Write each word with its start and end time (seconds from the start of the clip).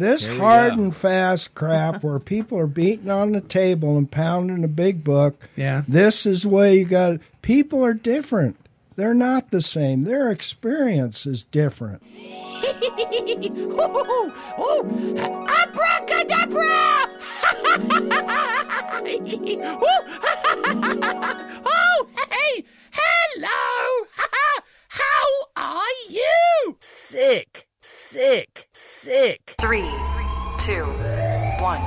This 0.00 0.26
hard 0.26 0.76
go. 0.76 0.82
and 0.82 0.96
fast 0.96 1.54
crap 1.54 2.02
where 2.02 2.18
people 2.18 2.58
are 2.58 2.66
beating 2.66 3.10
on 3.10 3.32
the 3.32 3.40
table 3.40 3.96
and 3.96 4.10
pounding 4.10 4.64
a 4.64 4.68
big 4.68 5.04
book. 5.04 5.48
Yeah. 5.56 5.82
This 5.88 6.26
is 6.26 6.42
the 6.42 6.48
way 6.48 6.78
you 6.78 6.84
got 6.84 7.20
People 7.46 7.84
are 7.84 7.94
different. 7.94 8.56
They're 8.96 9.14
not 9.14 9.52
the 9.52 9.62
same. 9.62 10.02
Their 10.02 10.32
experience 10.32 11.26
is 11.26 11.44
different. 11.44 12.02
oh, 13.78 14.32
oh, 14.58 14.84
abracadabra! 15.46 17.10
Oh, 19.68 20.02
oh, 21.66 22.08
hey, 22.30 22.64
hello! 22.90 24.06
How 24.88 25.26
are 25.56 25.98
you? 26.08 26.76
Sick, 26.80 27.65
sick, 27.86 28.68
sick. 28.72 29.54
Three, 29.60 29.88
two, 30.58 30.84
one, 31.60 31.80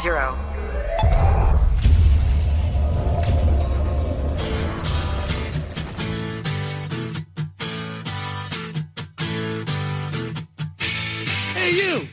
zero. 0.00 0.36
Hey, 11.54 11.72
you! 11.72 12.06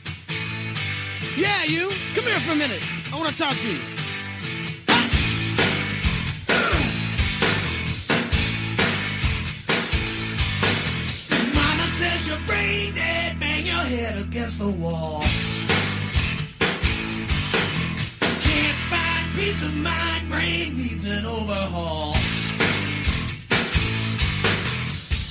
Yeah, 1.36 1.62
you! 1.64 1.90
Come 2.14 2.24
here 2.24 2.38
for 2.40 2.52
a 2.52 2.56
minute. 2.56 2.82
I 3.12 3.16
want 3.16 3.30
to 3.30 3.38
talk 3.38 3.54
to 3.54 3.68
you. 3.68 3.93
Brain 12.46 12.94
dead, 12.94 13.38
bang 13.40 13.66
your 13.66 13.76
head 13.76 14.18
against 14.18 14.58
the 14.58 14.68
wall. 14.68 15.22
Can't 18.46 18.78
find 18.90 19.34
peace 19.34 19.62
of 19.62 19.74
mind, 19.76 20.28
brain 20.28 20.76
needs 20.76 21.04
an 21.10 21.24
overhaul. 21.24 22.14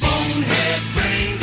Bonehead, 0.02 0.82
brain 0.96 1.43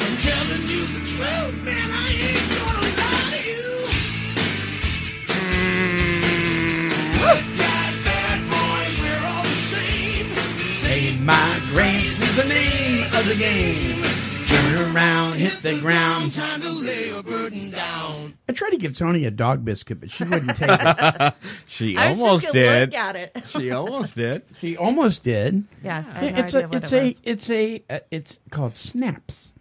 I'm 0.00 0.16
telling 0.16 0.64
you 0.70 0.82
the 0.86 1.02
truth, 1.04 1.56
man. 1.64 1.90
I 1.90 2.08
ain't 2.08 2.48
gonna 2.56 2.88
lie 3.00 3.30
to 3.32 3.40
you. 3.44 3.64
Good 7.20 7.44
guys, 7.58 7.96
bad 8.04 8.40
boys, 8.48 8.94
we're 9.02 9.24
all 9.26 9.42
the 9.42 9.58
same. 9.68 10.26
Save 10.70 11.16
my 11.26 11.60
grace 11.72 12.18
is 12.18 12.36
the 12.36 12.48
name 12.48 13.04
of 13.12 13.28
the 13.28 13.34
game. 13.36 14.13
Turn 14.74 14.96
around, 14.96 15.34
hit 15.34 15.62
the 15.62 15.78
ground. 15.78 16.32
Time 16.32 16.60
to 16.60 16.68
lay 16.68 17.06
your 17.10 17.22
burden 17.22 17.70
down. 17.70 18.36
I 18.48 18.52
tried 18.52 18.70
to 18.70 18.76
give 18.76 18.98
Tony 18.98 19.24
a 19.24 19.30
dog 19.30 19.64
biscuit, 19.64 20.00
but 20.00 20.10
she 20.10 20.24
wouldn't 20.24 20.56
take 20.56 20.68
it. 20.68 21.34
She 21.68 21.96
I 21.96 22.08
was 22.10 22.20
almost 22.20 22.42
just 22.42 22.54
gonna 22.54 22.66
did. 22.80 22.90
look 22.90 22.98
at 22.98 23.16
it. 23.16 23.44
She 23.46 23.70
almost 23.70 24.16
did. 24.16 24.42
She 24.58 24.76
almost 24.76 25.22
did. 25.22 25.62
Yeah, 25.84 25.98
I 26.12 26.18
had 26.24 26.34
no 26.34 26.40
it's 26.40 26.54
idea 26.54 26.66
a, 26.66 26.68
what 26.68 26.76
it's 26.76 26.92
it 26.92 26.96
a, 26.96 27.04
was. 27.04 27.20
it's 27.22 27.50
a, 27.50 27.84
uh, 27.88 27.98
it's 28.10 28.40
called 28.50 28.74
snaps. 28.74 29.52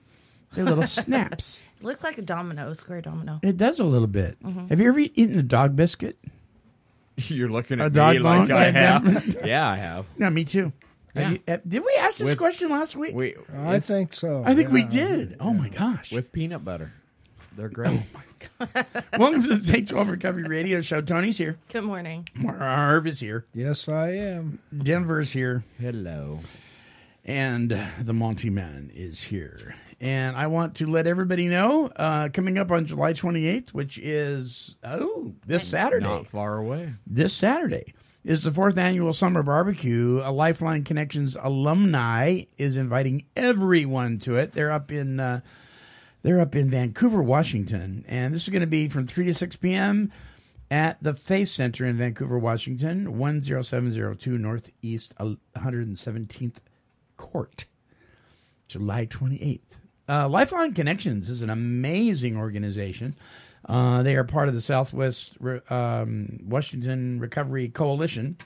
They're 0.53 0.66
little 0.66 0.84
snaps. 0.88 1.62
It 1.79 1.85
looks 1.85 2.03
like 2.03 2.18
a 2.18 2.23
domino, 2.23 2.72
a 2.72 2.75
square 2.75 3.02
domino. 3.02 3.40
It 3.44 3.57
does 3.57 3.79
a 3.79 3.84
little 3.84 4.07
bit. 4.07 4.41
Mm-hmm. 4.44 4.68
Have 4.69 4.79
you 4.81 4.88
ever 4.88 5.00
eaten 5.00 5.38
a 5.38 5.44
dog 5.44 5.75
biscuit? 5.75 6.18
You're 7.18 7.50
looking 7.50 7.79
at 7.79 7.84
A 7.84 7.85
at 7.85 7.94
dog 7.94 8.16
me 8.16 8.19
like 8.19 8.47
bone? 8.47 8.57
I 8.57 8.72
have. 8.72 9.46
yeah, 9.46 9.69
I 9.69 9.75
have. 9.75 10.07
Yeah, 10.18 10.29
me 10.29 10.44
too. 10.44 10.73
Have 11.16 11.24
Yeah. 11.24 11.29
you- 11.47 11.53
uh, 11.53 11.57
did 11.68 11.84
we 11.85 11.94
ask 12.00 12.18
this 12.18 12.29
With- 12.29 12.38
question 12.38 12.69
last 12.69 12.96
week? 12.96 13.13
We 13.16 13.35
I 13.56 13.79
think 13.79 14.13
so. 14.13 14.44
I 14.46 14.56
think 14.56 14.72
we 14.72 14.81
yeah. 14.81 14.88
did. 14.90 15.35
Oh 15.40 15.53
my 15.53 15.69
gosh. 15.69 16.12
with 16.12 16.31
peanut 16.31 16.63
butter. 16.66 16.91
They're 17.56 17.69
great. 17.69 18.00
Oh 18.00 18.03
my 18.13 18.68
gosh. 18.75 18.85
Welcome 19.19 19.44
to 19.44 19.56
the 19.56 19.72
Take 19.72 19.88
12 19.88 20.09
Recovery 20.09 20.44
Radio 20.44 20.81
Show. 20.81 21.02
Tony's 21.02 21.38
here. 21.38 21.57
Good 21.72 21.84
morning. 21.84 22.28
Marv 22.35 23.06
is 23.07 23.19
here. 23.19 23.46
Yes, 23.53 23.88
I 23.88 24.09
am. 24.13 24.59
Denver's 24.75 25.31
here. 25.34 25.63
Hello. 25.79 26.40
and 27.25 27.69
the 28.02 28.12
Monty 28.13 28.50
Man 28.50 28.91
is 28.94 29.22
here. 29.23 29.75
And 30.02 30.35
I 30.35 30.47
want 30.47 30.75
to 30.75 30.88
let 30.88 31.07
everybody 31.07 31.47
know 31.47 31.88
uh, 31.96 32.28
coming 32.34 32.57
up 32.57 32.69
on 32.72 32.85
July 32.85 33.13
28th, 33.13 33.69
which 33.69 33.97
is, 33.97 34.75
oh, 34.84 35.34
this 35.47 35.66
Saturday. 35.66 36.06
Not 36.06 36.28
far 36.28 36.57
away. 36.57 36.96
This 37.07 37.34
Saturday 37.34 37.94
is 38.23 38.44
the 38.44 38.51
fourth 38.51 38.78
annual 38.78 39.13
summer 39.13 39.44
barbecue. 39.44 40.22
A 40.23 40.31
Lifeline 40.31 40.84
Connections 40.84 41.35
alumni 41.39 42.44
is 42.57 42.78
inviting 42.78 43.25
everyone 43.35 44.19
to 44.19 44.35
it. 44.38 44.53
They're 44.53 44.72
up 44.72 44.91
in. 44.91 45.19
Uh, 45.19 45.41
they're 46.22 46.39
up 46.39 46.56
in 46.56 46.69
Vancouver, 46.69 47.22
Washington, 47.22 48.06
and 48.07 48.34
this 48.34 48.44
is 48.44 48.50
going 48.50 48.61
to 48.61 48.67
be 48.67 48.88
from 48.88 49.07
3 49.07 49.25
to 49.25 49.34
6 49.34 49.57
p.m. 49.57 50.09
at 50.72 51.03
the 51.03 51.13
Face 51.13 51.51
Center 51.51 51.85
in 51.85 51.97
Vancouver, 51.97 52.39
Washington, 52.39 53.07
10702 53.07 54.38
Northeast 54.38 55.13
117th 55.17 56.55
Court, 57.17 57.66
July 58.69 59.05
28th. 59.05 59.59
Uh, 60.07 60.29
Lifeline 60.29 60.73
Connections 60.73 61.29
is 61.29 61.41
an 61.41 61.50
amazing 61.50 62.38
organization. 62.38 63.17
Uh, 63.68 64.03
they 64.03 64.16
are 64.16 64.24
part 64.24 64.47
of 64.50 64.53
the 64.53 64.62
Southwest 64.62 65.31
Re- 65.40 65.62
um, 65.69 66.40
Washington 66.44 67.19
Recovery 67.19 67.69
Coalition. 67.69 68.38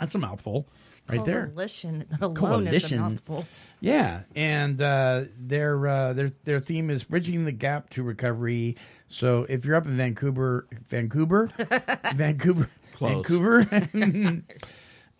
That's 0.00 0.14
a 0.14 0.18
mouthful, 0.18 0.68
right 1.08 1.24
there. 1.24 1.48
Coalition 1.48 2.06
alone 2.20 2.32
is 2.32 2.38
a 2.38 2.40
Coalition. 2.40 3.00
mouthful. 3.00 3.46
Yeah, 3.80 4.20
and 4.34 4.80
uh, 4.80 5.24
their 5.38 5.86
uh, 5.86 6.12
their 6.14 6.30
their 6.44 6.60
theme 6.60 6.88
is 6.88 7.04
bridging 7.04 7.44
the 7.44 7.52
gap 7.52 7.90
to 7.90 8.02
recovery. 8.02 8.76
So 9.08 9.44
if 9.48 9.64
you're 9.64 9.76
up 9.76 9.86
in 9.86 9.96
Vancouver, 9.96 10.66
Vancouver, 10.88 11.48
Vancouver, 12.14 12.70
Close. 12.94 13.12
Vancouver, 13.26 13.66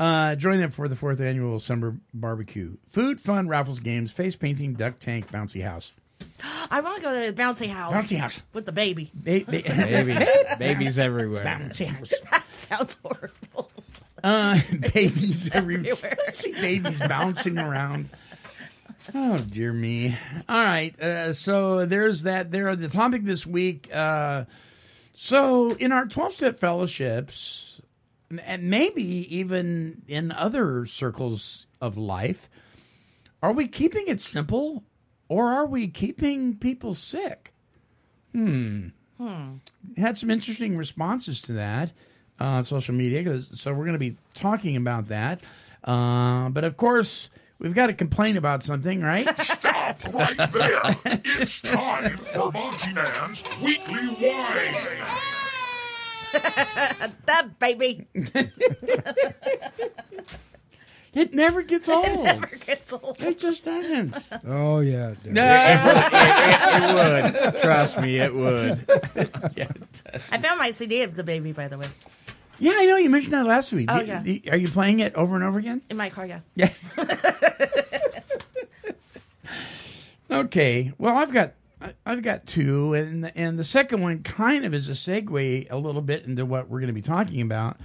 uh, 0.01 0.35
join 0.37 0.61
them 0.61 0.71
for 0.71 0.89
the 0.89 0.97
fourth 0.97 1.21
annual 1.21 1.59
summer 1.61 1.99
barbecue. 2.15 2.77
Food, 2.89 3.21
fun, 3.21 3.49
raffles, 3.49 3.81
games, 3.81 4.11
face 4.11 4.37
painting, 4.37 4.75
duck 4.75 4.99
tank, 4.99 5.31
bouncy 5.31 5.63
house. 5.63 5.93
I 6.71 6.81
want 6.81 6.97
to 6.97 7.03
go 7.03 7.21
to 7.27 7.33
the 7.33 7.43
bouncy 7.43 7.69
house. 7.69 7.93
Bouncy 7.93 8.17
house. 8.19 8.41
with 8.53 8.67
the 8.67 8.73
baby. 8.73 9.11
They, 9.15 9.43
they, 9.43 9.63
Babies, 9.63 10.29
babies 10.59 10.99
everywhere. 10.99 11.45
bouncy 11.45 11.87
house. 11.87 12.13
That 12.31 12.45
sounds 12.53 12.97
horrible. 13.03 13.71
Uh, 14.23 14.61
babies 14.95 15.49
everywhere. 15.53 15.93
Everywhere. 15.93 16.17
See 16.33 16.53
babies 16.53 17.01
bouncing 17.01 17.59
around. 17.59 18.11
Oh 19.15 19.39
dear 19.39 19.73
me! 19.73 20.19
All 20.49 20.57
right, 20.59 20.99
uh, 21.01 21.33
so 21.33 21.87
there's 21.87 22.25
that. 22.25 22.51
There, 22.51 22.77
the 22.77 22.89
topic 22.89 23.25
this 23.25 23.47
week. 23.47 23.89
Uh, 23.95 24.45
so 25.15 25.71
in 25.73 25.93
our 25.93 26.05
twelve-step 26.05 26.61
fellowships, 26.61 27.81
and 28.45 28.65
maybe 28.65 29.03
even 29.35 30.03
in 30.09 30.31
other 30.31 30.85
circles 30.85 31.67
of 31.81 31.97
life, 31.97 32.51
are 33.43 33.53
we 33.53 33.67
keeping 33.67 34.09
it 34.09 34.21
simple, 34.21 34.85
or 35.29 35.51
are 35.51 35.67
we 35.67 35.89
keeping 35.89 36.57
people 36.57 36.95
sick? 36.95 37.53
Hmm. 38.33 38.89
Had 39.97 40.17
some 40.17 40.31
interesting 40.31 40.77
responses 40.77 41.43
to 41.43 41.55
that 41.55 41.91
uh, 42.41 42.45
on 42.45 42.65
social 42.65 42.95
media. 42.95 43.43
So 43.43 43.73
we're 43.73 43.85
going 43.85 43.95
to 43.95 43.99
be 43.99 44.17
talking 44.35 44.77
about 44.77 45.09
that. 45.09 45.41
Uh, 45.83 46.49
but 46.51 46.65
of 46.65 46.77
course, 46.77 47.31
we've 47.59 47.75
got 47.75 47.89
to 47.89 47.95
complain 47.95 48.37
about 48.37 48.63
something, 48.63 49.01
right? 49.01 49.29
Stop 49.43 50.15
right 50.15 50.37
there. 50.37 51.21
It's 51.41 51.61
time 51.63 52.19
for 52.33 52.53
Monty 52.53 52.93
Man's 52.93 53.43
Weekly 53.63 54.07
Whine. 54.07 54.75
That 57.25 57.59
baby 57.59 58.07
it 61.15 61.33
never 61.35 61.63
gets 61.63 61.89
old. 61.89 62.25
never 62.25 62.47
gets 62.47 62.93
old. 62.93 63.17
It 63.21 63.39
just 63.39 63.65
doesn't. 63.65 64.17
Oh 64.47 64.81
yeah. 64.81 65.11
it 65.25 65.35
does. 65.35 66.13
it, 66.13 66.83
it 66.83 67.53
would. 67.55 67.63
Trust 67.63 67.99
me, 68.01 68.19
it 68.19 68.35
would. 68.35 68.85
yeah, 69.57 69.69
it 69.75 70.03
I 70.31 70.39
found 70.39 70.59
my 70.59 70.71
CD 70.71 71.03
of 71.03 71.15
the 71.17 71.25
baby, 71.25 71.53
by 71.53 71.69
the 71.69 71.79
way. 71.79 71.87
Yeah, 72.61 72.73
I 72.77 72.87
know 72.87 72.97
you 72.97 73.09
mentioned 73.09 73.35
that 73.35 73.47
last 73.47 73.73
week. 73.73 73.89
Oh, 73.91 74.01
Do- 74.01 74.07
yeah. 74.07 74.23
do- 74.23 74.41
Are 74.51 74.57
you 74.57 74.67
playing 74.69 75.01
it 75.01 75.15
over 75.15 75.35
and 75.37 75.45
over 75.45 75.59
again? 75.59 75.81
In 75.91 75.97
my 75.97 76.11
car, 76.11 76.27
yeah. 76.27 76.41
Yeah. 76.57 76.73
okay. 80.31 80.93
Well, 80.99 81.17
I've 81.17 81.33
got 81.33 81.55
I- 81.81 81.95
I've 82.05 82.23
got 82.23 82.47
two, 82.47 82.95
and 82.95 83.31
and 83.37 83.59
the 83.59 83.65
second 83.65 84.03
one 84.03 84.23
kind 84.23 84.65
of 84.65 84.75
is 84.75 84.89
a 84.89 84.93
segue 84.93 85.67
a 85.71 85.77
little 85.77 86.03
bit 86.03 86.25
into 86.25 86.45
what 86.45 86.69
we're 86.69 86.81
going 86.81 86.89
to 86.89 86.93
be 86.93 87.03
talking 87.03 87.41
about. 87.41 87.79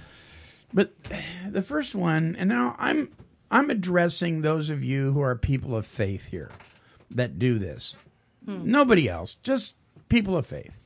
But 0.74 0.92
the 1.48 1.62
first 1.62 1.94
one, 1.94 2.36
and 2.36 2.48
now 2.48 2.74
I'm 2.78 3.12
I'm 3.50 3.70
addressing 3.70 4.42
those 4.42 4.68
of 4.68 4.84
you 4.84 5.12
who 5.12 5.20
are 5.20 5.36
people 5.36 5.76
of 5.76 5.86
faith 5.86 6.26
here 6.26 6.50
that 7.12 7.38
do 7.38 7.58
this. 7.58 7.96
Hmm. 8.44 8.70
Nobody 8.70 9.08
else, 9.08 9.36
just 9.42 9.76
people 10.08 10.36
of 10.36 10.46
faith. 10.46 10.80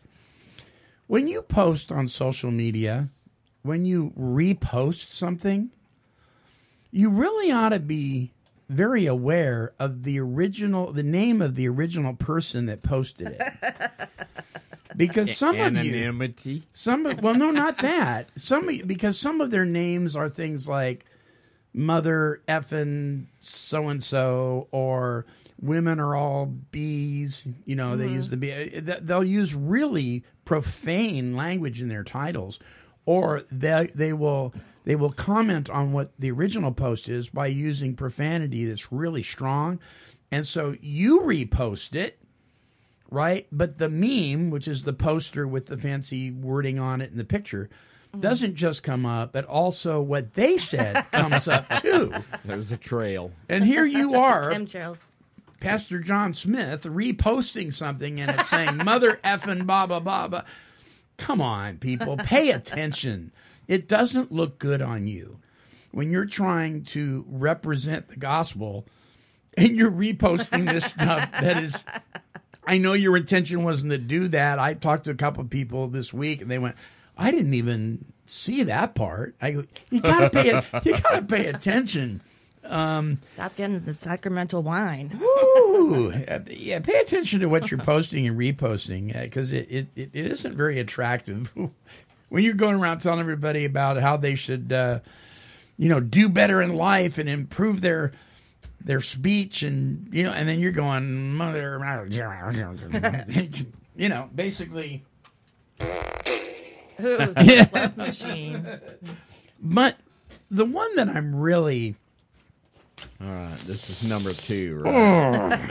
When 1.07 1.27
you 1.27 1.41
post 1.41 1.91
on 1.91 2.07
social 2.09 2.51
media, 2.51 3.09
when 3.63 3.87
you 3.87 4.13
repost 4.19 5.13
something, 5.13 5.71
you 6.91 7.09
really 7.09 7.51
ought 7.51 7.71
to 7.71 7.81
be 7.81 8.33
very 8.69 9.07
aware 9.07 9.73
of 9.79 10.03
the 10.03 10.21
original 10.21 10.93
the 10.93 11.03
name 11.03 11.41
of 11.41 11.55
the 11.55 11.67
original 11.67 12.13
person 12.13 12.67
that 12.67 12.83
posted 12.83 13.29
it 13.29 13.41
because 14.99 15.37
some 15.37 15.59
of 15.61 15.77
you 15.85 15.93
Anonymity. 15.93 16.65
some 16.73 17.07
of, 17.07 17.23
well 17.23 17.35
no 17.35 17.51
not 17.51 17.79
that. 17.79 18.29
Some 18.37 18.67
because 18.87 19.19
some 19.19 19.41
of 19.41 19.51
their 19.51 19.65
names 19.65 20.15
are 20.15 20.29
things 20.29 20.69
like 20.69 21.07
mother 21.73 22.43
effing 22.49 23.27
so 23.41 23.89
and 23.89 24.03
so 24.03 24.69
or 24.71 25.27
women 25.61 26.01
are 26.01 26.15
all 26.15 26.47
bees 26.47 27.47
you 27.65 27.77
know 27.77 27.97
they 27.97 28.07
mm-hmm. 28.07 28.15
use 28.15 28.31
the 28.31 28.37
bee. 28.37 28.77
Uh, 28.77 28.97
they'll 29.01 29.25
use 29.25 29.55
really 29.55 30.25
profane 30.45 31.35
language 31.37 31.81
in 31.81 31.89
their 31.89 32.05
titles 32.05 32.59
or 33.07 33.43
they 33.51 33.89
they 33.95 34.13
will 34.13 34.53
they 34.85 34.97
will 34.97 35.13
comment 35.13 35.69
on 35.71 35.93
what 35.93 36.13
the 36.19 36.31
original 36.31 36.73
post 36.73 37.09
is 37.09 37.29
by 37.29 37.47
using 37.47 37.95
profanity 37.95 38.65
that's 38.65 38.91
really 38.91 39.23
strong. 39.23 39.79
And 40.31 40.47
so 40.47 40.77
you 40.81 41.21
repost 41.21 41.95
it 41.95 42.19
right? 43.11 43.47
But 43.51 43.79
the 43.79 43.89
meme, 43.89 44.51
which 44.51 44.69
is 44.69 44.83
the 44.83 44.93
poster 44.93 45.47
with 45.47 45.67
the 45.67 45.77
fancy 45.77 46.31
wording 46.31 46.79
on 46.79 47.01
it 47.01 47.11
in 47.11 47.19
the 47.19 47.25
picture, 47.25 47.69
mm-hmm. 48.11 48.21
doesn't 48.21 48.55
just 48.55 48.83
come 48.83 49.07
up, 49.07 49.33
but 49.33 49.45
also 49.45 50.01
what 50.01 50.35
they 50.35 50.59
said 50.59 51.07
comes 51.13 51.49
up 51.49 51.69
too. 51.81 52.13
There's 52.45 52.73
a 52.73 52.77
trail. 52.77 53.33
And 53.49 53.65
here 53.65 53.85
you 53.85 54.15
are, 54.21 54.51
Chemtrails. 54.51 55.07
Pastor 55.61 55.99
John 55.99 56.35
Smith, 56.35 56.85
reposting 56.85 57.73
something 57.73 58.21
and 58.21 58.31
it's 58.31 58.49
saying 58.49 58.77
mother 58.85 59.19
effing 59.25 59.67
blah 59.67 59.87
blah 59.87 60.01
blah 60.01 60.29
blah. 60.29 60.45
Come 61.17 61.41
on, 61.41 61.79
people, 61.79 62.17
pay 62.17 62.51
attention. 62.53 63.33
It 63.67 63.89
doesn't 63.89 64.33
look 64.33 64.59
good 64.59 64.81
on 64.81 65.09
you 65.09 65.41
when 65.91 66.11
you're 66.11 66.27
trying 66.27 66.85
to 66.85 67.25
represent 67.29 68.09
the 68.09 68.17
gospel 68.17 68.87
and 69.57 69.77
you're 69.77 69.91
reposting 69.91 70.71
this 70.71 70.85
stuff 70.85 71.31
that 71.33 71.63
is 71.63 71.85
I 72.69 72.77
know 72.77 72.93
your 72.93 73.17
intention 73.17 73.65
wasn't 73.65 73.93
to 73.93 73.99
do 73.99 74.29
that. 74.29 74.59
I 74.59 74.75
talked 74.75 75.05
to 75.05 75.11
a 75.11 75.15
couple 75.15 75.43
of 75.43 75.49
people 75.49 75.89
this 75.89 76.13
week 76.13 76.43
and 76.43 76.51
they 76.51 76.59
went, 76.59 76.77
I 77.17 77.31
didn't 77.31 77.55
even 77.55 78.05
see 78.27 78.63
that 78.65 78.95
part. 78.95 79.35
I 79.41 79.53
go, 79.53 79.65
you 79.89 80.03
gotta 80.03 80.29
pay 80.29 80.49
you 80.85 81.01
gotta 81.01 81.23
pay 81.23 81.47
attention. 81.47 82.21
Stop 83.23 83.57
getting 83.57 83.81
the 83.81 83.95
sacramental 83.95 84.63
wine. 84.63 85.19
Ooh, 85.19 86.13
yeah, 86.47 86.81
pay 86.81 87.01
attention 87.01 87.41
to 87.41 87.47
what 87.47 87.71
you're 87.71 87.81
posting 87.81 88.27
and 88.27 88.39
reposting 88.39 89.19
because 89.19 89.51
it, 89.51 89.67
it, 89.71 89.87
it 89.97 90.11
isn't 90.13 90.55
very 90.55 90.79
attractive. 90.79 91.51
when 92.29 92.45
you're 92.45 92.53
going 92.53 92.75
around 92.75 92.99
telling 92.99 93.21
everybody 93.21 93.65
about 93.65 93.97
how 93.97 94.19
they 94.19 94.35
should, 94.35 94.75
uh, 94.75 94.99
you 95.79 95.89
know, 95.89 96.01
do 96.01 96.29
better 96.29 96.61
in 96.61 96.75
life 96.75 97.17
and 97.17 97.31
improve 97.31 97.81
their 97.81 98.13
their 98.81 99.01
speech, 99.01 99.63
and 99.63 100.09
you 100.13 100.25
know, 100.25 100.33
and 100.33 100.49
then 100.49 100.61
you're 100.61 100.73
going 100.73 101.35
mother, 101.35 101.79
you 103.97 104.09
know, 104.09 104.31
basically. 104.35 105.05
Ooh, 107.01 107.33
love 107.73 107.97
machine. 107.97 108.81
But 109.61 109.97
the 110.51 110.65
one 110.65 110.97
that 110.97 111.09
I'm 111.09 111.35
really 111.35 111.95
All 113.21 113.27
right, 113.27 113.59
this 113.61 113.89
is 113.89 114.03
number 114.09 114.33
two, 114.33 114.81
right? 114.85 115.69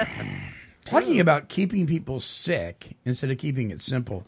talking 0.86 1.20
about 1.20 1.50
keeping 1.50 1.86
people 1.86 2.20
sick 2.20 2.96
instead 3.06 3.30
of 3.30 3.38
keeping 3.38 3.72
it 3.72 3.82
simple. 3.82 4.26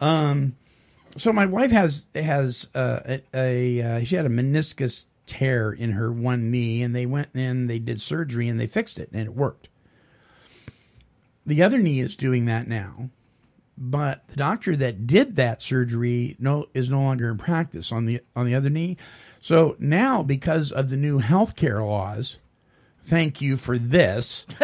Um, 0.00 0.56
so 1.16 1.32
my 1.32 1.46
wife 1.46 1.72
has 1.72 2.06
has 2.14 2.68
uh, 2.74 3.00
a, 3.04 3.22
a 3.34 3.82
uh, 3.82 4.04
she 4.04 4.14
had 4.14 4.26
a 4.26 4.30
meniscus 4.30 5.06
tear 5.28 5.70
in 5.72 5.92
her 5.92 6.10
one 6.12 6.50
knee, 6.50 6.82
and 6.82 6.96
they 6.96 7.06
went 7.06 7.28
and 7.34 7.68
they 7.70 7.78
did 7.78 8.00
surgery 8.00 8.48
and 8.48 8.58
they 8.58 8.66
fixed 8.66 8.98
it 8.98 9.10
and 9.12 9.22
it 9.22 9.34
worked. 9.34 9.68
The 11.46 11.62
other 11.62 11.78
knee 11.78 12.00
is 12.00 12.16
doing 12.16 12.46
that 12.46 12.66
now, 12.68 13.10
but 13.76 14.26
the 14.28 14.36
doctor 14.36 14.74
that 14.76 15.06
did 15.06 15.36
that 15.36 15.60
surgery 15.60 16.36
no 16.38 16.66
is 16.74 16.90
no 16.90 17.00
longer 17.00 17.30
in 17.30 17.38
practice 17.38 17.92
on 17.92 18.04
the 18.06 18.20
on 18.34 18.44
the 18.46 18.54
other 18.54 18.70
knee. 18.70 18.96
So 19.40 19.76
now, 19.78 20.22
because 20.22 20.72
of 20.72 20.90
the 20.90 20.96
new 20.96 21.20
healthcare 21.20 21.80
laws, 21.86 22.38
thank 23.02 23.40
you 23.40 23.56
for 23.56 23.78
this. 23.78 24.46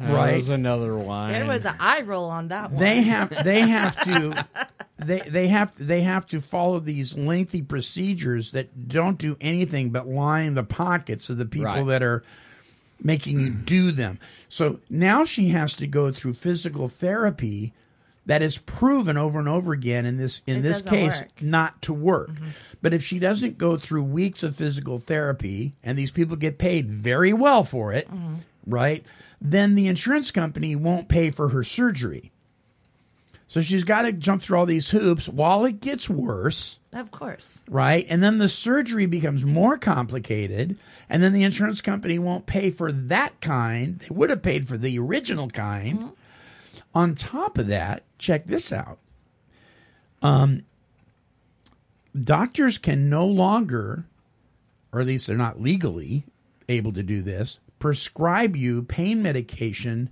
Right. 0.00 0.32
There's 0.32 0.48
another 0.48 0.96
one. 0.96 1.30
There 1.30 1.46
was 1.46 1.64
an 1.64 1.76
eye 1.78 2.00
roll 2.00 2.24
on 2.24 2.48
that 2.48 2.72
one. 2.72 2.80
they 2.82 3.02
have 3.02 3.44
they 3.44 3.60
have 3.60 3.96
to 4.02 4.46
they 5.04 5.20
they 5.20 5.48
have 5.48 5.72
they 5.78 6.02
have 6.02 6.26
to 6.28 6.40
follow 6.40 6.78
these 6.80 7.16
lengthy 7.16 7.62
procedures 7.62 8.52
that 8.52 8.88
don't 8.88 9.18
do 9.18 9.36
anything 9.40 9.90
but 9.90 10.06
line 10.08 10.54
the 10.54 10.64
pockets 10.64 11.28
of 11.30 11.38
the 11.38 11.46
people 11.46 11.66
Right. 11.66 11.86
that 11.86 12.02
are 12.02 12.22
making 13.02 13.40
you 13.40 13.50
do 13.50 13.92
them. 13.92 14.18
So 14.48 14.80
now 14.88 15.24
she 15.24 15.48
has 15.48 15.74
to 15.74 15.86
go 15.86 16.12
through 16.12 16.34
physical 16.34 16.88
therapy 16.88 17.72
that 18.26 18.42
is 18.42 18.58
proven 18.58 19.16
over 19.16 19.38
and 19.40 19.48
over 19.48 19.72
again 19.72 20.06
in 20.06 20.16
this 20.16 20.42
in 20.46 20.58
It 20.58 20.62
this 20.62 20.82
case 20.82 21.20
work. 21.20 21.42
not 21.42 21.82
to 21.82 21.92
work. 21.92 22.30
Mm-hmm. 22.30 22.48
But 22.80 22.94
if 22.94 23.02
she 23.02 23.18
doesn't 23.18 23.58
go 23.58 23.76
through 23.76 24.04
weeks 24.04 24.42
of 24.42 24.56
physical 24.56 24.98
therapy 24.98 25.74
and 25.82 25.98
these 25.98 26.10
people 26.12 26.36
get 26.36 26.58
paid 26.58 26.90
very 26.90 27.32
well 27.32 27.64
for 27.64 27.92
it, 27.92 28.08
mm-hmm. 28.08 28.34
right? 28.66 29.04
Then 29.40 29.74
the 29.74 29.88
insurance 29.88 30.30
company 30.30 30.76
won't 30.76 31.08
pay 31.08 31.30
for 31.30 31.48
her 31.48 31.64
surgery. 31.64 32.30
So 33.52 33.60
she's 33.60 33.84
got 33.84 34.02
to 34.02 34.12
jump 34.12 34.42
through 34.42 34.56
all 34.56 34.64
these 34.64 34.88
hoops 34.88 35.28
while 35.28 35.66
it 35.66 35.80
gets 35.80 36.08
worse 36.08 36.78
Of 36.90 37.10
course. 37.10 37.62
right? 37.68 38.06
And 38.08 38.22
then 38.22 38.38
the 38.38 38.48
surgery 38.48 39.04
becomes 39.04 39.44
more 39.44 39.76
complicated, 39.76 40.78
and 41.10 41.22
then 41.22 41.34
the 41.34 41.42
insurance 41.42 41.82
company 41.82 42.18
won't 42.18 42.46
pay 42.46 42.70
for 42.70 42.90
that 42.90 43.42
kind. 43.42 43.98
They 43.98 44.08
would 44.08 44.30
have 44.30 44.40
paid 44.40 44.66
for 44.66 44.78
the 44.78 44.98
original 44.98 45.48
kind. 45.48 46.12
On 46.94 47.14
top 47.14 47.58
of 47.58 47.66
that, 47.66 48.04
check 48.16 48.46
this 48.46 48.72
out. 48.72 48.98
Um, 50.22 50.62
doctors 52.18 52.78
can 52.78 53.10
no 53.10 53.26
longer, 53.26 54.06
or 54.94 55.00
at 55.00 55.06
least 55.06 55.26
they're 55.26 55.36
not 55.36 55.60
legally 55.60 56.24
able 56.70 56.94
to 56.94 57.02
do 57.02 57.20
this, 57.20 57.60
prescribe 57.78 58.56
you 58.56 58.82
pain 58.82 59.20
medication 59.22 60.08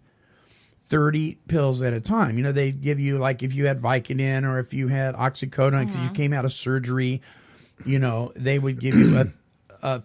30 0.91 1.39
pills 1.47 1.81
at 1.83 1.93
a 1.93 2.01
time. 2.01 2.37
You 2.37 2.43
know, 2.43 2.53
they 2.53 2.73
give 2.73 3.01
you 3.01 3.19
like 3.19 3.43
if 3.43 3.55
you 3.55 3.67
had 3.67 3.81
Vicodin 3.81 4.45
or 4.45 4.59
if 4.59 4.75
you 4.75 4.89
had 4.89 5.15
oxycodone 5.15 5.87
because 5.87 5.97
you 5.97 6.07
uh-huh. 6.07 6.15
came 6.15 6.33
out 6.33 6.45
of 6.45 6.53
surgery, 6.53 7.23
you 7.87 7.99
know, 7.99 8.33
they 8.35 8.59
would 8.59 8.81
give 8.81 8.97
you 8.97 9.17
a, 9.17 9.27
a 9.83 10.03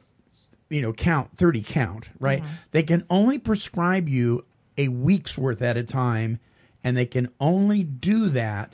you 0.69 0.81
know, 0.81 0.93
count 0.93 1.35
30 1.37 1.63
count, 1.63 2.09
right? 2.19 2.41
Uh-huh. 2.41 2.49
They 2.71 2.83
can 2.83 3.05
only 3.09 3.39
prescribe 3.39 4.07
you 4.07 4.45
a 4.77 4.87
week's 4.87 5.37
worth 5.37 5.61
at 5.61 5.75
a 5.75 5.83
time 5.83 6.39
and 6.83 6.95
they 6.95 7.05
can 7.05 7.29
only 7.39 7.83
do 7.83 8.29
that 8.29 8.73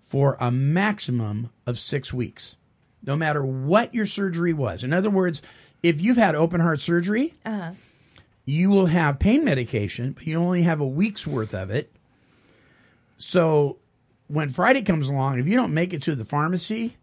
for 0.00 0.36
a 0.38 0.50
maximum 0.50 1.50
of 1.66 1.78
6 1.78 2.12
weeks. 2.12 2.56
No 3.02 3.16
matter 3.16 3.44
what 3.44 3.94
your 3.94 4.06
surgery 4.06 4.52
was. 4.52 4.84
In 4.84 4.92
other 4.92 5.10
words, 5.10 5.40
if 5.82 6.00
you've 6.00 6.16
had 6.16 6.34
open 6.34 6.60
heart 6.60 6.80
surgery, 6.80 7.32
uh-huh. 7.44 7.72
You 8.46 8.70
will 8.70 8.86
have 8.86 9.18
pain 9.18 9.44
medication, 9.44 10.12
but 10.12 10.26
you 10.26 10.38
only 10.38 10.62
have 10.62 10.80
a 10.80 10.86
week's 10.86 11.26
worth 11.26 11.52
of 11.52 11.70
it. 11.70 11.92
So 13.18 13.78
when 14.28 14.48
Friday 14.48 14.82
comes 14.82 15.08
along, 15.08 15.40
if 15.40 15.48
you 15.48 15.56
don't 15.56 15.74
make 15.74 15.92
it 15.92 16.02
to 16.04 16.14
the 16.14 16.24
pharmacy, 16.24 16.96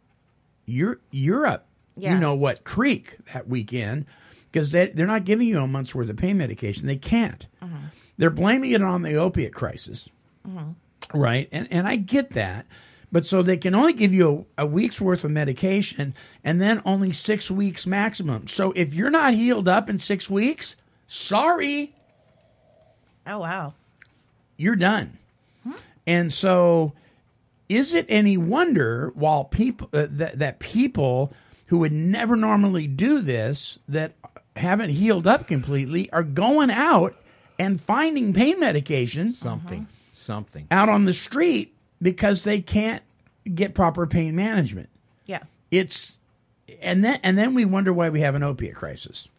you're 0.65 0.99
you're 1.11 1.45
up. 1.45 1.67
Yeah. 1.95 2.13
You 2.13 2.19
know 2.19 2.33
what 2.33 2.63
creek 2.63 3.17
that 3.33 3.47
weekend 3.47 4.05
because 4.51 4.71
they 4.71 4.87
they're 4.87 5.05
not 5.05 5.25
giving 5.25 5.47
you 5.47 5.59
a 5.59 5.67
month's 5.67 5.93
worth 5.93 6.09
of 6.09 6.17
pain 6.17 6.37
medication. 6.37 6.87
They 6.87 6.95
can't. 6.95 7.45
Uh-huh. 7.61 7.89
They're 8.17 8.29
blaming 8.29 8.71
it 8.71 8.81
on 8.81 9.01
the 9.01 9.15
opiate 9.15 9.53
crisis, 9.53 10.09
uh-huh. 10.47 10.73
right? 11.13 11.49
And 11.51 11.67
and 11.71 11.87
I 11.87 11.97
get 11.97 12.31
that. 12.31 12.65
But 13.11 13.27
so 13.27 13.43
they 13.43 13.57
can 13.57 13.75
only 13.75 13.93
give 13.93 14.11
you 14.11 14.47
a, 14.57 14.63
a 14.63 14.65
week's 14.65 14.99
worth 14.99 15.23
of 15.23 15.29
medication 15.29 16.15
and 16.43 16.59
then 16.59 16.81
only 16.83 17.11
six 17.11 17.51
weeks 17.51 17.85
maximum. 17.85 18.47
So 18.47 18.71
if 18.71 18.95
you're 18.95 19.11
not 19.11 19.35
healed 19.35 19.67
up 19.67 19.87
in 19.87 19.99
six 19.99 20.31
weeks, 20.31 20.75
sorry, 21.13 21.93
Oh 23.25 23.39
wow. 23.39 23.73
you're 24.57 24.75
done. 24.75 25.17
And 26.05 26.33
so 26.33 26.91
is 27.69 27.93
it 27.93 28.05
any 28.09 28.35
wonder 28.35 29.11
while 29.15 29.45
people 29.45 29.87
uh, 29.93 30.07
that, 30.09 30.39
that 30.39 30.59
people 30.59 31.31
who 31.67 31.77
would 31.77 31.93
never 31.93 32.35
normally 32.35 32.87
do 32.87 33.21
this 33.21 33.79
that 33.87 34.13
haven't 34.57 34.89
healed 34.89 35.25
up 35.25 35.47
completely 35.47 36.11
are 36.11 36.23
going 36.23 36.69
out 36.69 37.15
and 37.57 37.79
finding 37.79 38.33
pain 38.33 38.59
medication 38.59 39.31
Something. 39.31 39.87
Something. 40.13 40.67
out 40.69 40.89
on 40.89 41.05
the 41.05 41.13
street 41.13 41.73
because 42.01 42.43
they 42.43 42.59
can't 42.59 43.01
get 43.55 43.73
proper 43.73 44.05
pain 44.05 44.35
management. 44.35 44.89
Yeah. 45.25 45.43
It's 45.71 46.17
and 46.81 47.03
then 47.03 47.19
and 47.23 47.37
then 47.37 47.53
we 47.53 47.63
wonder 47.63 47.93
why 47.93 48.09
we 48.09 48.19
have 48.19 48.35
an 48.35 48.43
opiate 48.43 48.75
crisis. 48.75 49.29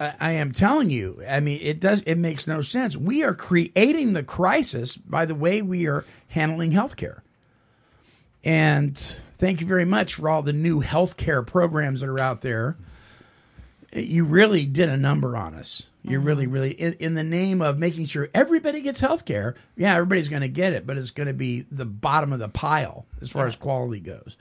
I, 0.00 0.32
am 0.32 0.52
telling 0.52 0.90
you, 0.90 1.22
I 1.28 1.40
mean, 1.40 1.60
it 1.62 1.80
does. 1.80 2.02
It 2.02 2.16
makes 2.16 2.46
no 2.46 2.60
sense. 2.60 2.96
We 2.96 3.24
are 3.24 3.34
creating 3.34 4.12
the 4.12 4.22
crisis 4.22 4.96
by 4.96 5.26
the 5.26 5.34
way 5.34 5.60
we 5.60 5.88
are 5.88 6.04
handling 6.28 6.70
healthcare. 6.70 7.20
And 8.44 8.96
thank 9.38 9.60
you 9.60 9.66
very 9.66 9.84
much 9.84 10.14
for 10.14 10.28
all 10.28 10.42
the 10.42 10.52
new 10.52 10.82
healthcare 10.82 11.44
programs 11.44 12.00
that 12.00 12.08
are 12.08 12.20
out 12.20 12.42
there. 12.42 12.76
You 13.92 14.24
really 14.24 14.66
did 14.66 14.88
a 14.88 14.96
number 14.96 15.36
on 15.36 15.54
us. 15.54 15.84
You 16.02 16.20
really, 16.20 16.44
mm-hmm. 16.44 16.54
really, 16.54 16.70
in, 16.70 16.92
in 16.94 17.14
the 17.14 17.24
name 17.24 17.60
of 17.60 17.78
making 17.78 18.06
sure 18.06 18.28
everybody 18.32 18.80
gets 18.80 19.00
health 19.00 19.24
care, 19.24 19.56
yeah, 19.76 19.94
everybody's 19.94 20.28
going 20.28 20.42
to 20.42 20.48
get 20.48 20.72
it, 20.72 20.86
but 20.86 20.96
it's 20.96 21.10
going 21.10 21.26
to 21.26 21.34
be 21.34 21.66
the 21.70 21.84
bottom 21.84 22.32
of 22.32 22.38
the 22.38 22.48
pile 22.48 23.06
as 23.20 23.30
far 23.30 23.46
as 23.46 23.56
quality 23.56 24.00
goes. 24.00 24.36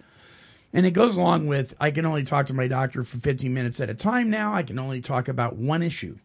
And 0.78 0.86
it 0.86 0.92
goes 0.92 1.18
along 1.18 1.48
with 1.48 1.74
I 1.80 1.90
can 1.90 2.06
only 2.06 2.22
talk 2.24 2.46
to 2.46 2.54
my 2.54 2.68
doctor 2.68 3.04
for 3.04 3.18
15 3.18 3.52
minutes 3.52 3.80
at 3.82 3.90
a 3.90 3.96
time 3.96 4.30
now. 4.30 4.54
I 4.54 4.62
can 4.62 4.78
only 4.78 5.02
talk 5.02 5.28
about 5.28 5.56
one 5.56 5.82
issue. 5.82 6.18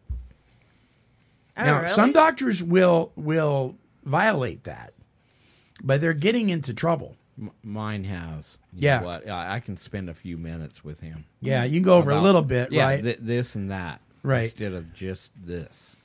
Oh, 1.57 1.63
now, 1.65 1.81
really? 1.81 1.93
some 1.93 2.11
doctors 2.11 2.61
will 2.61 3.11
will 3.15 3.75
violate 4.05 4.63
that, 4.65 4.93
but 5.83 6.01
they're 6.01 6.13
getting 6.13 6.51
into 6.51 6.71
trouble. 6.73 7.15
M- 7.41 7.49
mine 7.63 8.03
has. 8.03 8.59
You 8.73 8.81
Yeah. 8.85 8.99
know 8.99 9.05
what? 9.07 9.27
I, 9.27 9.55
I 9.55 9.59
can 9.59 9.75
spend 9.75 10.07
a 10.07 10.13
few 10.13 10.37
minutes 10.37 10.83
with 10.83 10.99
him. 10.99 11.25
Yeah, 11.41 11.63
you 11.63 11.79
can 11.79 11.83
go 11.85 11.97
over 11.97 12.11
a 12.11 12.21
little 12.21 12.43
bit, 12.43 12.71
yeah, 12.71 12.83
right? 12.85 13.03
thi- 13.03 13.17
this 13.19 13.55
and 13.55 13.71
that. 13.71 14.01
Right. 14.21 14.45
Instead 14.45 14.73
of 14.73 14.93
just 14.93 15.31
this. 15.43 15.95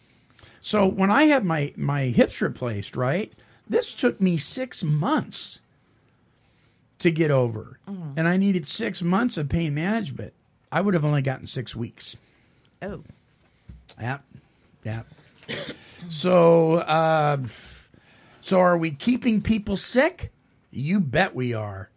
So 0.62 0.86
when 0.86 1.10
I 1.10 1.24
had 1.24 1.44
my 1.44 1.74
my 1.76 2.04
hips 2.04 2.40
replaced, 2.40 2.96
right, 2.96 3.30
this 3.68 3.94
took 3.94 4.22
me 4.22 4.38
six 4.38 4.82
months 4.82 5.60
to 6.98 7.10
get 7.10 7.30
over, 7.30 7.78
and 8.16 8.26
I 8.28 8.36
needed 8.36 8.66
six 8.66 9.02
months 9.02 9.36
of 9.36 9.48
pain 9.48 9.74
management. 9.74 10.34
I 10.70 10.80
would 10.80 10.94
have 10.94 11.04
only 11.04 11.22
gotten 11.22 11.46
six 11.46 11.74
weeks. 11.74 12.16
Oh. 12.82 13.02
Yep, 14.00 14.24
yep. 14.84 15.06
so, 16.08 16.74
uh, 16.74 17.38
so 18.40 18.60
are 18.60 18.76
we 18.76 18.90
keeping 18.90 19.40
people 19.42 19.76
sick? 19.76 20.32
You 20.70 21.00
bet 21.00 21.34
we 21.34 21.54
are. 21.54 21.90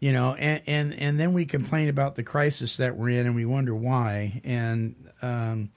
You 0.00 0.12
know, 0.12 0.34
and, 0.34 0.62
and 0.66 0.94
and 0.94 1.20
then 1.20 1.32
we 1.32 1.44
complain 1.44 1.88
about 1.88 2.14
the 2.14 2.22
crisis 2.22 2.76
that 2.76 2.96
we're 2.96 3.18
in, 3.18 3.26
and 3.26 3.34
we 3.34 3.44
wonder 3.44 3.74
why. 3.74 4.40
And 4.44 4.94
um, 5.22 5.70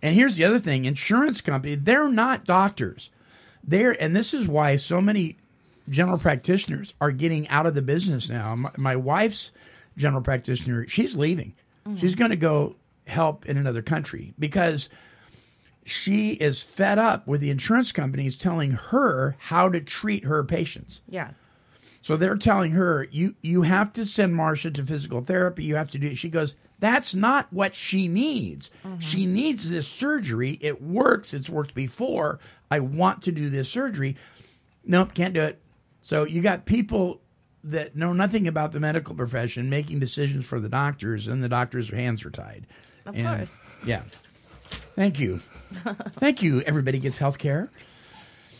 and 0.00 0.14
here's 0.14 0.36
the 0.36 0.44
other 0.44 0.60
thing: 0.60 0.84
insurance 0.84 1.40
company, 1.40 1.74
they're 1.74 2.08
not 2.08 2.44
doctors. 2.44 3.10
They're 3.64 4.00
and 4.00 4.14
this 4.14 4.32
is 4.32 4.46
why 4.46 4.76
so 4.76 5.00
many 5.00 5.36
general 5.88 6.18
practitioners 6.18 6.94
are 7.00 7.10
getting 7.10 7.48
out 7.48 7.66
of 7.66 7.74
the 7.74 7.82
business 7.82 8.28
now. 8.28 8.54
My, 8.54 8.70
my 8.76 8.96
wife's 8.96 9.52
general 9.96 10.22
practitioner, 10.22 10.86
she's 10.88 11.16
leaving. 11.16 11.54
Mm-hmm. 11.86 11.96
She's 11.96 12.14
going 12.14 12.30
to 12.30 12.36
go 12.36 12.76
help 13.06 13.46
in 13.46 13.56
another 13.56 13.82
country 13.82 14.34
because 14.38 14.88
she 15.84 16.32
is 16.32 16.62
fed 16.62 16.98
up 16.98 17.26
with 17.28 17.40
the 17.40 17.50
insurance 17.50 17.92
companies 17.92 18.36
telling 18.36 18.72
her 18.72 19.36
how 19.38 19.68
to 19.68 19.80
treat 19.80 20.24
her 20.24 20.42
patients. 20.42 21.00
Yeah. 21.08 21.30
So 22.02 22.16
they're 22.16 22.36
telling 22.36 22.72
her, 22.72 23.08
you 23.10 23.34
you 23.42 23.62
have 23.62 23.92
to 23.94 24.04
send 24.04 24.34
Marcia 24.34 24.70
to 24.70 24.84
physical 24.84 25.22
therapy. 25.22 25.64
You 25.64 25.76
have 25.76 25.90
to 25.92 25.98
do. 25.98 26.14
She 26.14 26.28
goes, 26.28 26.54
that's 26.78 27.14
not 27.14 27.52
what 27.52 27.74
she 27.74 28.06
needs. 28.06 28.70
Mm-hmm. 28.84 28.98
She 28.98 29.26
needs 29.26 29.70
this 29.70 29.88
surgery. 29.88 30.58
It 30.60 30.82
works. 30.82 31.34
It's 31.34 31.50
worked 31.50 31.74
before. 31.74 32.38
I 32.70 32.80
want 32.80 33.22
to 33.22 33.32
do 33.32 33.48
this 33.48 33.68
surgery. 33.68 34.16
Nope, 34.84 35.14
can't 35.14 35.34
do 35.34 35.42
it. 35.42 35.60
So 36.06 36.22
you 36.22 36.40
got 36.40 36.66
people 36.66 37.20
that 37.64 37.96
know 37.96 38.12
nothing 38.12 38.46
about 38.46 38.70
the 38.70 38.78
medical 38.78 39.12
profession 39.16 39.68
making 39.68 39.98
decisions 39.98 40.46
for 40.46 40.60
the 40.60 40.68
doctors, 40.68 41.26
and 41.26 41.42
the 41.42 41.48
doctors' 41.48 41.90
hands 41.90 42.24
are 42.24 42.30
tied. 42.30 42.68
Of 43.06 43.16
And- 43.16 43.38
course. 43.38 43.58
Yeah. 43.84 44.02
Thank 44.94 45.18
you. 45.18 45.40
Thank 46.20 46.42
you. 46.44 46.60
Everybody 46.60 47.00
gets 47.00 47.18
health 47.18 47.38
care. 47.38 47.72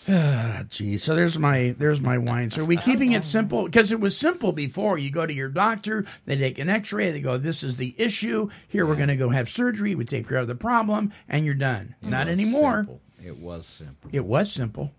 Ah, 0.09 0.65
Geez, 0.71 1.05
so 1.05 1.15
there's 1.15 1.38
my 1.38 1.76
there's 1.79 2.00
my 2.00 2.19
whine. 2.19 2.50
So 2.50 2.62
are 2.62 2.65
we 2.65 2.79
keeping 2.79 3.12
it 3.12 3.23
simple? 3.23 3.62
Because 3.65 3.93
it 3.93 4.00
was 4.00 4.19
simple 4.19 4.50
before. 4.50 4.99
You 4.99 5.11
go 5.11 5.25
to 5.25 5.33
your 5.33 5.49
doctor, 5.49 6.05
they 6.25 6.35
take 6.37 6.59
an 6.59 6.69
X-ray, 6.69 7.12
they 7.12 7.21
go, 7.21 7.38
"This 7.38 7.62
is 7.62 7.76
the 7.76 7.95
issue. 7.97 8.49
Here 8.67 8.85
we're 8.85 8.97
going 8.97 9.07
to 9.07 9.15
go 9.17 9.29
have 9.29 9.49
surgery. 9.49 9.95
We 9.95 10.05
take 10.05 10.29
care 10.29 10.38
of 10.38 10.49
the 10.49 10.57
problem, 10.57 11.12
and 11.29 11.45
you're 11.47 11.55
done." 11.55 11.95
It 12.03 12.09
Not 12.09 12.26
was 12.26 12.33
anymore. 12.33 12.79
simple. 12.79 13.00
It 13.25 13.38
was 13.38 13.67
simple. 13.67 14.11
It 14.12 14.25
was 14.25 14.50
simple. 14.50 14.91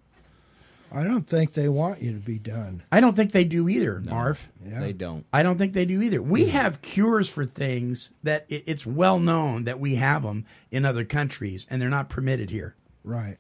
I 0.91 1.03
don't 1.03 1.27
think 1.27 1.53
they 1.53 1.67
want 1.67 2.01
you 2.01 2.13
to 2.13 2.20
be 2.20 2.39
done. 2.39 2.84
I 2.91 3.01
don't 3.01 3.15
think 3.15 3.32
they 3.32 3.44
do 3.44 3.67
either, 3.67 4.00
Marv. 4.00 4.50
Yeah. 4.65 4.79
They 4.79 4.94
don't. 4.94 5.25
I 5.34 5.44
don't 5.44 5.58
think 5.58 5.74
they 5.74 5.86
do 5.86 6.01
either. 6.01 6.22
We 6.22 6.48
have 6.48 6.82
cures 6.82 7.27
for 7.27 7.46
things 7.46 8.12
that 8.24 8.46
it, 8.48 8.63
it's 8.65 8.86
well 8.86 9.20
known 9.20 9.65
that 9.65 9.79
we 9.79 9.96
have 9.96 10.24
them 10.24 10.46
in 10.72 10.86
other 10.86 11.03
countries, 11.03 11.65
and 11.70 11.82
they're 11.82 11.89
not 11.89 12.10
permitted 12.10 12.50
here. 12.50 12.75
Right. 13.03 13.38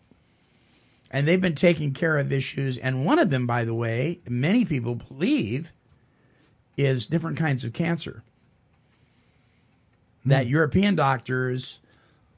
And 1.09 1.27
they've 1.27 1.41
been 1.41 1.55
taking 1.55 1.93
care 1.93 2.17
of 2.17 2.33
issues. 2.33 2.77
And 2.77 3.05
one 3.05 3.19
of 3.19 3.29
them, 3.29 3.47
by 3.47 3.63
the 3.63 3.73
way, 3.73 4.19
many 4.27 4.65
people 4.65 4.95
believe 4.95 5.71
is 6.75 7.07
different 7.07 7.37
kinds 7.37 7.63
of 7.63 7.73
cancer. 7.73 8.23
That 10.25 10.45
hmm. 10.45 10.51
European 10.51 10.95
doctors 10.95 11.79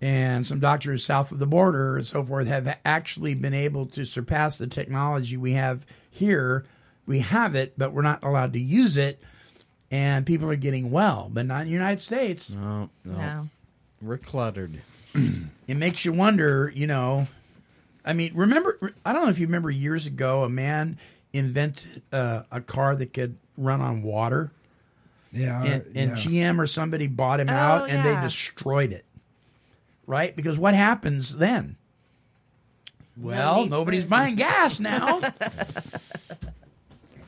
and 0.01 0.45
some 0.45 0.59
doctors 0.59 1.03
south 1.03 1.31
of 1.31 1.39
the 1.39 1.45
border 1.45 1.97
and 1.97 2.05
so 2.05 2.23
forth 2.23 2.47
have 2.47 2.77
actually 2.85 3.33
been 3.33 3.53
able 3.53 3.85
to 3.87 4.05
surpass 4.05 4.57
the 4.57 4.67
technology 4.67 5.35
we 5.37 5.53
have 5.53 5.85
here. 6.09 6.65
We 7.05 7.19
have 7.19 7.55
it, 7.55 7.73
but 7.77 7.91
we're 7.91 8.01
not 8.03 8.23
allowed 8.23 8.53
to 8.53 8.59
use 8.59 8.97
it. 8.97 9.21
And 9.91 10.25
people 10.25 10.49
are 10.51 10.55
getting 10.55 10.91
well, 10.91 11.29
but 11.33 11.45
not 11.47 11.61
in 11.61 11.67
the 11.67 11.73
United 11.73 11.99
States. 11.99 12.49
No, 12.51 12.89
no. 13.03 13.17
No. 13.17 13.49
We're 14.01 14.17
cluttered. 14.19 14.79
it 15.67 15.75
makes 15.75 16.05
you 16.05 16.13
wonder, 16.13 16.71
you 16.75 16.85
know. 16.87 17.27
I 18.05 18.13
mean, 18.13 18.33
remember? 18.35 18.93
I 19.03 19.11
don't 19.11 19.23
know 19.23 19.29
if 19.29 19.39
you 19.39 19.47
remember 19.47 19.71
years 19.71 20.05
ago, 20.05 20.43
a 20.43 20.49
man 20.49 20.97
invented 21.33 22.01
uh, 22.13 22.43
a 22.51 22.61
car 22.61 22.95
that 22.95 23.13
could 23.13 23.35
run 23.57 23.81
on 23.81 24.03
water, 24.03 24.51
Yeah. 25.33 25.63
and, 25.63 25.85
and 25.95 26.17
yeah. 26.31 26.51
GM 26.53 26.59
or 26.59 26.67
somebody 26.67 27.07
bought 27.07 27.39
him 27.39 27.49
Oh, 27.49 27.53
out, 27.53 27.89
and 27.89 28.05
they 28.05 28.19
destroyed 28.21 28.93
it. 28.93 29.05
Right? 30.09 30.35
Because 30.35 30.57
what 30.57 30.73
happens 30.73 31.35
then? 31.37 31.75
Well, 33.15 33.61
need 33.61 33.69
nobody's 33.69 34.03
for- 34.05 34.09
buying 34.09 34.35
gas 34.35 34.79
now. 34.79 35.21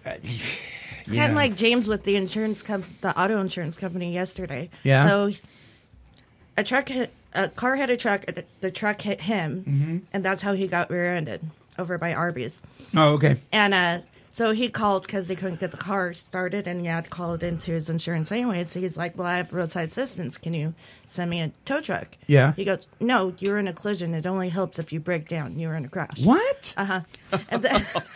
It's 0.06 1.18
kind 1.18 1.32
of 1.32 1.36
like 1.36 1.56
James 1.56 1.88
with 1.88 2.04
the 2.04 2.16
insurance 2.16 2.64
com- 2.64 2.86
the 3.02 3.20
auto 3.20 3.40
insurance 3.42 3.78
company 3.78 4.14
yesterday. 4.14 4.70
Yeah. 4.84 5.08
So 5.08 5.32
a 6.58 6.64
truck 6.64 6.90
hit 6.90 7.12
a 7.34 7.50
car 7.50 7.76
hit 7.76 7.90
a 7.90 7.98
truck. 7.98 8.24
and 8.28 8.44
The 8.62 8.72
truck 8.72 9.02
hit 9.02 9.22
him, 9.22 9.64
Mm-hmm. 9.68 9.98
and 10.14 10.24
that's 10.26 10.42
how 10.42 10.54
he 10.54 10.68
got 10.68 10.90
rear-ended 10.90 11.42
over 11.78 11.98
by 11.98 12.14
Arby's. 12.14 12.62
oh, 12.96 13.14
okay. 13.14 13.38
And 13.52 13.74
uh, 13.74 14.00
so 14.32 14.54
he 14.54 14.70
called 14.70 15.04
because 15.06 15.28
they 15.28 15.36
couldn't 15.36 15.60
get 15.60 15.72
the 15.72 15.78
car 15.78 16.14
started, 16.14 16.66
and 16.68 16.82
he 16.82 16.88
had 16.88 17.04
to 17.04 17.10
call 17.10 17.34
it 17.34 17.44
into 17.44 17.72
his 17.72 17.90
insurance 17.90 18.32
anyway. 18.32 18.64
So 18.64 18.80
he's 18.80 18.98
like, 18.98 19.18
"Well, 19.18 19.28
I 19.28 19.38
have 19.38 19.54
roadside 19.54 19.90
assistance. 19.90 20.38
Can 20.38 20.54
you 20.54 20.74
send 21.08 21.30
me 21.30 21.42
a 21.42 21.52
tow 21.66 21.82
truck?" 21.82 22.08
Yeah. 22.28 22.54
He 22.54 22.64
goes, 22.66 22.88
"No, 23.00 23.34
you're 23.40 23.58
in 23.60 23.68
a 23.68 23.74
collision. 23.74 24.14
It 24.14 24.26
only 24.26 24.50
helps 24.50 24.80
if 24.80 24.92
you 24.94 25.00
break 25.00 25.28
down. 25.28 25.60
You're 25.60 25.76
in 25.76 25.86
a 25.86 25.90
crash." 25.90 26.24
What? 26.24 26.74
Uh 26.78 26.86
huh. 26.86 27.02
Then, 27.60 27.86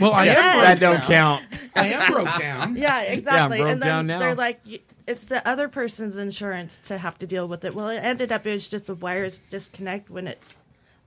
Well, 0.00 0.12
I 0.12 0.26
am 0.26 0.34
Yeah. 0.34 0.52
broke 0.52 0.64
That 0.64 0.80
don't 0.80 0.98
down. 0.98 1.06
count. 1.08 1.44
I 1.76 1.86
am 1.88 2.12
broke 2.12 2.38
down. 2.38 2.76
yeah, 2.76 3.00
exactly. 3.02 3.58
broke 3.58 3.70
and 3.70 3.80
then 3.82 3.88
down 3.88 4.06
now. 4.08 4.18
they're 4.18 4.34
like, 4.34 4.60
"It's 5.06 5.26
the 5.26 5.46
other 5.48 5.68
person's 5.68 6.18
insurance 6.18 6.78
to 6.88 6.98
have 6.98 7.16
to 7.18 7.26
deal 7.28 7.46
with 7.46 7.64
it." 7.64 7.74
Well, 7.76 7.88
it 7.88 7.98
ended 7.98 8.32
up 8.32 8.44
it 8.46 8.52
was 8.52 8.66
just 8.66 8.86
the 8.86 8.94
wires 8.94 9.38
disconnect 9.38 10.10
when 10.10 10.26
it's 10.26 10.54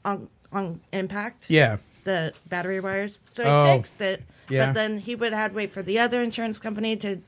on 0.06 0.30
on 0.54 0.80
impact. 0.94 1.46
Yeah. 1.50 1.78
The 2.08 2.34
battery 2.50 2.80
wires. 2.80 3.20
So 3.30 3.44
he 3.44 3.50
Oh, 3.50 3.76
fixed 3.78 4.02
it. 4.02 4.24
yeah. 4.50 4.68
But 4.68 4.74
then 4.74 4.98
he 4.98 5.14
would 5.16 5.32
have 5.34 5.42
had 5.42 5.52
to 5.52 5.56
wait 5.58 5.72
for 5.72 5.84
the 5.84 6.00
other 6.00 6.24
insurance 6.24 6.58
company 6.60 6.96
to 6.98 7.22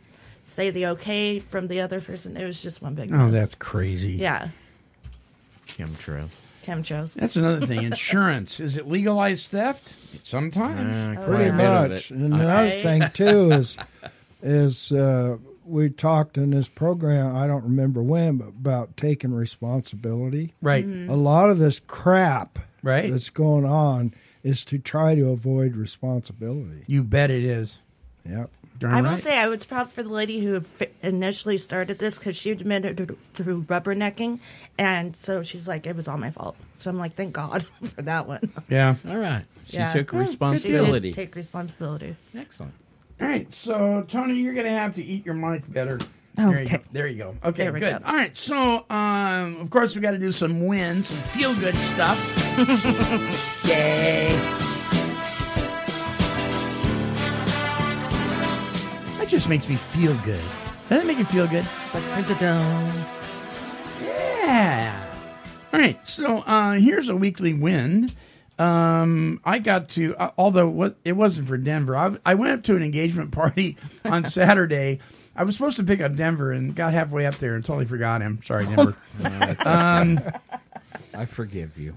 say 0.47 0.71
the 0.71 0.87
okay 0.87 1.37
from 1.39 1.67
the 1.67 1.81
other 1.81 2.01
person. 2.01 2.35
It 2.35 2.45
was 2.45 2.61
just 2.63 2.81
one 2.81 2.95
big 2.95 3.13
Oh, 3.13 3.29
that's 3.29 3.53
crazy. 3.55 4.13
Yeah. 4.13 4.49
Chemtrails. 5.67 6.29
Chemtrails. 6.65 7.13
That's 7.13 7.35
another 7.35 7.65
thing. 7.65 7.83
Insurance. 7.83 8.59
Is 8.59 8.77
it 8.77 8.87
legalized 8.87 9.51
theft? 9.51 9.93
Sometimes. 10.23 11.17
Uh, 11.19 11.25
Pretty 11.25 11.49
a 11.49 11.51
bit 11.53 11.65
of 11.65 11.89
much. 11.91 12.11
it. 12.11 12.15
And 12.17 12.33
another 12.33 12.47
Right. 12.69 12.81
thing 12.83 13.03
too 13.13 13.51
is 13.53 13.77
is 14.41 14.91
uh, 14.91 15.37
we 15.65 15.89
talked 15.89 16.37
in 16.37 16.51
this 16.51 16.67
program. 16.67 17.35
I 17.35 17.45
don't 17.47 17.63
remember 17.63 18.01
when, 18.01 18.37
but 18.37 18.47
about 18.47 18.97
taking 18.97 19.33
responsibility. 19.33 20.53
Right. 20.61 20.85
A 20.85 21.15
lot 21.15 21.49
of 21.49 21.59
this 21.59 21.79
crap 21.87 22.59
Right. 22.81 23.11
that's 23.11 23.29
going 23.29 23.65
on 23.65 24.13
is 24.43 24.63
to 24.65 24.77
try 24.77 25.15
to 25.15 25.29
avoid 25.29 25.75
responsibility. 25.75 26.83
You 26.87 27.03
bet 27.03 27.29
it 27.31 27.43
is. 27.43 27.79
Yep. 28.27 28.49
Darn 28.77 28.93
I 28.93 29.01
will 29.01 29.09
right. 29.09 29.19
say 29.19 29.37
I 29.37 29.47
was 29.49 29.65
proud 29.65 29.91
for 29.91 30.03
the 30.03 30.09
lady 30.09 30.39
who 30.39 30.63
initially 31.03 31.57
started 31.57 31.99
this 31.99 32.17
because 32.17 32.37
she 32.37 32.51
admitted 32.51 32.99
it 33.01 33.17
through 33.33 33.63
rubbernecking, 33.63 34.39
and 34.77 35.13
so 35.17 35.43
she's 35.43 35.67
like, 35.67 35.85
"It 35.85 35.97
was 35.97 36.07
all 36.07 36.17
my 36.17 36.31
fault." 36.31 36.55
So 36.75 36.89
I'm 36.89 36.97
like, 36.97 37.13
"Thank 37.15 37.33
God 37.33 37.65
for 37.95 38.01
that 38.03 38.25
one." 38.27 38.49
Yeah. 38.69 38.95
All 39.07 39.17
right. 39.17 39.43
She 39.67 39.75
Yeah. 39.77 39.91
took 39.91 40.11
She 40.11 40.15
did 40.17 40.27
responsibility. 40.27 41.11
take 41.11 41.35
responsibility. 41.35 42.15
Excellent. 42.33 42.73
All 43.19 43.27
right, 43.27 43.51
so 43.51 44.05
Tony, 44.07 44.35
you're 44.35 44.53
going 44.53 44.65
to 44.65 44.71
have 44.71 44.93
to 44.95 45.03
eat 45.03 45.25
your 45.25 45.35
mic 45.35 45.69
better. 45.71 45.99
There 46.35 46.51
you 46.53 46.59
Okay. 46.61 46.77
go. 46.77 46.83
There 46.93 47.07
you 47.07 47.17
go. 47.17 47.35
Okay, 47.43 47.63
There 47.63 47.73
we 47.73 47.79
good. 47.81 48.01
go. 48.01 48.07
All 48.07 48.15
right, 48.15 48.35
so 48.37 48.85
um, 48.89 49.57
of 49.59 49.69
course 49.69 49.93
we 49.93 49.99
got 49.99 50.11
to 50.11 50.17
do 50.19 50.31
some 50.31 50.65
wins, 50.65 51.07
some 51.07 51.17
feel 51.37 51.53
good 51.55 51.75
stuff. 51.75 52.48
Yay! 53.63 54.35
That 59.17 59.27
just 59.29 59.47
makes 59.47 59.69
me 59.69 59.75
feel 59.75 60.13
good. 60.25 60.41
Doesn't 60.89 61.05
it 61.05 61.07
make 61.07 61.19
you 61.19 61.23
feel 61.23 61.47
good? 61.47 61.63
It's 61.63 61.93
like, 61.93 62.27
dun-dun-dun. 62.27 63.05
Yeah. 64.03 65.05
All 65.71 65.79
right. 65.79 66.05
So 66.05 66.39
uh, 66.39 66.73
here's 66.73 67.07
a 67.07 67.15
weekly 67.15 67.53
win. 67.53 68.09
Um, 68.57 69.39
I 69.45 69.59
got 69.59 69.87
to, 69.89 70.17
uh, 70.17 70.31
although 70.37 70.67
what 70.67 70.97
it 71.05 71.13
wasn't 71.13 71.47
for 71.47 71.57
Denver. 71.57 71.95
I, 71.95 72.17
I 72.25 72.35
went 72.35 72.51
up 72.51 72.63
to 72.63 72.75
an 72.75 72.83
engagement 72.83 73.31
party 73.39 73.77
on 74.03 74.25
Saturday. 74.25 74.99
I 75.33 75.45
was 75.45 75.55
supposed 75.55 75.77
to 75.77 75.85
pick 75.85 76.01
up 76.01 76.13
Denver 76.15 76.51
and 76.51 76.75
got 76.75 76.91
halfway 76.91 77.25
up 77.25 77.35
there 77.35 77.55
and 77.55 77.63
totally 77.63 77.85
forgot 77.85 78.21
him. 78.21 78.41
Sorry, 78.43 78.65
Denver. 78.65 78.97
um, 79.65 80.19
I 81.13 81.23
forgive 81.23 81.77
you. 81.77 81.95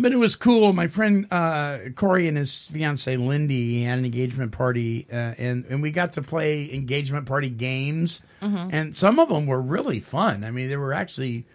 But 0.00 0.12
it 0.12 0.16
was 0.16 0.36
cool. 0.36 0.72
My 0.72 0.86
friend 0.86 1.26
uh, 1.30 1.78
Corey 1.94 2.28
and 2.28 2.36
his 2.36 2.66
fiance 2.66 3.16
Lindy 3.16 3.82
had 3.84 3.98
an 3.98 4.04
engagement 4.04 4.52
party, 4.52 5.06
uh, 5.12 5.34
and 5.38 5.64
and 5.66 5.82
we 5.82 5.90
got 5.90 6.12
to 6.14 6.22
play 6.22 6.72
engagement 6.72 7.26
party 7.26 7.48
games, 7.50 8.20
and 8.40 8.94
some 8.96 9.18
of 9.18 9.28
them 9.28 9.46
were 9.46 9.60
really 9.60 10.00
fun. 10.00 10.44
I 10.44 10.50
mean, 10.50 10.68
they 10.68 10.76
were 10.76 10.92
actually. 10.92 11.46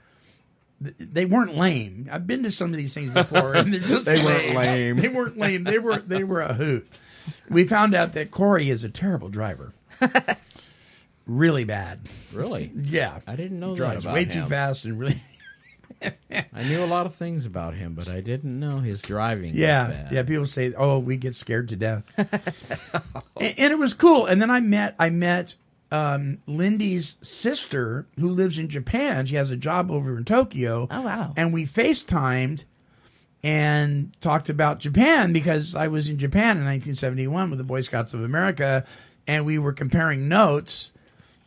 They 0.82 1.26
weren't 1.26 1.56
lame. 1.56 2.10
I've 2.12 2.28
been 2.28 2.44
to 2.44 2.52
some 2.52 2.72
of 2.72 2.78
these 2.78 2.94
things 2.94 3.12
before, 3.12 3.56
and 3.56 3.74
they're 3.74 3.80
just 3.80 4.06
They 4.06 4.22
weren't 4.22 4.56
lame. 4.56 4.98
They 4.98 5.08
weren't 5.08 5.38
lame. 5.38 5.64
They 5.64 5.80
were 5.80 6.00
they 6.00 6.24
were 6.24 6.42
a 6.42 6.54
hoot. 6.54 6.88
We 7.50 7.66
found 7.66 7.96
out 7.96 8.14
that 8.14 8.30
Corey 8.30 8.70
is 8.70 8.84
a 8.84 8.90
terrible 8.90 9.30
driver. 9.30 9.74
really 11.26 11.64
bad. 11.64 12.02
Really? 12.34 12.72
Yeah, 12.76 13.20
I 13.26 13.36
didn't 13.36 13.60
know 13.60 13.70
that 13.70 13.78
drives 13.78 14.06
about 14.06 14.16
way 14.16 14.26
too 14.26 14.46
fast 14.46 14.86
and 14.86 15.00
really. 15.00 15.24
I 16.54 16.64
knew 16.64 16.84
a 16.84 16.86
lot 16.86 17.06
of 17.06 17.16
things 17.16 17.46
about 17.46 17.74
him, 17.74 17.94
but 17.94 18.08
I 18.08 18.22
didn't 18.22 18.60
know 18.60 18.80
his 18.80 19.02
driving. 19.02 19.52
was 19.52 19.56
Yeah, 19.56 19.88
bad. 19.88 20.12
yeah. 20.12 20.24
People 20.24 20.46
say, 20.46 20.74
"Oh, 20.78 21.00
we 21.00 21.18
get 21.18 21.34
scared 21.34 21.70
to 21.70 21.76
death," 21.76 22.12
and, 22.18 23.54
and 23.60 23.74
it 23.74 23.80
was 23.80 23.94
cool. 23.94 24.26
And 24.26 24.42
then 24.42 24.50
I 24.50 24.60
met, 24.60 24.96
I 25.00 25.10
met 25.10 25.56
um, 25.92 26.40
Lindy's 26.48 27.18
sister 27.22 28.06
who 28.20 28.30
lives 28.30 28.58
in 28.60 28.70
Japan. 28.70 29.26
She 29.26 29.36
has 29.36 29.52
a 29.52 29.58
job 29.58 29.92
over 29.92 30.18
in 30.18 30.26
Tokyo. 30.26 30.88
Oh, 30.90 31.02
wow. 31.02 31.34
And 31.38 31.54
we 31.54 31.66
FaceTimed 31.66 32.66
and 33.44 34.12
talked 34.22 34.50
about 34.50 34.80
Japan 34.80 35.32
because 35.34 35.76
I 35.76 35.88
was 35.88 36.10
in 36.10 36.18
Japan 36.18 36.58
in 36.58 36.66
1971 36.66 37.50
with 37.50 37.60
the 37.60 37.64
Boy 37.64 37.82
Scouts 37.82 38.14
of 38.14 38.24
America, 38.24 38.86
and 39.28 39.46
we 39.46 39.58
were 39.60 39.74
comparing 39.74 40.28
notes. 40.28 40.92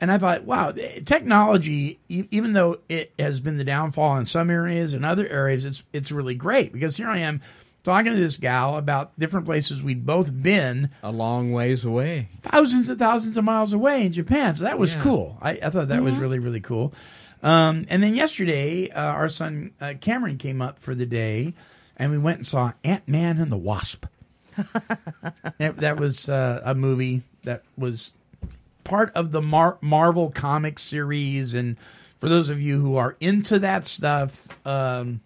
And 0.00 0.12
I 0.12 0.18
thought, 0.18 0.44
wow, 0.44 0.72
technology, 1.04 1.98
even 2.08 2.52
though 2.52 2.78
it 2.88 3.12
has 3.18 3.40
been 3.40 3.56
the 3.56 3.64
downfall 3.64 4.16
in 4.18 4.26
some 4.26 4.48
areas 4.50 4.94
and 4.94 5.04
other 5.04 5.26
areas, 5.28 5.64
it's 5.64 5.82
it's 5.92 6.12
really 6.12 6.34
great 6.36 6.72
because 6.72 6.96
here 6.96 7.08
I 7.08 7.18
am 7.18 7.40
talking 7.82 8.12
to 8.12 8.18
this 8.18 8.36
gal 8.36 8.76
about 8.76 9.18
different 9.18 9.46
places 9.46 9.82
we'd 9.82 10.04
both 10.06 10.30
been 10.42 10.90
A 11.02 11.10
long 11.10 11.52
ways 11.52 11.84
away. 11.84 12.28
thousands 12.42 12.88
and 12.88 12.98
thousands 12.98 13.36
of 13.36 13.44
miles 13.44 13.72
away 13.72 14.06
in 14.06 14.12
Japan. 14.12 14.54
So 14.54 14.64
that 14.64 14.78
was 14.78 14.94
Yeah. 14.94 15.02
cool. 15.02 15.38
I, 15.42 15.52
I 15.52 15.70
thought 15.70 15.88
that 15.88 16.02
was 16.02 16.16
really, 16.16 16.38
really 16.38 16.60
cool. 16.60 16.92
Um, 17.42 17.86
and 17.88 18.02
then 18.02 18.14
yesterday, 18.14 18.90
uh, 18.90 19.00
our 19.02 19.28
son 19.28 19.72
uh, 19.80 19.94
Cameron 20.00 20.38
came 20.38 20.60
up 20.60 20.78
for 20.78 20.94
the 20.94 21.06
day, 21.06 21.54
and 21.96 22.10
we 22.12 22.18
went 22.18 22.38
and 22.38 22.46
saw 22.46 22.72
Ant 22.84 23.06
Man 23.08 23.38
and 23.38 23.50
the 23.50 23.56
Wasp. 23.56 24.06
that, 25.58 25.76
that 25.76 25.98
was 25.98 26.28
uh, 26.28 26.60
a 26.64 26.74
movie 26.74 27.22
that 27.44 27.62
was 27.76 28.12
part 28.88 29.12
of 29.14 29.32
the 29.32 29.42
Mar- 29.42 29.78
Marvel 29.80 30.30
comic 30.30 30.78
series. 30.78 31.54
And 31.54 31.76
for 32.18 32.28
those 32.28 32.48
of 32.48 32.60
you 32.60 32.80
who 32.80 32.96
are 32.96 33.16
into 33.20 33.58
that 33.60 33.86
stuff, 33.86 34.48
um, 34.66 35.20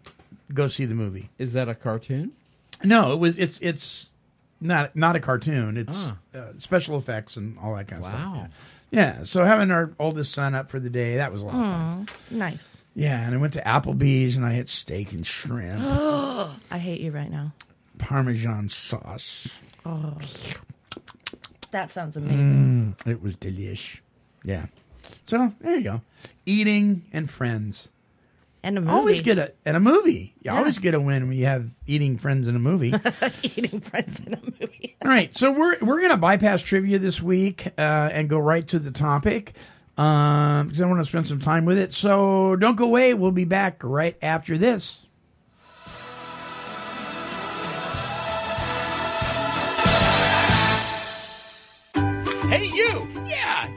go 0.52 0.66
see 0.66 0.84
the 0.84 0.94
movie. 0.94 1.30
Is 1.38 1.52
that 1.54 1.68
a 1.68 1.74
cartoon? 1.74 2.32
No, 2.84 3.12
it 3.12 3.18
was. 3.18 3.38
It's 3.38 3.58
it's 3.60 4.10
not 4.60 4.94
not 4.96 5.16
a 5.16 5.20
cartoon. 5.20 5.76
It's 5.76 6.10
Ah. 6.34 6.38
uh, 6.38 6.52
special 6.58 6.96
effects 6.98 7.36
and 7.36 7.58
all 7.58 7.74
that 7.76 7.88
kind 7.88 8.04
of 8.04 8.10
stuff. 8.10 8.20
Wow. 8.20 8.46
Yeah. 8.90 9.22
So 9.22 9.44
having 9.44 9.70
our 9.70 9.92
oldest 9.98 10.32
son 10.32 10.54
up 10.54 10.68
for 10.70 10.78
the 10.80 10.90
day, 10.90 11.16
that 11.16 11.32
was 11.32 11.42
a 11.42 11.46
lot 11.46 11.54
of 11.54 11.60
fun. 11.66 12.08
Nice. 12.30 12.76
Yeah, 12.94 13.24
and 13.24 13.34
I 13.34 13.38
went 13.38 13.54
to 13.54 13.62
Applebee's 13.62 14.36
and 14.36 14.44
I 14.44 14.52
had 14.52 14.68
steak 14.68 15.12
and 15.12 15.26
shrimp, 15.26 15.80
I 16.70 16.78
hate 16.78 17.00
you 17.00 17.10
right 17.10 17.30
now. 17.30 17.52
Parmesan 17.96 18.68
sauce. 18.68 19.60
That 21.72 21.90
sounds 21.90 22.16
amazing. 22.16 22.96
It 23.06 23.22
was 23.22 23.34
delish. 23.34 24.00
Yeah. 24.44 24.66
So 25.26 25.52
there 25.60 25.76
you 25.76 25.82
go. 25.82 26.00
Eating 26.46 27.06
and 27.12 27.28
friends. 27.28 27.90
And 28.62 28.78
a 28.78 28.80
movie. 28.80 28.92
Always 28.92 29.20
get 29.22 29.38
a 29.38 29.52
and 29.64 29.76
a 29.76 29.80
movie. 29.80 30.34
You 30.42 30.52
always 30.52 30.78
get 30.78 30.94
a 30.94 31.00
win 31.00 31.26
when 31.26 31.36
you 31.36 31.46
have 31.46 31.68
eating 31.86 32.16
friends 32.16 32.46
in 32.46 32.54
a 32.54 32.60
movie. 32.60 32.94
eating 33.42 33.80
friends 33.80 34.20
in 34.20 34.34
a 34.34 34.36
movie. 34.36 34.96
All 35.04 35.10
right, 35.10 35.34
so 35.34 35.50
we're 35.50 35.78
we're 35.80 36.00
gonna 36.00 36.16
bypass 36.16 36.62
trivia 36.62 37.00
this 37.00 37.20
week 37.20 37.66
uh, 37.76 37.80
and 38.12 38.28
go 38.28 38.38
right 38.38 38.64
to 38.68 38.78
the 38.78 38.92
topic 38.92 39.54
um, 39.98 40.68
because 40.68 40.80
I 40.80 40.86
want 40.86 41.00
to 41.00 41.06
spend 41.06 41.26
some 41.26 41.40
time 41.40 41.64
with 41.64 41.78
it. 41.78 41.92
So 41.92 42.54
don't 42.54 42.76
go 42.76 42.84
away. 42.84 43.14
We'll 43.14 43.32
be 43.32 43.44
back 43.44 43.80
right 43.82 44.16
after 44.22 44.56
this. 44.56 45.04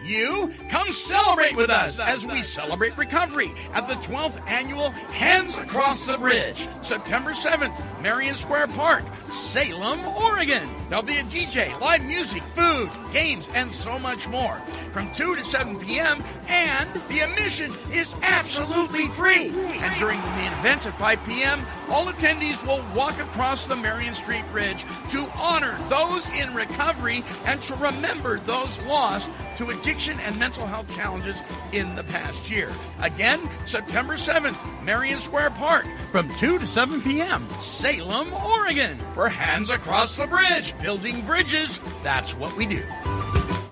You! 0.06 0.52
Come 0.70 0.89
celebrate 0.89 1.56
with 1.56 1.70
us 1.70 2.00
as 2.00 2.26
we 2.26 2.41
celebrate 2.41 2.98
recovery 2.98 3.52
at 3.74 3.88
the 3.88 3.96
12th 3.96 4.39
annual 4.48 4.91
Hands 4.91 5.58
Across 5.58 6.06
the 6.06 6.18
Bridge, 6.18 6.68
September 6.82 7.32
7th, 7.32 7.76
Marion 8.02 8.36
Square 8.36 8.68
Park, 8.68 9.04
Salem, 9.32 10.06
Oregon. 10.06 10.70
There'll 10.89 11.04
be 11.04 11.18
a 11.18 11.24
DJ, 11.24 11.80
live 11.80 12.06
music, 12.06 12.44
food, 12.44 12.89
games, 13.12 13.50
and 13.56 13.74
so 13.74 13.98
much 13.98 14.28
more 14.28 14.58
from 14.91 15.12
2 15.15 15.36
to 15.36 15.44
7 15.44 15.80
p.m. 15.80 16.24
And 16.48 16.89
the 17.10 17.22
admission 17.22 17.74
is 17.91 18.15
absolutely 18.22 19.08
free. 19.08 19.50
And 19.50 20.00
during 20.00 20.22
the 20.22 20.30
main 20.32 20.54
event 20.54 20.86
at 20.86 20.98
5 21.00 21.26
p.m., 21.26 21.65
all 21.89 22.06
attendees 22.06 22.65
will 22.65 22.84
walk 22.96 23.20
across 23.20 23.65
the 23.68 23.76
Marion 23.76 24.13
Street 24.13 24.44
Bridge 24.52 24.86
to 25.12 25.28
honor 25.36 25.78
those 25.89 26.30
in 26.30 26.54
recovery 26.54 27.24
and 27.46 27.62
to 27.62 27.76
remember 27.76 28.39
those 28.39 28.80
lost 28.82 29.30
to 29.58 29.70
addiction 29.70 29.95
and 29.96 30.38
mental 30.38 30.66
health 30.66 30.94
challenges 30.94 31.38
in 31.72 31.96
the 31.96 32.04
past 32.04 32.50
year. 32.50 32.70
Again, 33.02 33.40
September 33.66 34.16
7th, 34.16 34.58
Marion 34.84 35.20
Square 35.20 35.52
Park 35.52 35.86
from 36.12 36.34
2 36.36 36.60
to 36.60 36.68
7 36.68 37.02
p.m., 37.02 37.48
Salem, 37.60 38.34
Oregon. 38.34 38.98
For 39.14 39.30
Hands 39.30 39.70
Across 39.70 40.16
the 40.16 40.28
Bridge, 40.28 40.78
building 40.80 41.26
bridges, 41.26 41.80
that's 42.04 42.36
what 42.36 42.56
we 42.56 42.66
do. 42.66 42.84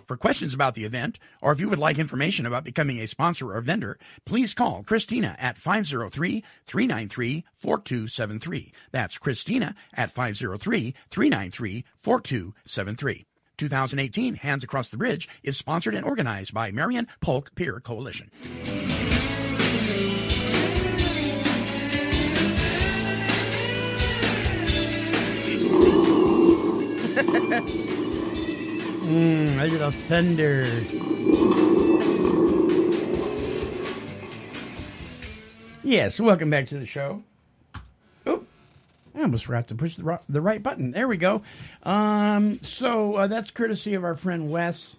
For 0.05 0.17
questions 0.17 0.53
about 0.53 0.75
the 0.75 0.83
event, 0.83 1.17
or 1.41 1.51
if 1.51 1.59
you 1.59 1.69
would 1.69 1.79
like 1.79 1.97
information 1.97 2.45
about 2.45 2.63
becoming 2.63 2.99
a 2.99 3.07
sponsor 3.07 3.51
or 3.51 3.61
vendor, 3.61 3.97
please 4.25 4.53
call 4.53 4.83
Christina 4.83 5.35
at 5.39 5.57
503 5.57 6.43
393 6.65 7.43
4273. 7.53 8.73
That's 8.91 9.17
Christina 9.17 9.75
at 9.93 10.11
503 10.11 10.93
393 11.09 11.85
4273. 11.95 13.25
2018 13.57 14.35
Hands 14.35 14.63
Across 14.63 14.89
the 14.89 14.97
Bridge 14.97 15.29
is 15.43 15.57
sponsored 15.57 15.95
and 15.95 16.05
organized 16.05 16.53
by 16.53 16.71
Marion 16.71 17.07
Polk 17.21 17.53
Peer 17.55 17.79
Coalition. 17.79 18.31
Mmm, 29.03 29.59
a 29.59 29.67
little 29.67 29.91
thunder. 29.91 30.65
Yes, 35.83 36.19
welcome 36.19 36.49
back 36.49 36.67
to 36.67 36.79
the 36.79 36.85
show. 36.85 37.23
I 39.15 39.21
almost 39.21 39.45
forgot 39.45 39.67
to 39.69 39.75
push 39.75 39.95
the, 39.95 40.03
ro- 40.03 40.19
the 40.27 40.41
right 40.41 40.61
button. 40.61 40.91
There 40.91 41.07
we 41.07 41.17
go. 41.17 41.43
Um, 41.83 42.59
so 42.61 43.15
uh, 43.15 43.27
that's 43.27 43.51
courtesy 43.51 43.93
of 43.93 44.03
our 44.03 44.15
friend 44.15 44.49
Wes. 44.49 44.95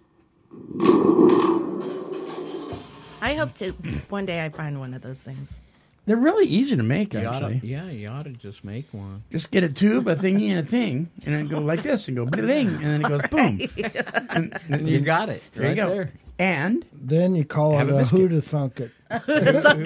I 3.21 3.35
hope 3.35 3.55
to 3.55 3.71
one 4.11 4.27
day 4.27 4.45
I 4.45 4.51
find 4.51 4.79
one 4.79 4.95
of 4.95 5.03
those 5.03 5.23
things. 5.23 5.59
They're 6.07 6.19
really 6.19 6.47
easy 6.47 6.77
to 6.77 6.83
make, 6.83 7.15
You 7.15 7.21
actually. 7.21 7.57
oughta, 7.57 7.67
yeah, 7.67 7.87
you 7.89 8.09
ought 8.09 8.25
to 8.25 8.31
just 8.33 8.63
make 8.63 8.93
one. 8.93 9.23
Just 9.31 9.51
get 9.51 9.65
a 9.65 9.71
tube, 9.71 10.07
a 10.07 10.15
thingy, 10.15 10.51
and 10.51 10.59
a 10.59 10.63
thing, 10.63 11.09
and 11.25 11.35
then 11.35 11.47
go 11.49 11.61
like 11.61 11.83
this, 11.83 12.09
and 12.09 12.17
go 12.17 12.27
bling, 12.27 12.69
and 12.69 12.85
then 12.85 13.01
it 13.01 13.09
goes 13.09 13.23
boom. 13.31 13.61
And, 14.29 14.61
And 14.69 14.87
you 14.89 15.01
got 15.01 15.31
it. 15.31 15.43
There 15.55 15.65
right 15.67 15.71
you 15.71 15.83
go. 15.83 15.89
There. 15.89 16.13
And 16.39 16.85
Then 16.93 17.35
you 17.35 17.45
call 17.45 17.79
Have 17.79 17.89
it 17.89 17.93
a 17.93 17.95
a 17.95 17.99
biscuit. 18.01 18.21
who 18.21 18.29
to 18.29 18.43
thunk 18.43 18.81
it. 18.81 18.91
Who 19.25 19.35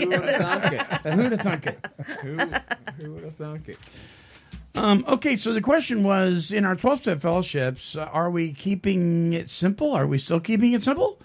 would 0.09 0.23
have 0.29 0.41
thunk 0.41 0.73
it? 0.73 1.13
who'd 1.13 1.33
have 1.33 1.41
thunk 1.41 1.67
it? 1.67 1.87
Who, 2.23 2.37
who 3.05 3.13
would 3.13 3.25
have 3.25 3.37
thunk 3.37 3.69
it? 3.69 3.79
Um, 4.75 5.05
okay, 5.09 5.35
so 5.35 5.53
the 5.53 5.61
question 5.61 6.05
was 6.05 6.53
in 6.53 6.65
our 6.65 6.77
12 6.77 7.01
step 7.01 7.21
fellowships, 7.21 7.97
uh, 7.97 8.09
are 8.13 8.31
we 8.31 8.53
keeping 8.53 9.33
it 9.33 9.49
simple? 9.49 9.93
Are 9.93 10.07
we 10.07 10.19
still 10.19 10.41
keeping 10.41 10.73
it 10.73 10.83
simple? 10.83 11.19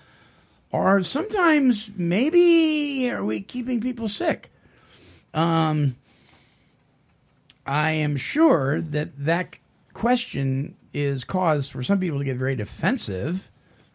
Or 0.71 1.03
sometimes 1.03 1.91
maybe 1.95 3.10
are 3.12 3.23
we 3.23 3.41
keeping 3.41 3.79
people 3.79 4.08
sick? 4.08 4.49
Um, 5.36 5.95
I 7.65 7.91
am 7.91 8.17
sure 8.17 8.82
that 8.82 9.10
that 9.25 9.56
question 9.93 10.75
is 10.93 11.23
cause 11.23 11.69
for 11.69 11.84
some 11.84 11.99
people 11.99 12.17
to 12.19 12.25
get 12.25 12.38
very 12.38 12.56
defensive 12.56 13.51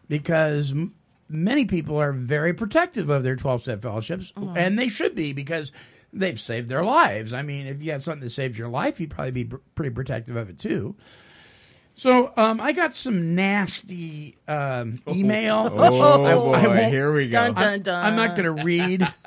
because 0.07 0.71
m- 0.71 0.93
many 1.27 1.65
people 1.65 1.97
are 1.97 2.11
very 2.13 2.53
protective 2.53 3.09
of 3.09 3.23
their 3.23 3.35
12 3.35 3.61
step 3.63 3.81
fellowships, 3.81 4.31
and 4.55 4.79
they 4.79 4.87
should 4.87 5.15
be 5.15 5.33
because 5.33 5.71
they've 6.13 6.39
saved 6.39 6.69
their 6.69 6.83
lives. 6.83 7.33
I 7.33 7.41
mean, 7.43 7.67
if 7.67 7.81
you 7.83 7.91
had 7.91 8.01
something 8.01 8.21
that 8.21 8.29
saved 8.31 8.57
your 8.57 8.69
life, 8.69 8.99
you'd 8.99 9.11
probably 9.11 9.31
be 9.31 9.45
pr- 9.45 9.57
pretty 9.75 9.93
protective 9.93 10.35
of 10.35 10.49
it 10.49 10.57
too. 10.59 10.95
So 11.95 12.31
um, 12.37 12.61
I 12.61 12.71
got 12.71 12.93
some 12.93 13.35
nasty 13.35 14.37
um, 14.47 15.01
email. 15.07 15.69
Oh, 15.69 16.23
I- 16.23 16.31
I 16.31 16.35
boy, 16.35 16.69
won't- 16.69 16.85
here 16.93 17.11
we 17.11 17.27
go. 17.27 17.37
Dun, 17.37 17.53
dun, 17.55 17.81
dun. 17.81 18.05
I'm 18.05 18.15
not 18.15 18.35
going 18.37 18.55
to 18.57 18.63
read. 18.63 19.07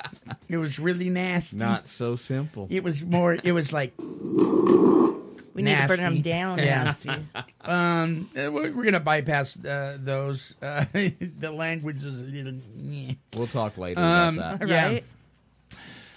It 0.49 0.57
was 0.57 0.77
really 0.77 1.09
nasty. 1.09 1.57
Not 1.57 1.87
so 1.87 2.15
simple. 2.15 2.67
It 2.69 2.83
was 2.83 3.03
more. 3.03 3.33
It 3.43 3.53
was 3.53 3.73
like 3.73 3.93
We 3.97 5.61
need 5.61 5.75
to 5.77 5.87
burn 5.87 5.97
nasty. 5.97 5.97
them 5.97 6.21
down. 6.21 6.57
Nasty. 6.57 7.09
um, 7.61 8.29
uh, 8.35 8.51
we're, 8.51 8.71
we're 8.71 8.83
gonna 8.83 8.99
bypass 8.99 9.57
uh, 9.65 9.97
those. 9.99 10.55
Uh, 10.61 10.85
the 10.93 11.51
language 11.51 12.03
is 12.03 12.19
a 12.19 12.21
little. 12.23 12.53
meh. 12.75 13.13
We'll 13.35 13.47
talk 13.47 13.77
later 13.77 13.99
Um, 13.99 14.37
about 14.37 14.59
that. 14.59 14.67
yeah. 14.69 14.99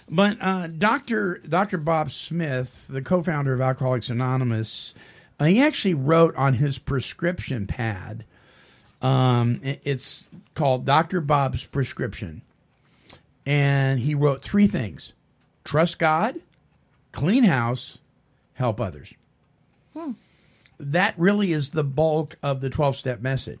But 0.09 0.37
uh, 0.39 0.67
Doctor 0.67 1.39
Doctor 1.39 1.77
Bob 1.77 2.11
Smith, 2.11 2.87
the 2.89 3.01
co-founder 3.01 3.53
of 3.53 3.59
Alcoholics 3.59 4.09
Anonymous, 4.09 4.93
uh, 5.39 5.45
he 5.45 5.61
actually 5.61 5.95
wrote 5.95 6.35
on 6.35 6.53
his 6.53 6.79
prescription 6.79 7.67
pad. 7.67 8.23
Um, 9.01 9.59
it's 9.63 10.27
called 10.55 10.85
Doctor 10.85 11.19
Bob's 11.21 11.65
Prescription, 11.65 12.41
and 13.45 13.99
he 13.99 14.15
wrote 14.15 14.43
three 14.43 14.65
things: 14.65 15.13
trust 15.65 15.99
God, 15.99 16.39
clean 17.11 17.43
house, 17.43 17.97
help 18.53 18.79
others. 18.79 19.13
That 20.79 21.15
really 21.17 21.51
is 21.51 21.71
the 21.71 21.83
bulk 21.83 22.37
of 22.41 22.61
the 22.61 22.69
twelve-step 22.69 23.19
message, 23.21 23.59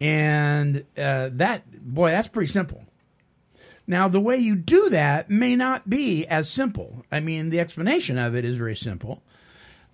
and 0.00 0.84
uh, 0.98 1.30
that 1.34 1.62
boy, 1.82 2.10
that's 2.10 2.28
pretty 2.28 2.50
simple. 2.50 2.84
Now, 3.86 4.08
the 4.08 4.20
way 4.20 4.38
you 4.38 4.54
do 4.56 4.88
that 4.90 5.28
may 5.28 5.56
not 5.56 5.90
be 5.90 6.26
as 6.26 6.48
simple. 6.48 7.04
I 7.12 7.20
mean, 7.20 7.50
the 7.50 7.60
explanation 7.60 8.18
of 8.18 8.34
it 8.34 8.44
is 8.44 8.56
very 8.56 8.76
simple. 8.76 9.22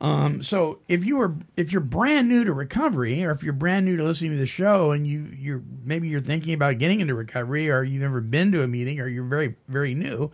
Um, 0.01 0.43
so 0.43 0.79
if 0.89 1.05
you 1.05 1.21
are 1.21 1.35
if 1.57 1.73
you're 1.73 1.83
brand 1.83 2.29
new 2.29 2.45
to 2.45 2.55
recovery, 2.55 3.23
or 3.23 3.33
if 3.33 3.43
you're 3.43 3.53
brand 3.53 3.85
new 3.85 3.97
to 3.99 4.05
listening 4.05 4.31
to 4.31 4.39
the 4.39 4.47
show, 4.47 4.93
and 4.93 5.07
you 5.07 5.29
you're 5.37 5.63
maybe 5.85 6.09
you're 6.09 6.21
thinking 6.21 6.55
about 6.55 6.79
getting 6.79 7.01
into 7.01 7.15
recovery, 7.15 7.69
or 7.69 7.83
you've 7.83 8.01
never 8.01 8.23
been 8.23 8.51
to 8.53 8.63
a 8.63 8.69
meeting, 8.69 8.99
or 9.01 9.09
you're 9.09 9.25
very 9.25 9.57
very 9.69 9.95
new, 9.95 10.31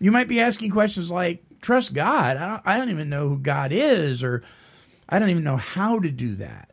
you 0.00 0.10
might 0.10 0.26
be 0.26 0.40
asking 0.40 0.72
questions 0.72 1.12
like, 1.12 1.44
"Trust 1.60 1.94
God? 1.94 2.36
I 2.36 2.48
don't 2.48 2.62
I 2.66 2.76
don't 2.76 2.90
even 2.90 3.08
know 3.08 3.28
who 3.28 3.38
God 3.38 3.70
is, 3.70 4.24
or 4.24 4.42
I 5.08 5.20
don't 5.20 5.30
even 5.30 5.44
know 5.44 5.58
how 5.58 6.00
to 6.00 6.10
do 6.10 6.34
that." 6.36 6.70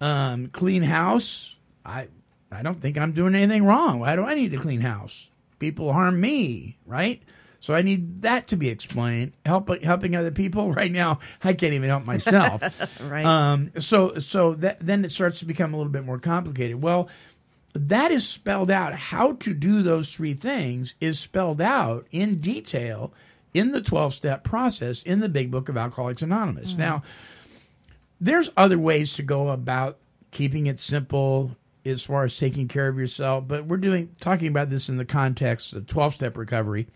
Um, 0.00 0.48
clean 0.48 0.82
house. 0.82 1.54
I 1.84 2.08
I 2.50 2.62
don't 2.62 2.80
think 2.80 2.96
I'm 2.96 3.12
doing 3.12 3.34
anything 3.34 3.64
wrong. 3.64 4.00
Why 4.00 4.16
do 4.16 4.24
I 4.24 4.34
need 4.34 4.52
to 4.52 4.58
clean 4.58 4.80
house? 4.80 5.30
People 5.58 5.92
harm 5.92 6.20
me, 6.20 6.78
right? 6.86 7.22
So 7.60 7.74
I 7.74 7.82
need 7.82 8.22
that 8.22 8.48
to 8.48 8.56
be 8.56 8.68
explained. 8.68 9.32
Help 9.44 9.82
helping 9.82 10.14
other 10.14 10.30
people 10.30 10.72
right 10.74 10.92
now. 10.92 11.18
I 11.42 11.52
can't 11.52 11.72
even 11.72 11.88
help 11.88 12.06
myself. 12.06 12.62
Right. 13.06 13.24
Um, 13.24 13.72
so 13.78 14.18
so 14.18 14.54
that 14.54 14.78
then 14.80 15.04
it 15.04 15.10
starts 15.10 15.40
to 15.40 15.44
become 15.44 15.74
a 15.74 15.76
little 15.76 15.92
bit 15.92 16.04
more 16.04 16.18
complicated. 16.18 16.80
Well, 16.80 17.08
that 17.74 18.10
is 18.10 18.26
spelled 18.26 18.70
out. 18.70 18.94
How 18.94 19.32
to 19.32 19.54
do 19.54 19.82
those 19.82 20.12
three 20.12 20.34
things 20.34 20.94
is 21.00 21.18
spelled 21.18 21.60
out 21.60 22.06
in 22.10 22.40
detail 22.40 23.12
in 23.52 23.72
the 23.72 23.80
12 23.80 24.14
step 24.14 24.44
process 24.44 25.02
in 25.02 25.20
the 25.20 25.28
big 25.28 25.50
book 25.50 25.68
of 25.68 25.76
Alcoholics 25.76 26.22
Anonymous. 26.22 26.76
Now, 26.76 27.02
there's 28.20 28.50
other 28.56 28.78
ways 28.78 29.14
to 29.14 29.22
go 29.22 29.48
about 29.48 29.98
keeping 30.30 30.66
it 30.66 30.78
simple 30.78 31.56
as 31.86 32.02
far 32.02 32.24
as 32.24 32.36
taking 32.36 32.68
care 32.68 32.88
of 32.88 32.98
yourself, 32.98 33.46
but 33.46 33.66
we're 33.66 33.76
doing 33.76 34.10
talking 34.20 34.48
about 34.48 34.70
this 34.70 34.88
in 34.88 34.96
the 34.96 35.04
context 35.04 35.72
of 35.72 35.86
12 35.86 36.14
step 36.14 36.36
recovery. 36.36 36.86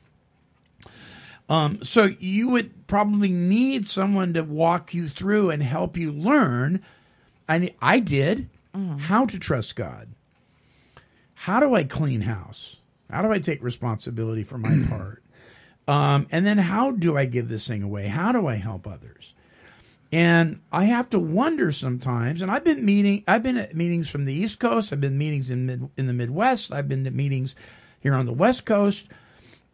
Um, 1.48 1.82
so 1.82 2.10
you 2.20 2.50
would 2.50 2.86
probably 2.86 3.30
need 3.30 3.86
someone 3.86 4.34
to 4.34 4.42
walk 4.42 4.94
you 4.94 5.08
through 5.08 5.50
and 5.50 5.62
help 5.62 5.96
you 5.96 6.12
learn. 6.12 6.82
I 7.48 7.74
I 7.82 7.98
did 7.98 8.48
how 8.98 9.24
to 9.24 9.38
trust 9.38 9.74
God. 9.76 10.08
How 11.34 11.58
do 11.58 11.74
I 11.74 11.84
clean 11.84 12.20
house? 12.20 12.76
How 13.10 13.22
do 13.22 13.32
I 13.32 13.38
take 13.38 13.62
responsibility 13.62 14.44
for 14.44 14.58
my 14.58 14.86
part? 14.88 15.22
Um, 15.88 16.28
and 16.30 16.46
then 16.46 16.58
how 16.58 16.92
do 16.92 17.16
I 17.16 17.24
give 17.24 17.48
this 17.48 17.66
thing 17.66 17.82
away? 17.82 18.06
How 18.06 18.30
do 18.30 18.46
I 18.46 18.54
help 18.54 18.86
others? 18.86 19.34
And 20.12 20.60
I 20.72 20.84
have 20.84 21.10
to 21.10 21.18
wonder 21.18 21.70
sometimes. 21.70 22.42
And 22.42 22.50
I've 22.50 22.64
been 22.64 22.84
meeting. 22.84 23.22
I've 23.28 23.42
been 23.42 23.56
at 23.56 23.76
meetings 23.76 24.10
from 24.10 24.24
the 24.24 24.34
East 24.34 24.58
Coast. 24.58 24.92
I've 24.92 25.00
been 25.00 25.18
meetings 25.18 25.50
in 25.50 25.66
mid, 25.66 25.88
in 25.96 26.06
the 26.06 26.12
Midwest. 26.12 26.72
I've 26.72 26.88
been 26.88 27.04
to 27.04 27.10
meetings 27.10 27.54
here 28.00 28.14
on 28.14 28.26
the 28.26 28.32
West 28.32 28.64
Coast, 28.64 29.08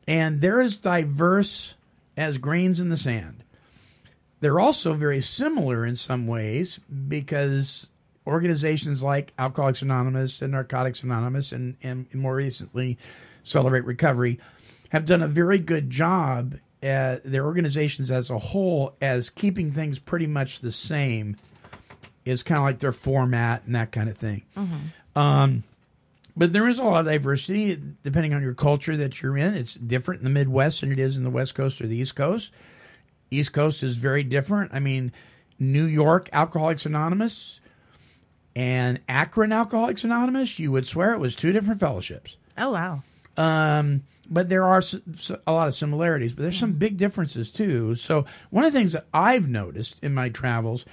and 0.06 0.40
they're 0.40 0.60
as 0.60 0.76
diverse 0.76 1.76
as 2.16 2.38
grains 2.38 2.80
in 2.80 2.88
the 2.88 2.96
sand. 2.96 3.44
They're 4.40 4.60
also 4.60 4.92
very 4.92 5.22
similar 5.22 5.86
in 5.86 5.96
some 5.96 6.26
ways 6.26 6.78
because 7.08 7.88
organizations 8.26 9.02
like 9.02 9.32
Alcoholics 9.38 9.82
Anonymous 9.82 10.42
and 10.42 10.52
Narcotics 10.52 11.02
Anonymous, 11.02 11.52
and, 11.52 11.76
and 11.82 12.12
more 12.14 12.34
recently, 12.34 12.98
Celebrate 13.42 13.84
Recovery, 13.84 14.38
have 14.90 15.04
done 15.04 15.22
a 15.22 15.28
very 15.28 15.58
good 15.58 15.88
job 15.88 16.56
at 16.82 17.24
their 17.24 17.44
organizations 17.44 18.10
as 18.10 18.30
a 18.30 18.38
whole 18.38 18.94
as 19.00 19.30
keeping 19.30 19.72
things 19.72 19.98
pretty 19.98 20.26
much 20.26 20.60
the 20.60 20.72
same 20.72 21.36
is 22.24 22.42
kind 22.42 22.58
of 22.58 22.64
like 22.64 22.78
their 22.80 22.92
format 22.92 23.64
and 23.64 23.74
that 23.74 23.92
kind 23.92 24.08
of 24.08 24.16
thing. 24.18 24.42
Um, 25.14 25.64
but 26.36 26.52
there 26.52 26.68
is 26.68 26.78
a 26.78 26.84
lot 26.84 27.00
of 27.00 27.06
diversity 27.06 27.80
depending 28.02 28.34
on 28.34 28.42
your 28.42 28.54
culture 28.54 28.96
that 28.96 29.22
you're 29.22 29.38
in. 29.38 29.54
It's 29.54 29.74
different 29.74 30.20
in 30.20 30.24
the 30.24 30.30
Midwest 30.30 30.82
than 30.82 30.92
it 30.92 30.98
is 30.98 31.16
in 31.16 31.24
the 31.24 31.30
West 31.30 31.54
Coast 31.54 31.80
or 31.80 31.86
the 31.86 31.96
East 31.96 32.14
Coast. 32.14 32.52
East 33.30 33.52
Coast 33.52 33.82
is 33.82 33.96
very 33.96 34.22
different. 34.22 34.72
I 34.74 34.80
mean, 34.80 35.12
New 35.58 35.84
York 35.84 36.28
Alcoholics 36.32 36.84
Anonymous 36.84 37.60
and 38.54 39.00
Akron 39.08 39.52
Alcoholics 39.52 40.04
Anonymous, 40.04 40.58
you 40.58 40.72
would 40.72 40.86
swear 40.86 41.14
it 41.14 41.18
was 41.18 41.34
two 41.34 41.52
different 41.52 41.80
fellowships. 41.80 42.36
Oh 42.58 42.70
wow. 42.70 43.02
Um, 43.36 44.02
but 44.28 44.48
there 44.48 44.64
are 44.64 44.82
a 45.46 45.52
lot 45.52 45.68
of 45.68 45.74
similarities, 45.74 46.32
but 46.32 46.42
there's 46.42 46.58
some 46.58 46.72
big 46.72 46.96
differences 46.96 47.50
too. 47.50 47.94
So 47.94 48.26
one 48.50 48.64
of 48.64 48.72
the 48.72 48.78
things 48.78 48.92
that 48.92 49.06
I've 49.14 49.48
noticed 49.48 50.02
in 50.02 50.14
my 50.14 50.28
travels 50.28 50.84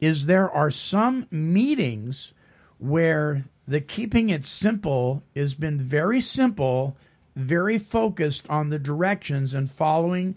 is 0.00 0.26
there 0.26 0.50
are 0.50 0.70
some 0.70 1.26
meetings 1.30 2.32
where 2.78 3.44
the 3.66 3.80
keeping 3.80 4.30
it 4.30 4.44
simple 4.44 5.22
has 5.34 5.54
been 5.54 5.80
very 5.80 6.20
simple, 6.20 6.96
very 7.34 7.78
focused 7.78 8.48
on 8.48 8.68
the 8.68 8.78
directions 8.78 9.54
and 9.54 9.70
following 9.70 10.36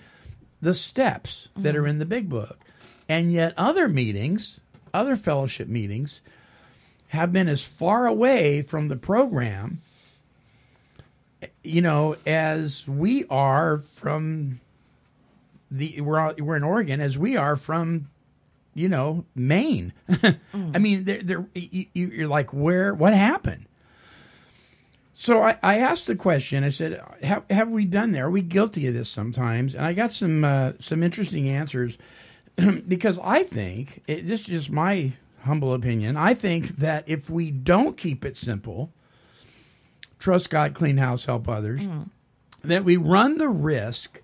the 0.62 0.74
steps 0.74 1.50
that 1.58 1.76
are 1.76 1.88
in 1.88 2.00
the 2.00 2.06
big 2.06 2.30
book. 2.30 2.60
And 3.08 3.32
yet 3.32 3.54
other 3.58 3.88
meetings, 3.88 4.60
other 4.94 5.16
fellowship 5.16 5.68
meetings 5.68 6.22
have 7.10 7.34
been 7.34 7.48
as 7.48 7.64
far 7.64 8.08
away 8.08 8.62
from 8.62 8.88
the 8.88 8.96
program 8.96 9.82
you 11.70 11.82
know, 11.82 12.16
as 12.26 12.88
we 12.88 13.26
are 13.30 13.80
from 13.94 14.60
the 15.72 16.02
we're 16.02 16.34
we're 16.36 16.56
in 16.56 16.64
Oregon 16.64 17.00
as 17.00 17.18
we 17.18 17.38
are 17.38 17.56
from 17.56 18.10
you 18.74 18.90
know 18.90 19.26
Maine. 19.36 19.94
I 20.54 20.78
mean, 20.80 21.04
they're, 21.04 21.22
they're, 21.22 21.46
you, 21.54 21.88
you're 21.94 22.28
like, 22.28 22.54
where? 22.54 22.94
What 22.94 23.14
happened? 23.14 23.66
So 25.14 25.42
I, 25.42 25.58
I 25.62 25.80
asked 25.80 26.08
the 26.08 26.16
question. 26.16 26.64
I 26.64 26.70
said, 26.70 27.02
have, 27.22 27.44
"Have 27.50 27.70
we 27.70 27.86
done 27.86 28.12
there? 28.12 28.28
Are 28.28 28.32
we 28.32 28.42
guilty 28.42 28.88
of 28.88 28.94
this 28.94 29.10
sometimes?" 29.10 29.76
And 29.76 29.86
I 29.86 29.94
got 29.94 30.12
some 30.12 30.44
uh, 30.44 30.74
some 30.80 31.04
interesting 31.04 31.50
answers 31.50 31.98
because 32.88 33.20
I 33.20 33.44
think 33.44 34.02
it, 34.08 34.26
this 34.26 34.42
is 34.42 34.46
just 34.46 34.72
my 34.72 35.12
humble 35.44 35.74
opinion. 35.74 36.18
I 36.18 36.34
think 36.34 36.78
that 36.78 37.04
if 37.08 37.30
we 37.30 37.52
don't 37.52 37.98
keep 37.98 38.26
it 38.26 38.36
simple, 38.36 38.92
trust 40.20 40.50
God, 40.50 40.74
clean 40.74 40.98
house, 40.98 41.26
help 41.26 41.48
others, 41.48 41.88
mm. 41.88 42.10
that 42.64 42.84
we 42.84 42.98
run 42.98 43.38
the 43.38 43.50
risk 43.50 44.22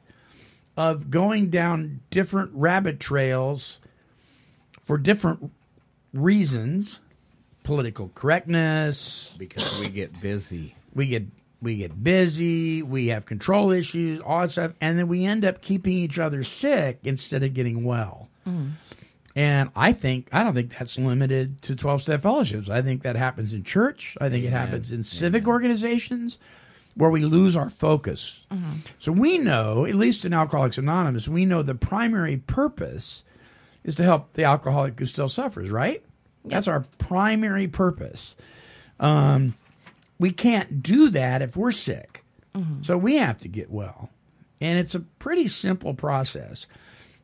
of 0.77 1.09
going 1.09 1.49
down 1.49 2.01
different 2.11 2.51
rabbit 2.53 2.99
trails 2.99 3.79
for 4.81 4.97
different 4.97 5.51
reasons 6.13 6.99
political 7.63 8.11
correctness. 8.13 9.33
Because 9.37 9.79
we 9.79 9.89
get 9.89 10.21
busy. 10.21 10.75
we 10.93 11.07
get 11.07 11.25
we 11.61 11.77
get 11.77 12.03
busy 12.03 12.83
we 12.83 13.07
have 13.07 13.25
control 13.25 13.71
issues 13.71 14.19
all 14.19 14.41
that 14.41 14.51
stuff 14.51 14.73
and 14.81 14.99
then 14.99 15.07
we 15.07 15.25
end 15.25 15.43
up 15.43 15.61
keeping 15.61 15.93
each 15.93 16.19
other 16.19 16.43
sick 16.43 16.99
instead 17.03 17.43
of 17.43 17.53
getting 17.53 17.83
well 17.83 18.29
mm. 18.47 18.71
And 19.35 19.69
i 19.75 19.91
think 19.91 20.27
i 20.31 20.43
don't 20.43 20.53
think 20.53 20.75
that's 20.77 20.97
limited 20.97 21.61
to 21.61 21.75
12 21.75 22.01
step 22.03 22.21
fellowships. 22.21 22.69
I 22.69 22.81
think 22.81 23.03
that 23.03 23.15
happens 23.15 23.53
in 23.53 23.63
church. 23.63 24.17
I 24.21 24.29
think 24.29 24.45
it 24.45 24.51
happens 24.51 24.91
in 24.91 25.03
civic 25.03 25.47
organizations 25.47 26.37
where 26.95 27.09
we 27.09 27.19
lose 27.21 27.55
our 27.57 27.69
focus. 27.69 28.45
So 28.99 29.11
we 29.11 29.37
know 29.37 29.85
at 29.85 29.95
least 29.95 30.23
in 30.25 30.33
alcoholics 30.33 30.77
anonymous 30.77 31.27
we 31.27 31.45
know 31.45 31.61
the 31.61 31.75
primary 31.75 32.37
purpose 32.37 33.23
is 33.83 33.95
to 33.97 34.03
help 34.03 34.33
the 34.33 34.45
alcoholic 34.45 34.97
who 34.99 35.05
still 35.05 35.29
suffers 35.29 35.69
right? 35.69 36.01
That's 36.45 36.67
our 36.67 36.85
primary 36.99 37.67
purpose. 37.67 38.35
Um, 38.99 39.55
we 40.19 40.31
can't 40.31 40.81
do 40.81 41.09
that 41.09 41.41
if 41.41 41.57
we're 41.57 41.71
sick. 41.71 42.23
So 42.83 42.97
we 42.97 43.15
have 43.17 43.37
to 43.39 43.49
get 43.49 43.69
well. 43.69 44.09
And 44.61 44.79
it's 44.79 44.95
a 44.95 45.01
pretty 45.01 45.47
simple 45.49 45.93
process. 45.93 46.67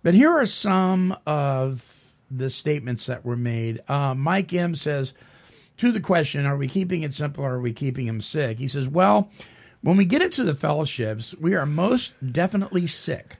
But 0.04 0.14
here 0.14 0.30
are 0.32 0.46
some 0.46 1.16
of 1.26 2.01
the 2.32 2.50
statements 2.50 3.06
that 3.08 3.26
were 3.26 3.36
made. 3.36 3.82
Uh, 3.88 4.16
Mike 4.16 4.54
M 4.54 4.76
says, 4.76 5.14
to 5.78 5.92
the 5.92 6.00
question, 6.00 6.46
are 6.46 6.58
we 6.58 6.68
keeping 6.68 7.04
it 7.04 7.14
simple 7.14 7.44
or 7.44 7.56
are 7.56 7.62
we 7.62 7.74
keeping 7.74 8.08
him 8.08 8.22
sick? 8.22 8.60
He 8.60 8.68
says, 8.68 8.88
well, 8.88 9.30
when 9.82 9.98
we 9.98 10.06
get 10.06 10.22
into 10.22 10.44
the 10.44 10.56
fellowships, 10.56 11.34
we 11.36 11.56
are 11.56 11.66
most 11.66 12.14
definitely 12.32 12.88
sick. 12.88 13.38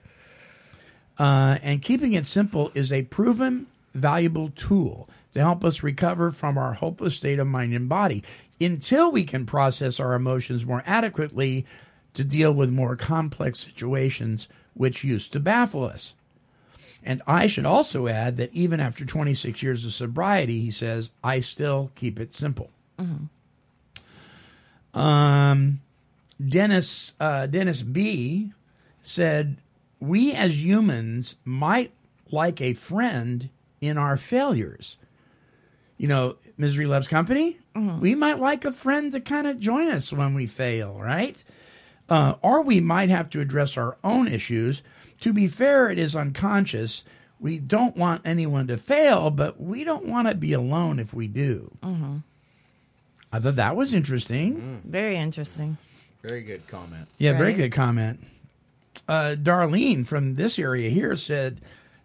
Uh, 1.18 1.58
and 1.62 1.82
keeping 1.82 2.14
it 2.14 2.26
simple 2.26 2.72
is 2.74 2.92
a 2.92 3.02
proven, 3.02 3.66
valuable 3.94 4.50
tool 4.56 5.08
to 5.32 5.40
help 5.40 5.64
us 5.64 5.82
recover 5.82 6.30
from 6.30 6.58
our 6.58 6.72
hopeless 6.72 7.16
state 7.16 7.38
of 7.38 7.46
mind 7.46 7.74
and 7.74 7.88
body 7.88 8.24
until 8.60 9.12
we 9.12 9.24
can 9.24 9.46
process 9.46 10.00
our 10.00 10.14
emotions 10.14 10.64
more 10.64 10.82
adequately 10.86 11.64
to 12.14 12.24
deal 12.24 12.52
with 12.52 12.70
more 12.70 12.96
complex 12.96 13.60
situations 13.60 14.48
which 14.74 15.04
used 15.04 15.32
to 15.32 15.40
baffle 15.40 15.84
us. 15.84 16.14
And 17.04 17.20
I 17.26 17.46
should 17.46 17.66
also 17.66 18.06
add 18.06 18.36
that 18.36 18.52
even 18.52 18.78
after 18.80 19.04
26 19.04 19.62
years 19.62 19.84
of 19.84 19.92
sobriety, 19.92 20.60
he 20.60 20.70
says, 20.70 21.10
I 21.24 21.40
still 21.40 21.90
keep 21.96 22.20
it 22.20 22.32
simple. 22.32 22.70
Um, 24.94 25.80
Dennis 26.44 27.14
uh, 27.18 27.46
Dennis 27.46 27.82
B 27.82 28.52
said, 29.00 29.56
"We 30.00 30.32
as 30.32 30.62
humans 30.62 31.36
might 31.44 31.92
like 32.30 32.60
a 32.60 32.74
friend 32.74 33.48
in 33.80 33.98
our 33.98 34.16
failures. 34.16 34.98
You 35.96 36.08
know, 36.08 36.36
misery 36.56 36.86
loves 36.86 37.08
company. 37.08 37.58
We 38.00 38.14
might 38.14 38.38
like 38.38 38.64
a 38.64 38.72
friend 38.72 39.12
to 39.12 39.20
kind 39.20 39.46
of 39.46 39.58
join 39.60 39.88
us 39.88 40.12
when 40.12 40.34
we 40.34 40.46
fail, 40.46 40.94
right? 40.94 41.42
Uh, 42.08 42.34
or 42.42 42.62
we 42.62 42.80
might 42.80 43.08
have 43.08 43.30
to 43.30 43.40
address 43.40 43.76
our 43.76 43.96
own 44.04 44.28
issues. 44.28 44.82
To 45.22 45.32
be 45.32 45.48
fair, 45.48 45.88
it 45.88 45.98
is 45.98 46.14
unconscious. 46.14 47.04
We 47.40 47.58
don't 47.58 47.96
want 47.96 48.22
anyone 48.24 48.66
to 48.68 48.76
fail, 48.76 49.30
but 49.30 49.60
we 49.60 49.82
don't 49.82 50.06
want 50.06 50.28
to 50.28 50.34
be 50.34 50.52
alone 50.52 50.98
if 50.98 51.12
we 51.14 51.26
do." 51.26 51.70
I 53.32 53.38
thought 53.40 53.56
that 53.56 53.76
was 53.76 53.94
interesting. 53.94 54.82
Very 54.84 55.16
interesting. 55.16 55.78
Very 56.22 56.42
good 56.42 56.66
comment. 56.68 57.08
Yeah, 57.18 57.36
very 57.38 57.54
good 57.54 57.72
comment. 57.72 58.20
Uh, 59.08 59.34
Darlene 59.40 60.06
from 60.06 60.34
this 60.34 60.58
area 60.58 60.90
here 60.90 61.16
said, 61.16 61.60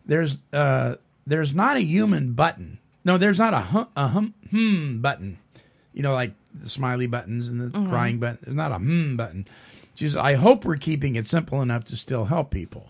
"There's 0.05 0.37
uh, 0.53 0.95
there's 1.25 1.53
not 1.53 1.77
a 1.77 1.81
human 1.81 2.33
button. 2.33 2.79
No, 3.03 3.17
there's 3.17 3.39
not 3.39 3.53
a 3.53 3.59
hum, 3.59 3.87
a 3.95 4.07
hum 4.07 4.33
hmm 4.49 5.01
button. 5.01 5.37
You 5.93 6.03
know, 6.03 6.13
like 6.13 6.33
the 6.53 6.69
smiley 6.69 7.07
buttons 7.07 7.49
and 7.49 7.59
the 7.59 7.71
crying 7.89 8.19
button. 8.19 8.39
There's 8.43 8.55
not 8.55 8.71
a 8.71 8.77
hmm 8.77 9.15
button." 9.15 9.47
She 9.95 10.07
says, 10.07 10.17
"I 10.17 10.33
hope 10.35 10.65
we're 10.65 10.77
keeping 10.77 11.15
it 11.15 11.25
simple 11.25 11.61
enough 11.61 11.83
to 11.85 11.97
still 11.97 12.25
help 12.25 12.51
people." 12.51 12.87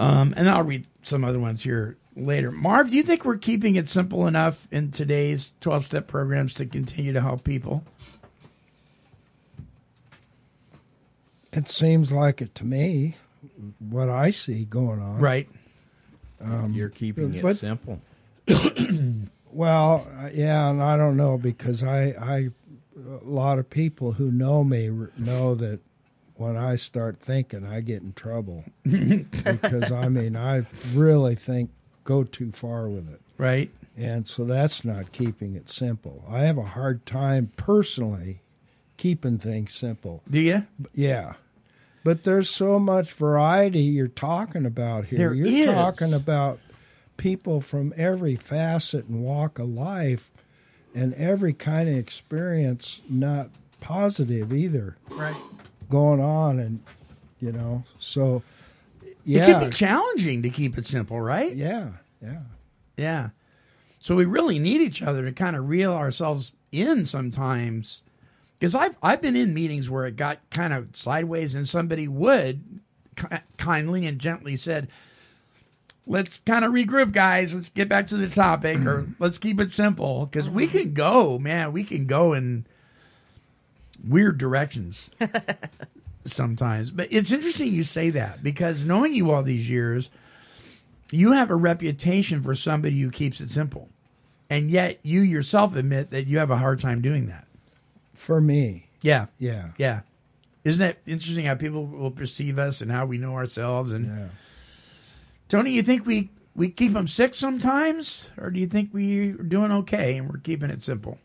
Um, 0.00 0.32
and 0.34 0.48
I'll 0.48 0.62
read 0.62 0.86
some 1.02 1.24
other 1.24 1.38
ones 1.38 1.62
here 1.62 1.98
later. 2.16 2.50
Marv, 2.50 2.90
do 2.90 2.96
you 2.96 3.02
think 3.02 3.26
we're 3.26 3.36
keeping 3.36 3.76
it 3.76 3.86
simple 3.86 4.26
enough 4.26 4.66
in 4.70 4.90
today's 4.90 5.52
12 5.60 5.84
step 5.84 6.06
programs 6.06 6.54
to 6.54 6.64
continue 6.64 7.12
to 7.12 7.20
help 7.20 7.44
people? 7.44 7.84
It 11.52 11.68
seems 11.68 12.10
like 12.10 12.40
it 12.40 12.54
to 12.54 12.64
me, 12.64 13.16
what 13.78 14.08
I 14.08 14.30
see 14.30 14.64
going 14.64 15.00
on. 15.00 15.18
Right. 15.18 15.48
You're 16.70 16.88
keeping 16.88 17.34
it 17.34 17.42
but- 17.42 17.58
simple. 17.58 18.00
Well, 19.52 20.06
uh, 20.16 20.30
yeah, 20.32 20.70
and 20.70 20.80
I 20.80 20.96
don't 20.96 21.16
know 21.16 21.36
because 21.36 21.82
I, 21.82 22.14
I, 22.20 22.50
a 22.96 23.24
lot 23.24 23.58
of 23.58 23.68
people 23.68 24.12
who 24.12 24.30
know 24.30 24.62
me 24.62 24.90
know 25.18 25.56
that 25.56 25.80
when 26.40 26.56
I 26.56 26.76
start 26.76 27.20
thinking, 27.20 27.66
I 27.66 27.80
get 27.82 28.00
in 28.02 28.14
trouble 28.14 28.64
because 28.82 29.92
I 29.92 30.08
mean 30.08 30.36
I 30.36 30.64
really 30.94 31.34
think 31.34 31.70
go 32.04 32.24
too 32.24 32.50
far 32.52 32.88
with 32.88 33.08
it, 33.12 33.20
Right. 33.36 33.70
and 33.96 34.26
so 34.26 34.44
that's 34.44 34.82
not 34.84 35.12
keeping 35.12 35.54
it 35.54 35.68
simple. 35.68 36.24
I 36.28 36.40
have 36.40 36.56
a 36.56 36.64
hard 36.64 37.04
time 37.04 37.52
personally 37.58 38.40
keeping 38.96 39.36
things 39.38 39.74
simple. 39.74 40.22
Do 40.30 40.40
you? 40.40 40.66
Yeah. 40.94 41.34
But 42.04 42.24
there's 42.24 42.48
so 42.48 42.78
much 42.78 43.12
variety 43.12 43.80
you're 43.80 44.08
talking 44.08 44.64
about 44.64 45.04
here. 45.06 45.18
There 45.18 45.34
you're 45.34 45.46
is. 45.46 45.66
talking 45.66 46.14
about 46.14 46.58
people 47.18 47.60
from 47.60 47.92
every 47.98 48.34
facet 48.36 49.04
and 49.06 49.22
walk 49.22 49.58
of 49.58 49.68
life 49.68 50.30
and 50.94 51.12
every 51.14 51.52
kind 51.52 51.88
of 51.90 51.96
experience, 51.96 53.02
not 53.10 53.50
positive 53.80 54.52
either, 54.54 54.96
Right. 55.10 55.36
Going 55.90 56.20
on. 56.20 56.58
And, 56.58 56.80
you 57.40 57.52
know, 57.52 57.84
so, 57.98 58.42
It 59.02 59.16
yeah. 59.24 59.46
can 59.46 59.68
be 59.68 59.74
challenging 59.74 60.42
to 60.42 60.50
keep 60.50 60.78
it 60.78 60.86
simple, 60.86 61.20
right? 61.20 61.54
yeah. 61.54 61.90
Yeah. 62.22 62.40
Yeah. 62.96 63.28
So 63.98 64.14
we 64.14 64.24
really 64.24 64.58
need 64.58 64.80
each 64.80 65.02
other 65.02 65.24
to 65.24 65.32
kind 65.32 65.56
of 65.56 65.68
reel 65.68 65.92
ourselves 65.92 66.52
in 66.72 67.04
sometimes. 67.04 68.02
Because 68.58 68.74
I've 68.74 68.96
I've 69.02 69.22
been 69.22 69.36
in 69.36 69.54
meetings 69.54 69.88
where 69.88 70.06
it 70.06 70.16
got 70.16 70.38
kind 70.50 70.74
of 70.74 70.94
sideways, 70.94 71.54
and 71.54 71.66
somebody 71.66 72.06
would 72.08 72.80
ki- 73.16 73.38
kindly 73.56 74.06
and 74.06 74.18
gently 74.18 74.54
said, 74.56 74.88
"Let's 76.06 76.40
kind 76.44 76.64
of 76.64 76.72
regroup, 76.72 77.12
guys. 77.12 77.54
Let's 77.54 77.70
get 77.70 77.88
back 77.88 78.06
to 78.08 78.18
the 78.18 78.28
topic, 78.28 78.80
or 78.84 79.06
let's 79.18 79.38
keep 79.38 79.60
it 79.60 79.70
simple." 79.70 80.26
Because 80.26 80.50
we 80.50 80.66
can 80.66 80.92
go, 80.92 81.38
man. 81.38 81.72
We 81.72 81.84
can 81.84 82.06
go 82.06 82.34
in 82.34 82.66
weird 84.06 84.38
directions 84.38 85.10
sometimes. 86.24 86.90
But 86.90 87.08
it's 87.10 87.32
interesting 87.32 87.72
you 87.72 87.82
say 87.82 88.10
that 88.10 88.42
because 88.42 88.84
knowing 88.84 89.14
you 89.14 89.30
all 89.30 89.42
these 89.42 89.68
years, 89.68 90.10
you 91.10 91.32
have 91.32 91.50
a 91.50 91.56
reputation 91.56 92.42
for 92.42 92.54
somebody 92.54 93.00
who 93.00 93.10
keeps 93.10 93.40
it 93.40 93.50
simple. 93.50 93.88
And 94.48 94.70
yet 94.70 94.98
you 95.02 95.20
yourself 95.20 95.76
admit 95.76 96.10
that 96.10 96.26
you 96.26 96.38
have 96.38 96.50
a 96.50 96.56
hard 96.56 96.80
time 96.80 97.00
doing 97.02 97.26
that. 97.26 97.46
For 98.14 98.40
me. 98.40 98.88
Yeah. 99.02 99.26
Yeah. 99.38 99.70
Yeah. 99.78 100.00
Isn't 100.64 100.86
that 100.86 100.98
interesting 101.06 101.46
how 101.46 101.54
people 101.54 101.86
will 101.86 102.10
perceive 102.10 102.58
us 102.58 102.80
and 102.80 102.90
how 102.92 103.06
we 103.06 103.16
know 103.16 103.34
ourselves? 103.34 103.92
And 103.92 104.06
Yeah. 104.06 104.28
Tony, 105.48 105.72
you 105.72 105.82
think 105.82 106.04
we, 106.04 106.30
we 106.54 106.68
keep 106.68 106.92
them 106.92 107.06
sick 107.06 107.34
sometimes? 107.34 108.30
Or 108.36 108.50
do 108.50 108.60
you 108.60 108.66
think 108.66 108.90
we're 108.92 109.32
doing 109.34 109.72
okay 109.72 110.16
and 110.18 110.28
we're 110.30 110.38
keeping 110.38 110.68
it 110.70 110.82
simple? 110.82 111.18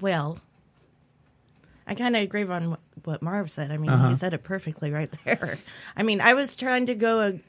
Well, 0.00 0.38
I 1.90 1.94
kind 1.94 2.14
of 2.16 2.22
agree 2.22 2.44
on 2.44 2.70
what, 2.70 2.80
what 3.04 3.20
Marv 3.22 3.50
said. 3.50 3.70
I 3.72 3.76
mean, 3.76 3.90
Uh-huh. 3.90 4.08
he 4.10 4.14
said 4.14 4.32
it 4.32 4.42
perfectly 4.44 4.90
right 4.98 5.10
there. 5.24 5.58
I 5.96 6.02
mean, 6.04 6.20
I 6.20 6.34
was 6.34 6.54
trying 6.56 6.86
to 6.86 6.94
go, 6.94 7.20
a, 7.20 7.40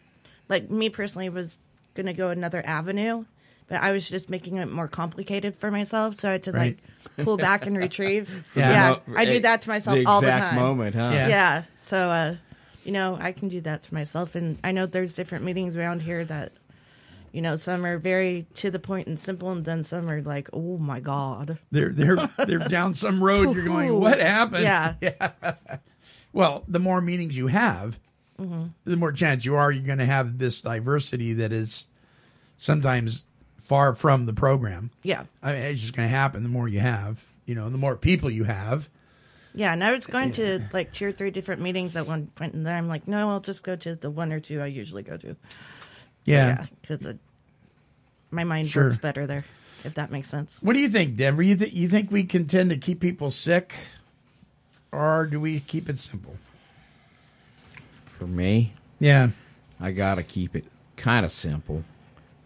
like 0.50 0.70
me 0.70 0.90
personally, 0.90 1.30
was 1.30 1.58
going 1.94 2.08
to 2.08 2.14
go 2.14 2.30
another 2.30 2.62
avenue, 2.66 3.26
but 3.68 3.82
I 3.82 3.92
was 3.92 4.10
just 4.10 4.30
making 4.30 4.58
it 4.58 4.66
more 4.66 4.88
complicated 4.88 5.56
for 5.56 5.70
myself. 5.72 6.16
So 6.16 6.28
I 6.28 6.32
had 6.34 6.44
to 6.44 6.52
Right. 6.52 6.78
like 7.18 7.18
pull 7.26 7.38
back 7.38 7.66
and 7.68 7.78
retrieve. 7.78 8.30
Yeah. 8.56 8.72
yeah, 8.72 9.16
I 9.16 9.26
do 9.26 9.40
that 9.42 9.62
to 9.62 9.70
myself 9.70 9.96
the 9.96 10.06
all 10.08 10.22
the 10.22 10.32
time. 10.32 10.56
moment, 10.56 10.96
huh? 10.96 11.12
Yeah. 11.14 11.28
Yeah. 11.28 11.64
So, 11.78 12.10
uh, 12.10 12.36
you 12.84 12.92
know, 12.94 13.18
I 13.22 13.32
can 13.34 13.48
do 13.48 13.62
that 13.62 13.84
to 13.84 13.94
myself. 13.94 14.34
And 14.36 14.58
I 14.64 14.72
know 14.72 14.88
there's 14.88 15.14
different 15.14 15.46
meetings 15.46 15.76
around 15.78 16.02
here 16.02 16.26
that, 16.26 16.52
you 17.32 17.42
know, 17.42 17.56
some 17.56 17.86
are 17.86 17.98
very 17.98 18.46
to 18.56 18.70
the 18.72 18.80
point 18.80 19.08
and 19.08 19.20
simple, 19.20 19.52
and 19.52 19.64
then 19.66 19.84
some 19.84 20.10
are 20.10 20.22
like, 20.22 20.50
oh 20.54 20.78
my 20.78 21.00
God. 21.00 21.58
They're 21.72 21.90
they're 21.94 22.28
they're 22.46 22.60
down 22.60 22.94
some 22.94 23.24
road. 23.24 23.56
You're 23.56 23.66
going, 23.66 24.00
what 24.00 24.20
happened? 24.20 24.64
Yeah. 24.64 24.96
yeah. 25.02 25.32
Well, 26.34 26.64
the 26.68 26.80
more 26.80 27.02
meetings 27.02 27.38
you 27.38 27.48
have, 27.48 28.00
Mm-hmm. 28.40 28.68
the 28.86 28.98
more 28.98 29.12
chance 29.12 29.46
you 29.46 29.56
are 29.56 29.72
you're 29.72 29.86
going 29.86 30.00
to 30.00 30.06
have 30.06 30.40
this 30.40 30.62
diversity 30.64 31.34
that 31.34 31.52
is 31.52 31.86
sometimes 32.58 33.26
far 33.58 33.94
from 33.94 34.26
the 34.26 34.34
program. 34.34 34.90
Yeah. 35.04 35.26
I 35.44 35.54
mean, 35.54 35.62
it's 35.62 35.82
just 35.82 35.96
going 35.96 36.10
to 36.10 36.16
happen. 36.16 36.42
The 36.42 36.50
more 36.50 36.68
you 36.68 36.80
have, 36.80 37.24
you 37.46 37.54
know, 37.54 37.70
the 37.70 37.78
more 37.78 37.96
people 37.96 38.32
you 38.32 38.46
have, 38.46 38.90
Yeah, 39.54 39.74
and 39.74 39.84
I 39.84 39.92
was 39.94 40.08
going 40.08 40.32
to 40.34 40.62
like 40.74 40.92
two 40.92 41.06
or 41.08 41.12
three 41.12 41.30
different 41.30 41.62
meetings 41.62 41.96
at 41.96 42.08
one 42.08 42.28
point, 42.34 42.54
and 42.56 42.66
then 42.66 42.74
I'm 42.76 42.88
like, 42.88 43.08
no, 43.08 43.30
I'll 43.30 43.42
just 43.42 43.64
go 43.64 43.76
to 43.76 43.96
the 43.96 44.10
one 44.10 44.32
or 44.34 44.40
two 44.40 44.60
I 44.60 44.66
usually 44.68 45.04
go 45.04 45.18
to. 45.18 45.36
Yeah. 46.26 46.66
because 46.82 47.08
my 48.30 48.44
mind 48.44 48.68
Sure. 48.70 48.86
works 48.86 48.98
better 48.98 49.26
there, 49.28 49.44
if 49.84 49.94
that 49.96 50.12
makes 50.12 50.30
sense. 50.30 50.60
What 50.62 50.74
do 50.74 50.80
you 50.80 50.90
think, 50.90 51.16
Denver? 51.16 51.42
You, 51.44 51.56
th- 51.56 51.74
you 51.74 51.88
think 51.90 52.12
we 52.12 52.24
can 52.24 52.46
tend 52.46 52.70
to 52.70 52.78
keep 52.78 53.00
people 53.00 53.32
sick, 53.32 53.74
or 54.92 55.26
do 55.26 55.40
we 55.40 55.60
keep 55.62 55.90
it 55.90 55.98
simple? 55.98 56.36
For 58.18 58.28
me, 58.28 58.74
Yeah. 59.00 59.30
I 59.80 59.92
got 59.92 60.16
to 60.16 60.24
keep 60.24 60.56
it 60.56 60.66
kind 60.96 61.26
of 61.26 61.32
simple. 61.32 61.84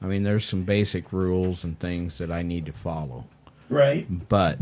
I 0.01 0.05
mean, 0.05 0.23
there's 0.23 0.45
some 0.45 0.63
basic 0.63 1.11
rules 1.11 1.63
and 1.65 1.77
things 1.77 2.17
that 2.19 2.31
I 2.31 2.43
need 2.43 2.65
to 2.67 2.71
follow. 2.71 3.25
Right. 3.69 4.07
But 4.29 4.59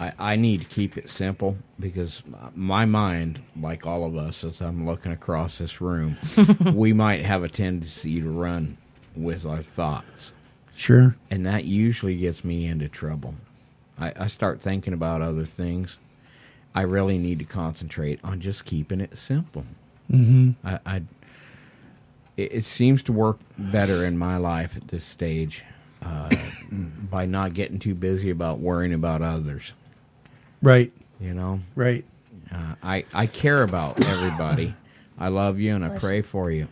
I, 0.00 0.12
I 0.18 0.36
need 0.36 0.60
to 0.60 0.64
keep 0.66 0.96
it 0.96 1.10
simple 1.10 1.56
because 1.78 2.22
my 2.54 2.86
mind, 2.86 3.40
like 3.60 3.86
all 3.86 4.04
of 4.06 4.16
us, 4.16 4.42
as 4.44 4.62
I'm 4.62 4.86
looking 4.86 5.12
across 5.12 5.58
this 5.58 5.80
room, 5.80 6.16
we 6.74 6.92
might 6.94 7.22
have 7.24 7.44
a 7.44 7.48
tendency 7.48 8.20
to 8.20 8.28
run 8.30 8.78
with 9.14 9.44
our 9.44 9.62
thoughts. 9.62 10.32
Sure. 10.74 11.14
And 11.30 11.44
that 11.44 11.66
usually 11.66 12.16
gets 12.16 12.42
me 12.44 12.64
into 12.66 12.88
trouble. 12.88 13.34
I, 13.98 14.12
I 14.16 14.26
start 14.28 14.62
thinking 14.62 14.94
about 14.94 15.20
other 15.20 15.44
things. 15.44 15.98
I 16.74 16.82
really 16.82 17.18
need 17.18 17.38
to 17.40 17.44
concentrate 17.44 18.20
on 18.24 18.40
just 18.40 18.64
keeping 18.64 19.00
it 19.02 19.18
simple. 19.18 19.64
Mhm. 20.10 20.54
I, 20.64 20.78
I 20.86 20.96
it, 22.38 22.52
it 22.52 22.64
seems 22.64 23.02
to 23.02 23.12
work 23.12 23.38
better 23.58 24.06
in 24.06 24.16
my 24.16 24.38
life 24.38 24.76
at 24.76 24.88
this 24.88 25.04
stage 25.04 25.64
uh, 26.02 26.30
by 27.10 27.26
not 27.26 27.52
getting 27.52 27.78
too 27.78 27.94
busy 27.94 28.30
about 28.30 28.60
worrying 28.60 28.94
about 28.94 29.20
others. 29.20 29.74
Right. 30.62 30.92
You 31.20 31.34
know. 31.34 31.60
Right. 31.74 32.04
Uh, 32.52 32.74
I 32.82 33.04
I 33.14 33.26
care 33.26 33.62
about 33.62 34.04
everybody. 34.06 34.74
I 35.18 35.28
love 35.28 35.58
you 35.60 35.74
and 35.74 35.84
I 35.84 35.98
pray 35.98 36.22
for 36.22 36.50
you, 36.50 36.66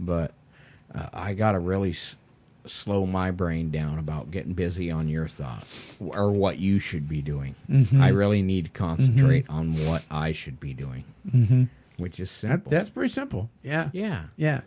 but 0.00 0.32
uh, 0.94 1.06
I 1.12 1.34
got 1.34 1.52
to 1.52 1.58
really 1.60 1.92
s- 1.92 2.16
slow 2.66 3.06
my 3.06 3.30
brain 3.30 3.70
down 3.70 3.98
about 3.98 4.30
getting 4.30 4.52
busy 4.54 4.90
on 4.90 5.08
your 5.08 5.28
thoughts 5.28 5.92
or 6.00 6.30
what 6.32 6.58
you 6.58 6.78
should 6.80 7.08
be 7.08 7.22
doing. 7.22 7.54
Mhm. 7.70 8.00
I 8.00 8.08
really 8.08 8.42
need 8.42 8.64
to 8.66 8.70
concentrate 8.72 9.46
on 9.48 9.74
what 9.86 10.04
I 10.10 10.32
should 10.32 10.58
be 10.60 10.74
doing, 10.74 11.04
Mhm. 11.28 11.68
which 11.96 12.18
is 12.20 12.28
That, 12.40 12.48
simple. 12.48 12.70
that's 12.70 12.90
pretty 12.90 13.12
simple. 13.12 13.48
Yeah. 13.62 13.88
Yeah. 13.92 14.24
Yeah. 14.36 14.60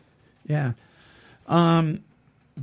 Yeah. 0.48 0.72
Um, 1.48 2.00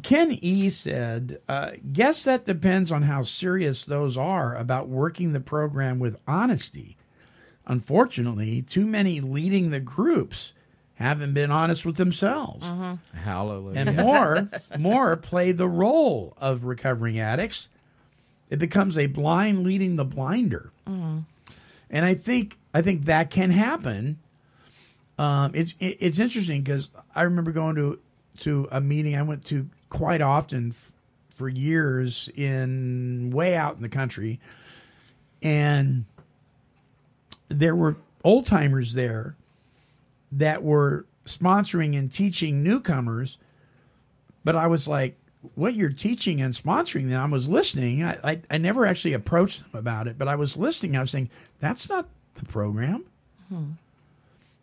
Ken 0.02 0.32
E 0.40 0.70
said, 0.70 1.40
uh, 1.48 1.72
guess 1.92 2.22
that 2.22 2.46
depends 2.46 2.90
on 2.90 3.02
how 3.02 3.22
serious 3.22 3.84
those 3.84 4.16
are 4.16 4.56
about 4.56 4.88
working 4.88 5.32
the 5.32 5.40
program 5.40 5.98
with 5.98 6.18
honesty. 6.26 6.96
Unfortunately, 7.66 8.62
too 8.62 8.86
many 8.86 9.20
leading 9.20 9.70
the 9.70 9.80
groups 9.80 10.54
haven't 10.94 11.34
been 11.34 11.50
honest 11.50 11.84
with 11.84 11.96
themselves. 11.96 12.66
Hallelujah. 13.14 13.78
And 13.78 13.96
more, 13.96 14.48
more 14.78 15.16
play 15.16 15.52
the 15.52 15.68
role 15.68 16.34
of 16.38 16.64
recovering 16.64 17.18
addicts. 17.20 17.68
It 18.50 18.58
becomes 18.58 18.96
a 18.98 19.06
blind 19.06 19.62
leading 19.64 19.96
the 19.96 20.04
blinder. 20.04 20.72
And 20.86 22.04
I 22.06 22.14
think 22.14 22.56
I 22.72 22.80
think 22.80 23.04
that 23.04 23.30
can 23.30 23.50
happen. 23.50 24.18
Um, 25.18 25.52
it's 25.54 25.74
it, 25.78 25.98
it's 26.00 26.18
interesting 26.18 26.62
because 26.62 26.90
I 27.14 27.22
remember 27.22 27.52
going 27.52 27.76
to 27.76 27.98
to 28.38 28.68
a 28.72 28.80
meeting 28.80 29.14
I 29.14 29.22
went 29.22 29.44
to 29.46 29.68
quite 29.92 30.22
often 30.22 30.70
f- 30.70 30.90
for 31.36 31.50
years 31.50 32.30
in 32.34 33.30
way 33.30 33.54
out 33.54 33.76
in 33.76 33.82
the 33.82 33.90
country, 33.90 34.40
and 35.42 36.06
there 37.48 37.76
were 37.76 37.96
old 38.24 38.46
timers 38.46 38.94
there 38.94 39.36
that 40.32 40.62
were 40.62 41.04
sponsoring 41.26 41.96
and 41.96 42.10
teaching 42.10 42.62
newcomers. 42.62 43.36
But 44.44 44.56
I 44.56 44.66
was 44.66 44.88
like, 44.88 45.14
what 45.56 45.74
you're 45.74 45.90
teaching 45.90 46.40
and 46.40 46.54
sponsoring 46.54 47.10
them, 47.10 47.20
I 47.20 47.26
was 47.26 47.50
listening. 47.50 48.02
I, 48.02 48.18
I, 48.24 48.40
I 48.50 48.56
never 48.56 48.86
actually 48.86 49.12
approached 49.12 49.60
them 49.60 49.78
about 49.78 50.08
it, 50.08 50.16
but 50.16 50.26
I 50.26 50.36
was 50.36 50.56
listening. 50.56 50.96
I 50.96 51.00
was 51.00 51.10
saying, 51.10 51.28
that's 51.60 51.86
not 51.90 52.08
the 52.36 52.46
program. 52.46 53.04
Hmm. 53.50 53.72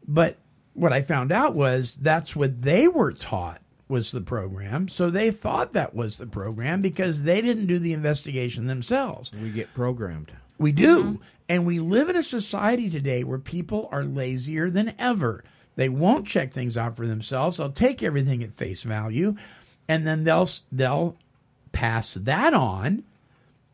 But 0.08 0.38
what 0.74 0.92
I 0.92 1.04
found 1.04 1.32
out 1.32 1.54
was 1.54 1.96
that's 2.02 2.36
what 2.36 2.64
they 2.64 2.88
were 2.88 3.12
taught 3.12 3.62
was 3.90 4.12
the 4.12 4.22
program. 4.22 4.88
So 4.88 5.10
they 5.10 5.32
thought 5.32 5.74
that 5.74 5.94
was 5.94 6.18
the 6.18 6.28
program 6.28 6.82
because 6.82 7.24
they 7.24 7.42
didn't 7.42 7.66
do 7.68 7.80
the 7.80 7.92
investigation 7.92 8.68
themselves. 8.68 9.32
we 9.34 9.50
get 9.50 9.74
programmed. 9.74 10.32
We 10.58 10.72
do. 10.72 11.04
Mm-hmm. 11.04 11.24
And 11.50 11.66
we 11.66 11.80
live 11.80 12.10
in 12.10 12.16
a 12.16 12.24
society 12.24 12.90
today 12.90 13.24
where 13.24 13.40
people 13.40 13.90
are 13.92 14.04
lazier 14.04 14.70
than 14.70 14.94
ever. 15.00 15.44
They 15.76 15.90
won't 15.90 16.28
check 16.28 16.54
things 16.54 16.78
out 16.78 16.96
for 16.96 17.08
themselves. 17.08 17.58
They'll 17.58 17.72
take 17.72 18.04
everything 18.04 18.44
at 18.44 18.54
face 18.54 18.84
value 18.84 19.36
and 19.88 20.06
then 20.06 20.24
they'll 20.24 20.48
they'll 20.72 21.18
pass 21.72 22.14
that 22.14 22.54
on 22.54 23.04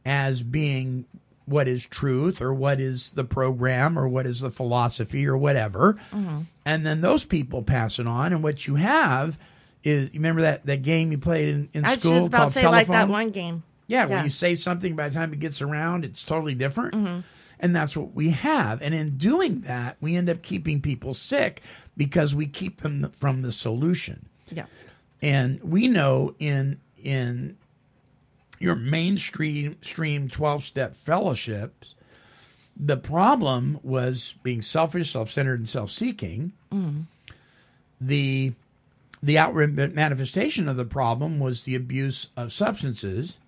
as 0.06 0.42
being 0.42 1.06
what 1.46 1.68
is 1.68 1.86
truth 1.86 2.42
or 2.42 2.54
what 2.54 2.80
is 2.80 3.12
the 3.12 3.24
program 3.24 4.00
or 4.00 4.08
what 4.08 4.26
is 4.26 4.40
the 4.40 4.50
philosophy 4.50 5.28
or 5.28 5.38
whatever. 5.38 5.98
Mm-hmm. 6.12 6.42
And 6.66 6.86
then 6.86 7.02
those 7.02 7.24
people 7.24 7.62
pass 7.62 8.00
it 8.00 8.08
on 8.08 8.34
and 8.34 8.42
what 8.42 8.66
you 8.66 8.76
have 8.76 9.38
is 9.86 10.12
you 10.14 10.20
remember 10.20 10.42
that, 10.42 10.66
that 10.66 10.82
game 10.82 11.12
you 11.12 11.18
played 11.18 11.48
in, 11.48 11.70
in 11.74 11.86
I 11.86 11.92
was 11.92 12.00
school 12.00 12.14
just 12.14 12.28
about 12.28 12.38
called 12.38 12.54
to 12.54 12.60
say 12.60 12.68
like 12.68 12.88
that 12.88 12.94
telephone? 12.94 13.12
one 13.12 13.30
game. 13.30 13.64
Yeah, 13.88 14.06
when 14.06 14.24
you 14.24 14.32
say 14.32 14.56
something, 14.56 14.96
by 14.96 15.10
the 15.10 15.14
time 15.14 15.32
it 15.32 15.40
gets 15.40 15.62
around, 15.62 16.06
it's 16.06 16.24
totally 16.24 16.56
different. 16.56 16.96
Mm-hmm. 16.96 17.20
And 17.60 17.76
that's 17.76 17.96
what 17.96 18.16
we 18.16 18.32
have. 18.32 18.82
And 18.82 18.96
in 18.96 19.16
doing 19.18 19.62
that, 19.62 19.98
we 20.02 20.16
end 20.16 20.28
up 20.28 20.42
keeping 20.42 20.82
people 20.82 21.14
sick 21.14 21.62
because 21.96 22.34
we 22.34 22.48
keep 22.48 22.82
them 22.82 23.12
from 23.20 23.44
the 23.44 23.52
solution. 23.52 24.28
Yeah. 24.50 24.66
And 25.22 25.62
we 25.64 25.88
know 25.88 26.36
in 26.40 26.80
in 27.04 27.58
your 28.60 28.76
mainstream 28.76 29.78
stream 29.84 30.30
12 30.30 30.64
step 30.64 30.96
fellowships, 30.96 31.94
the 32.76 32.98
problem 32.98 33.80
was 33.84 34.34
being 34.42 34.64
selfish, 34.64 35.12
self 35.12 35.30
centered, 35.30 35.60
and 35.60 35.70
self 35.70 35.92
seeking. 35.92 36.54
The 38.02 38.54
the 39.26 39.40
outward 39.40 39.76
manifestation 39.96 40.70
of 40.70 40.78
the 40.78 40.86
problem 40.86 41.40
was 41.40 41.64
the 41.64 41.74
abuse 41.74 42.30
of 42.38 42.54
substances. 42.54 43.40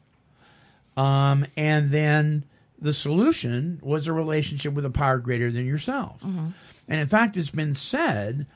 Um, 0.98 1.46
and 1.56 1.92
then 1.92 2.46
the 2.80 2.94
solution 2.94 3.80
was 3.84 4.08
a 4.08 4.14
relationship 4.14 4.74
with 4.74 4.86
a 4.86 4.90
power 4.90 5.20
greater 5.20 5.52
than 5.52 5.68
yourself. 5.68 6.24
And 6.88 7.00
in 7.00 7.06
fact, 7.06 7.38
it's 7.38 7.52
been 7.52 7.76
said 7.76 8.48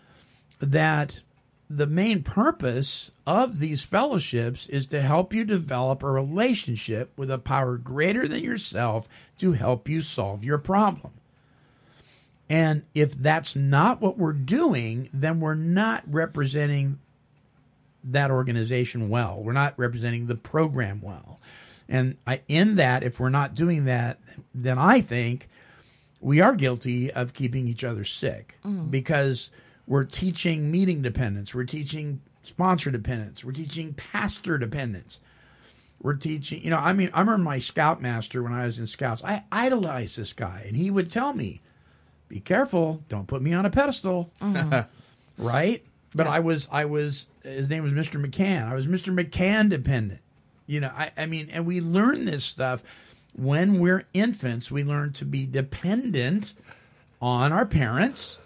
that 0.60 1.22
the 1.70 1.86
main 1.86 2.24
purpose 2.24 3.12
of 3.28 3.60
these 3.60 3.84
fellowships 3.84 4.66
is 4.68 4.88
to 4.88 5.00
help 5.02 5.32
you 5.32 5.46
develop 5.46 6.02
a 6.02 6.10
relationship 6.10 7.14
with 7.18 7.30
a 7.30 7.38
power 7.38 7.78
greater 7.78 8.28
than 8.28 8.44
yourself 8.44 9.08
to 9.38 9.52
help 9.52 9.88
you 9.88 10.02
solve 10.02 10.44
your 10.44 10.58
problem. 10.58 11.14
And 12.50 12.82
if 12.96 13.14
that's 13.14 13.56
not 13.56 14.02
what 14.02 14.18
we're 14.18 14.34
doing, 14.34 15.08
then 15.14 15.40
we're 15.40 15.54
not 15.54 16.04
representing 16.08 17.00
that 18.06 18.32
organization 18.32 19.10
well. 19.10 19.42
We're 19.42 19.54
not 19.54 19.78
representing 19.78 20.28
the 20.28 20.36
program 20.36 21.02
well. 21.02 21.40
And 21.88 22.18
I, 22.26 22.42
in 22.48 22.76
that, 22.76 23.04
if 23.04 23.20
we're 23.20 23.30
not 23.30 23.54
doing 23.54 23.86
that, 23.86 24.20
then 24.56 24.78
I 24.78 25.02
think 25.02 25.50
we 26.22 26.40
are 26.40 26.56
guilty 26.56 27.12
of 27.12 27.34
keeping 27.34 27.68
each 27.68 27.84
other 27.84 28.06
sick 28.06 28.58
mm-hmm. 28.66 28.90
because 28.90 29.52
we're 29.88 30.06
teaching 30.06 30.72
meeting 30.72 31.02
dependence, 31.02 31.54
we're 31.54 31.66
teaching 31.66 32.22
sponsor 32.44 32.92
dependence, 32.92 33.44
we're 33.44 33.52
teaching 33.52 33.94
pastor 33.94 34.58
dependence. 34.58 35.20
We're 36.04 36.16
teaching, 36.16 36.64
you 36.64 36.72
know, 36.72 36.78
I 36.78 36.94
mean, 36.94 37.12
I 37.14 37.20
remember 37.20 37.44
my 37.44 37.60
scoutmaster 37.60 38.42
when 38.42 38.54
I 38.54 38.66
was 38.66 38.80
in 38.80 38.88
scouts. 38.88 39.24
I 39.24 39.44
idolized 39.52 40.18
this 40.18 40.34
guy, 40.34 40.64
and 40.66 40.76
he 40.76 40.90
would 40.90 41.12
tell 41.12 41.32
me, 41.32 41.62
"Be 42.28 42.40
careful, 42.40 43.04
don't 43.08 43.28
put 43.28 43.44
me 43.44 43.54
on 43.54 43.68
a 43.68 43.70
pedestal." 43.70 44.32
Mm-hmm. 44.42 44.80
right? 45.38 45.86
But 46.16 46.26
I 46.26 46.39
was, 46.39 46.68
I 46.72 46.86
was, 46.86 47.28
his 47.44 47.70
name 47.70 47.84
was 47.84 47.94
Mr. 47.94 48.24
McCann. 48.24 48.70
I 48.70 48.76
was 48.76 48.88
Mr. 48.88 49.14
McCann 49.14 49.70
dependent. 49.70 50.22
You 50.68 50.80
know, 50.80 50.92
I, 50.96 51.12
I 51.18 51.26
mean, 51.26 51.50
and 51.52 51.66
we 51.66 51.82
learn 51.82 52.26
this 52.26 52.44
stuff 52.44 52.84
when 53.36 53.80
we're 53.80 54.06
infants. 54.14 54.72
We 54.72 54.84
learn 54.84 55.14
to 55.14 55.26
be 55.26 55.46
dependent 55.46 56.54
on 57.22 57.52
our 57.52 57.66
parents 57.66 58.39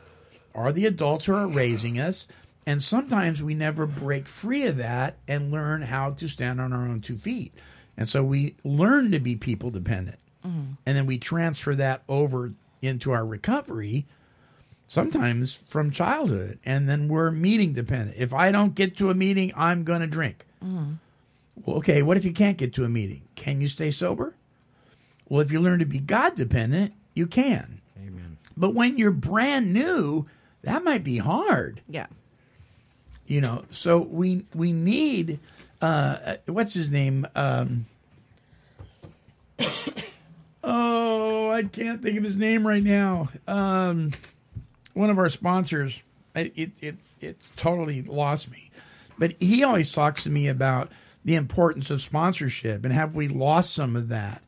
or 0.54 0.72
the 0.72 0.86
adults 0.86 1.26
who 1.26 1.36
are 1.36 1.48
raising 1.48 2.00
us. 2.00 2.28
And 2.66 2.82
sometimes 2.82 3.44
we 3.44 3.54
never 3.54 3.86
break 3.86 4.28
free 4.28 4.66
of 4.66 4.78
that 4.78 5.18
and 5.28 5.52
learn 5.52 5.84
how 5.84 6.12
to 6.12 6.28
stand 6.28 6.60
on 6.60 6.74
our 6.74 6.88
own 6.88 7.02
two 7.02 7.18
feet. 7.18 7.54
And 7.96 8.08
so 8.08 8.24
we 8.24 8.56
learn 8.64 9.12
to 9.12 9.20
be 9.20 9.36
people 9.36 9.70
dependent. 9.70 10.18
Mm-hmm. 10.46 10.74
And 10.86 10.98
then 10.98 11.06
we 11.06 11.18
transfer 11.18 11.76
that 11.76 12.04
over 12.10 12.54
into 12.82 13.12
our 13.12 13.26
recovery 13.26 14.06
sometimes 14.88 15.56
from 15.68 15.90
childhood 15.92 16.60
and 16.66 16.88
then 16.88 17.08
we're 17.08 17.32
meeting 17.32 17.74
dependent 17.74 18.16
if 18.18 18.34
i 18.34 18.52
don't 18.52 18.76
get 18.76 18.96
to 18.98 19.10
a 19.10 19.14
meeting 19.16 19.52
i'm 19.56 19.84
going 19.84 20.02
to 20.02 20.08
drink 20.08 20.46
well 21.66 21.78
okay 21.78 22.02
what 22.02 22.18
if 22.18 22.26
you 22.26 22.32
can't 22.34 22.58
get 22.58 22.74
to 22.74 22.84
a 22.84 22.90
meeting 22.90 23.22
can 23.36 23.62
you 23.62 23.68
stay 23.68 23.90
sober 23.92 24.34
well 25.30 25.42
if 25.42 25.52
you 25.52 25.60
learn 25.60 25.80
to 25.80 25.86
be 25.86 26.00
god 26.00 26.36
dependent 26.36 26.94
you 27.14 27.26
can 27.28 27.82
Amen. 27.98 28.38
But 28.58 28.74
when 28.74 28.98
you're 28.98 29.12
brand 29.12 29.74
new, 29.74 30.26
that 30.62 30.84
might 30.84 31.04
be 31.04 31.18
hard. 31.18 31.82
Yeah. 31.90 32.08
You 33.28 33.42
know, 33.42 33.66
so 33.70 34.00
we 34.00 34.46
we 34.54 34.72
need 34.74 35.40
uh 35.82 36.36
what's 36.46 36.74
his 36.74 36.90
name? 36.92 37.26
Um 37.36 37.86
Oh, 40.64 41.52
I 41.52 41.64
can't 41.64 42.02
think 42.02 42.18
of 42.18 42.24
his 42.24 42.38
name 42.38 42.66
right 42.68 42.84
now. 42.84 43.30
Um 43.48 44.12
one 44.96 45.10
of 45.12 45.20
our 45.20 45.30
sponsors. 45.30 46.02
It 46.34 46.52
it 46.56 46.72
it, 46.82 46.96
it 47.22 47.38
totally 47.56 48.02
lost 48.02 48.50
me. 48.52 48.72
But 49.18 49.36
he 49.40 49.64
always 49.64 49.92
talks 49.92 50.24
to 50.24 50.30
me 50.30 50.48
about 50.48 50.92
the 51.24 51.36
importance 51.36 51.90
of 51.90 52.02
sponsorship 52.02 52.84
and 52.84 52.94
have 52.94 53.16
we 53.16 53.28
lost 53.28 53.74
some 53.74 53.96
of 53.96 54.10
that? 54.10 54.42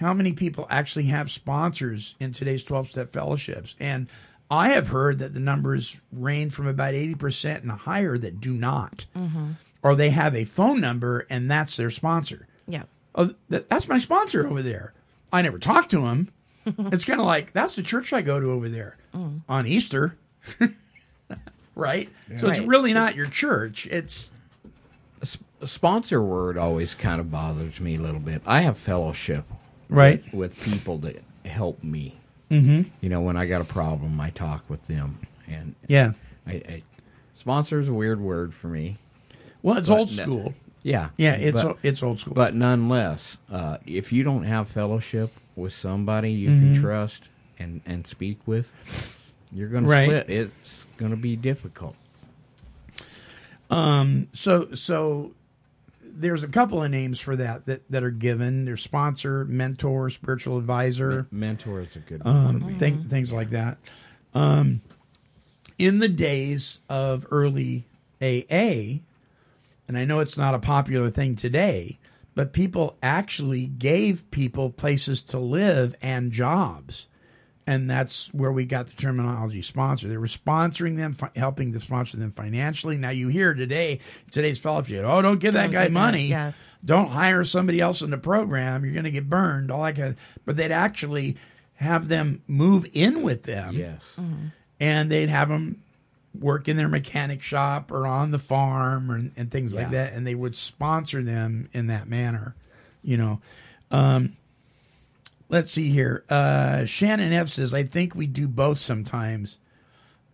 How 0.00 0.12
many 0.14 0.32
people 0.32 0.66
actually 0.70 1.04
have 1.06 1.30
sponsors 1.30 2.14
in 2.20 2.32
today's 2.32 2.62
12 2.64 2.90
step 2.90 3.12
fellowships? 3.12 3.74
And 3.80 4.08
I 4.50 4.70
have 4.70 4.88
heard 4.88 5.18
that 5.20 5.34
the 5.34 5.40
numbers 5.40 5.96
range 6.12 6.52
from 6.52 6.66
about 6.66 6.94
80% 6.94 7.62
and 7.62 7.70
higher 7.70 8.16
that 8.18 8.40
do 8.40 8.52
not. 8.54 9.06
Mhm. 9.16 9.54
Or 9.82 9.94
they 9.94 10.10
have 10.10 10.34
a 10.34 10.44
phone 10.44 10.80
number 10.80 11.26
and 11.30 11.50
that's 11.50 11.76
their 11.76 11.90
sponsor. 11.90 12.46
Yeah. 12.66 12.84
Oh, 13.14 13.30
that, 13.48 13.68
that's 13.70 13.88
my 13.88 13.98
sponsor 13.98 14.46
over 14.46 14.62
there. 14.62 14.92
I 15.32 15.42
never 15.42 15.58
talk 15.58 15.88
to 15.90 16.06
him. 16.06 16.28
it's 16.92 17.04
kind 17.04 17.20
of 17.20 17.26
like 17.26 17.52
that's 17.52 17.76
the 17.76 17.82
church 17.82 18.12
I 18.12 18.22
go 18.22 18.38
to 18.40 18.50
over 18.50 18.68
there 18.68 18.96
Mm. 19.14 19.40
on 19.48 19.66
Easter, 19.66 20.16
right? 21.74 22.08
So 22.40 22.48
it's 22.48 22.60
really 22.60 22.92
not 22.92 23.14
your 23.14 23.26
church. 23.26 23.86
It's 23.86 24.30
A 25.60 25.66
sponsor 25.66 26.22
word 26.22 26.56
always 26.56 26.94
kind 26.94 27.20
of 27.20 27.30
bothers 27.32 27.80
me 27.80 27.96
a 27.96 28.00
little 28.00 28.20
bit. 28.20 28.42
I 28.46 28.60
have 28.62 28.78
fellowship, 28.78 29.44
Right. 29.88 30.22
with, 30.26 30.34
with 30.56 30.62
people 30.62 30.98
that 30.98 31.22
help 31.44 31.82
me. 31.82 32.16
Mhm. 32.50 32.90
You 33.00 33.08
know, 33.08 33.22
when 33.22 33.36
I 33.36 33.46
got 33.46 33.60
a 33.60 33.64
problem, 33.64 34.20
I 34.20 34.30
talk 34.30 34.62
with 34.68 34.86
them, 34.86 35.18
and 35.48 35.74
Yeah. 35.88 36.12
I, 36.46 36.52
I 36.52 36.82
sponsor 37.36 37.80
is 37.80 37.88
a 37.88 37.92
weird 37.94 38.20
word 38.20 38.54
for 38.54 38.68
me. 38.68 38.98
Well, 39.62 39.76
it's 39.78 39.88
But 39.88 39.98
old 39.98 40.16
no- 40.16 40.22
school. 40.22 40.54
yeah, 40.84 41.08
Yeah, 41.16 41.32
it's 41.34 41.56
but- 41.62 41.66
o- 41.66 41.78
it's 41.82 42.02
old 42.04 42.20
school. 42.20 42.34
But 42.34 42.54
nonetheless, 42.54 43.36
uh, 43.50 43.78
if 43.86 44.12
you 44.12 44.22
don't 44.22 44.44
have 44.44 44.68
fellowship 44.68 45.32
with 45.58 45.72
somebody 45.72 46.32
you 46.32 46.48
Mhm. 46.50 46.72
can 46.74 46.80
trust 46.82 47.28
and 47.58 47.80
and 47.84 48.06
speak 48.06 48.38
with, 48.46 48.72
you're 49.52 49.68
going 49.68 49.84
Right. 49.86 50.06
to 50.06 50.20
split. 50.22 50.30
It's 50.30 50.84
going 50.96 51.10
to 51.10 51.16
be 51.16 51.36
difficult. 51.36 51.96
Um. 53.70 54.28
So 54.32 54.72
so 54.74 55.32
there's 56.02 56.42
a 56.42 56.48
couple 56.48 56.82
of 56.82 56.90
names 56.90 57.20
for 57.20 57.36
that 57.36 57.66
that 57.66 57.82
that 57.90 58.02
are 58.02 58.10
given. 58.10 58.64
There's 58.64 58.82
sponsor, 58.82 59.44
mentor, 59.44 60.08
spiritual 60.10 60.58
advisor. 60.58 61.26
Mentor 61.30 61.82
is 61.82 61.94
a 61.96 61.98
good 62.00 62.22
um, 62.24 62.60
one. 62.60 62.78
thing, 62.78 63.04
things 63.04 63.32
like 63.32 63.50
that. 63.50 63.76
Um, 64.34 64.80
in 65.78 65.98
the 65.98 66.08
days 66.08 66.80
of 66.88 67.26
early 67.30 67.84
AA, 68.22 69.00
and 69.86 69.96
I 69.98 70.04
know 70.04 70.20
it's 70.20 70.36
not 70.36 70.54
a 70.54 70.58
popular 70.58 71.10
thing 71.10 71.36
today, 71.36 71.98
but 72.38 72.52
people 72.52 72.96
actually 73.02 73.66
gave 73.66 74.30
people 74.30 74.70
places 74.70 75.22
to 75.22 75.40
live 75.40 75.96
and 76.00 76.30
jobs. 76.30 77.08
And 77.66 77.90
that's 77.90 78.32
where 78.32 78.52
we 78.52 78.64
got 78.64 78.86
the 78.86 78.92
terminology 78.94 79.60
sponsor. 79.60 80.06
They 80.06 80.16
were 80.18 80.26
sponsoring 80.28 80.96
them, 80.96 81.14
fi- 81.14 81.32
helping 81.34 81.72
to 81.72 81.80
sponsor 81.80 82.16
them 82.16 82.30
financially. 82.30 82.96
Now 82.96 83.10
you 83.10 83.26
hear 83.26 83.54
today, 83.54 83.98
today's 84.30 84.60
fellowship, 84.60 85.04
oh, 85.04 85.20
don't 85.20 85.40
give 85.40 85.54
that 85.54 85.64
Don't 85.64 85.72
guy 85.72 85.88
do 85.88 85.92
that, 85.94 86.00
money. 86.00 86.26
yeah. 86.28 86.52
Don't 86.84 87.08
hire 87.10 87.42
somebody 87.42 87.80
else 87.80 88.02
in 88.02 88.10
the 88.10 88.18
program. 88.18 88.84
You're 88.84 88.94
going 88.94 89.02
to 89.02 89.10
get 89.10 89.28
burned. 89.28 89.72
All 89.72 89.82
that 89.82 89.96
kind 89.96 90.10
of, 90.10 90.16
but 90.44 90.56
they'd 90.56 90.70
actually 90.70 91.36
have 91.74 92.06
them 92.06 92.40
move 92.46 92.86
in 92.92 93.22
with 93.22 93.42
them 93.42 93.74
Yes. 93.74 94.14
Mm-hmm. 94.16 94.46
and 94.78 95.10
they'd 95.10 95.28
have 95.28 95.48
them 95.48 95.82
work 96.38 96.68
in 96.68 96.76
their 96.76 96.88
mechanic 96.88 97.42
shop 97.42 97.90
or 97.90 98.06
on 98.06 98.30
the 98.30 98.38
farm 98.38 99.10
or, 99.10 99.16
and 99.36 99.50
things 99.50 99.74
like 99.74 99.90
that 99.90 100.12
and 100.12 100.26
they 100.26 100.34
would 100.34 100.54
sponsor 100.54 101.22
them 101.22 101.68
in 101.72 101.88
that 101.88 102.08
manner 102.08 102.54
you 103.02 103.16
know 103.16 103.40
um, 103.90 104.36
let's 105.48 105.70
see 105.70 105.90
here 105.90 106.24
uh, 106.30 106.84
shannon 106.84 107.32
f 107.32 107.48
says 107.48 107.74
i 107.74 107.82
think 107.82 108.14
we 108.14 108.26
do 108.26 108.46
both 108.46 108.78
sometimes 108.78 109.58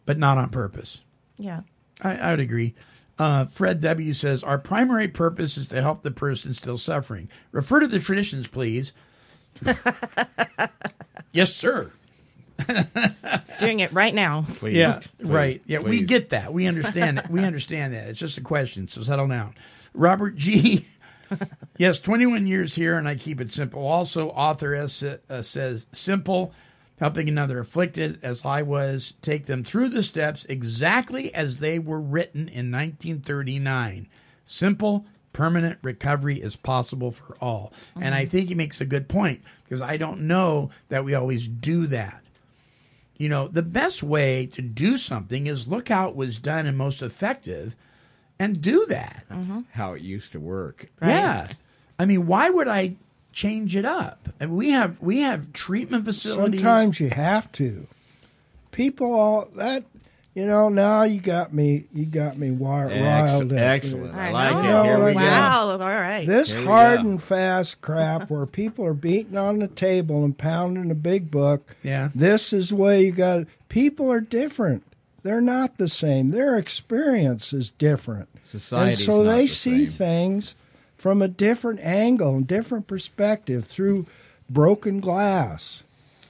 but 0.05 0.19
not 0.19 0.37
on 0.39 0.51
purpose 0.51 1.01
Yeah. 1.39 1.63
I, 2.03 2.17
I 2.17 2.31
would 2.33 2.41
agree. 2.41 2.75
Uh, 3.19 3.45
Fred 3.47 3.81
W 3.81 4.13
says 4.13 4.43
our 4.43 4.59
primary 4.59 5.07
purpose 5.07 5.57
is 5.57 5.69
to 5.69 5.81
help 5.81 6.03
the 6.03 6.11
person 6.11 6.53
still 6.53 6.77
suffering. 6.77 7.29
Refer 7.53 7.81
to 7.81 7.87
the 7.87 8.01
traditions, 8.01 8.49
please. 8.49 8.93
yes, 11.33 11.55
sir. 11.55 11.93
Doing 13.61 13.81
it 13.81 13.93
right 13.93 14.15
now. 14.15 14.47
yeah, 14.63 15.01
right. 15.21 15.63
Yeah, 15.67 15.81
we 15.81 16.03
get 16.03 16.31
that. 16.31 16.53
We 16.53 16.67
understand. 16.67 17.19
it. 17.19 17.31
We 17.31 17.41
understand 17.45 17.95
that. 17.95 18.09
It's 18.09 18.19
just 18.19 18.39
a 18.39 18.43
question. 18.43 18.89
So 18.89 19.03
settle 19.03 19.29
down. 19.29 19.55
Robert 19.93 20.37
G. 20.37 20.87
yes, 21.79 21.99
21 21.99 22.47
years 22.47 22.75
here, 22.75 22.97
and 22.97 23.09
I 23.09 23.17
keep 23.17 23.41
it 23.41 23.51
simple. 23.51 23.87
Also, 23.87 24.31
Arthur 24.31 24.75
S 24.75 25.03
uh, 25.03 25.43
says 25.43 25.87
simple, 25.93 26.53
helping 26.99 27.29
another 27.29 27.59
afflicted, 27.59 28.19
as 28.23 28.45
I 28.45 28.63
was, 28.63 29.15
take 29.23 29.47
them 29.47 29.65
through 29.65 29.89
the 29.91 30.03
steps 30.03 30.45
exactly 30.49 31.35
as 31.35 31.59
they 31.59 31.79
were 31.79 32.01
written 32.01 32.43
in 32.43 32.71
1939. 32.71 34.09
Simple, 34.45 35.07
permanent 35.33 35.79
recovery 35.83 36.41
is 36.41 36.57
possible 36.57 37.11
for 37.11 37.37
all. 37.41 37.73
And 38.01 38.15
I 38.15 38.27
think 38.27 38.49
he 38.49 38.55
makes 38.55 38.81
a 38.81 38.87
good 38.87 39.09
point 39.09 39.43
because 39.65 39.83
I 39.83 39.97
don't 39.97 40.23
know 40.23 40.71
that 40.89 41.05
we 41.05 41.15
always 41.15 41.49
do 41.49 41.87
that. 41.89 42.24
You 43.17 43.29
know, 43.29 43.49
the 43.49 43.63
best 43.63 44.03
way 44.03 44.47
to 44.47 44.63
do 44.63 44.97
something 44.97 45.47
is 45.47 45.69
look 45.69 45.89
how 45.89 46.09
it 46.09 46.17
was 46.17 46.39
done 46.39 46.67
and 46.67 46.77
most 46.77 47.01
effective 47.01 47.77
and 48.39 48.61
do 48.61 48.87
that. 48.87 49.25
Mm-hmm. 49.31 49.61
How 49.73 49.93
it 49.93 50.03
used 50.03 50.33
to 50.33 50.41
work. 50.41 50.87
Yeah. 51.01 51.49
I 51.99 52.07
mean, 52.07 52.27
why 52.27 52.51
would 52.51 52.67
I 52.67 52.97
change 53.33 53.77
it 53.77 53.85
up? 53.85 54.29
And 54.41 54.57
we 54.57 54.71
have 54.71 55.01
we 55.01 55.21
have 55.21 55.53
treatment 55.53 56.05
facilities. 56.05 56.61
Sometimes 56.61 57.01
you 57.01 57.11
have 57.11 57.51
to. 57.53 57.87
People 58.73 59.13
all 59.13 59.49
that 59.55 59.85
you 60.35 60.47
know. 60.47 60.69
Now 60.69 61.03
you 61.05 61.21
got 61.21 61.53
me. 61.55 61.85
You 61.95 62.05
got 62.07 62.37
me 62.39 62.51
wi- 62.51 62.87
riled 62.87 63.53
up. 63.53 63.59
excellent. 63.59 64.15
I 64.15 64.29
I 64.29 64.31
like 64.33 64.57
it. 64.65 64.69
Know 64.69 64.83
Here 64.85 65.05
we 65.07 65.13
go. 65.13 65.19
Wow. 65.21 65.71
All 65.71 65.79
right. 65.79 66.27
This 66.27 66.51
Here 66.53 66.61
we 66.61 66.67
hard 66.67 67.03
go. 67.03 67.09
and 67.09 67.23
fast 67.23 67.81
crap 67.81 68.31
where 68.31 68.47
people 68.47 68.85
are 68.85 68.95
beating 68.95 69.37
on 69.37 69.59
the 69.61 69.69
table 69.69 70.25
and 70.25 70.37
pounding 70.37 70.91
a 70.91 70.95
big 70.95 71.31
book. 71.31 71.77
Yeah. 71.83 72.11
This 72.15 72.53
is 72.53 72.71
the 72.71 72.77
way 72.77 73.05
you 73.07 73.13
got. 73.13 73.47
People 73.69 74.11
are 74.11 74.21
different. 74.21 74.83
They're 75.23 75.41
not 75.41 75.79
the 75.79 75.89
same. 75.89 76.31
Their 76.31 76.59
experience 76.59 77.53
is 77.53 77.71
different. 77.71 78.29
Society's 78.45 78.99
and 79.01 79.07
so 79.07 79.23
not 79.23 79.31
they 79.33 79.43
the 79.43 79.49
see 79.49 79.87
same. 79.87 79.93
things 79.97 80.55
from 80.99 81.23
a 81.23 81.29
different 81.29 81.81
angle 81.81 82.37
and 82.37 82.47
different 82.47 82.87
perspective 82.87 83.65
through 83.67 84.07
broken 84.51 85.01
glass. 85.01 85.83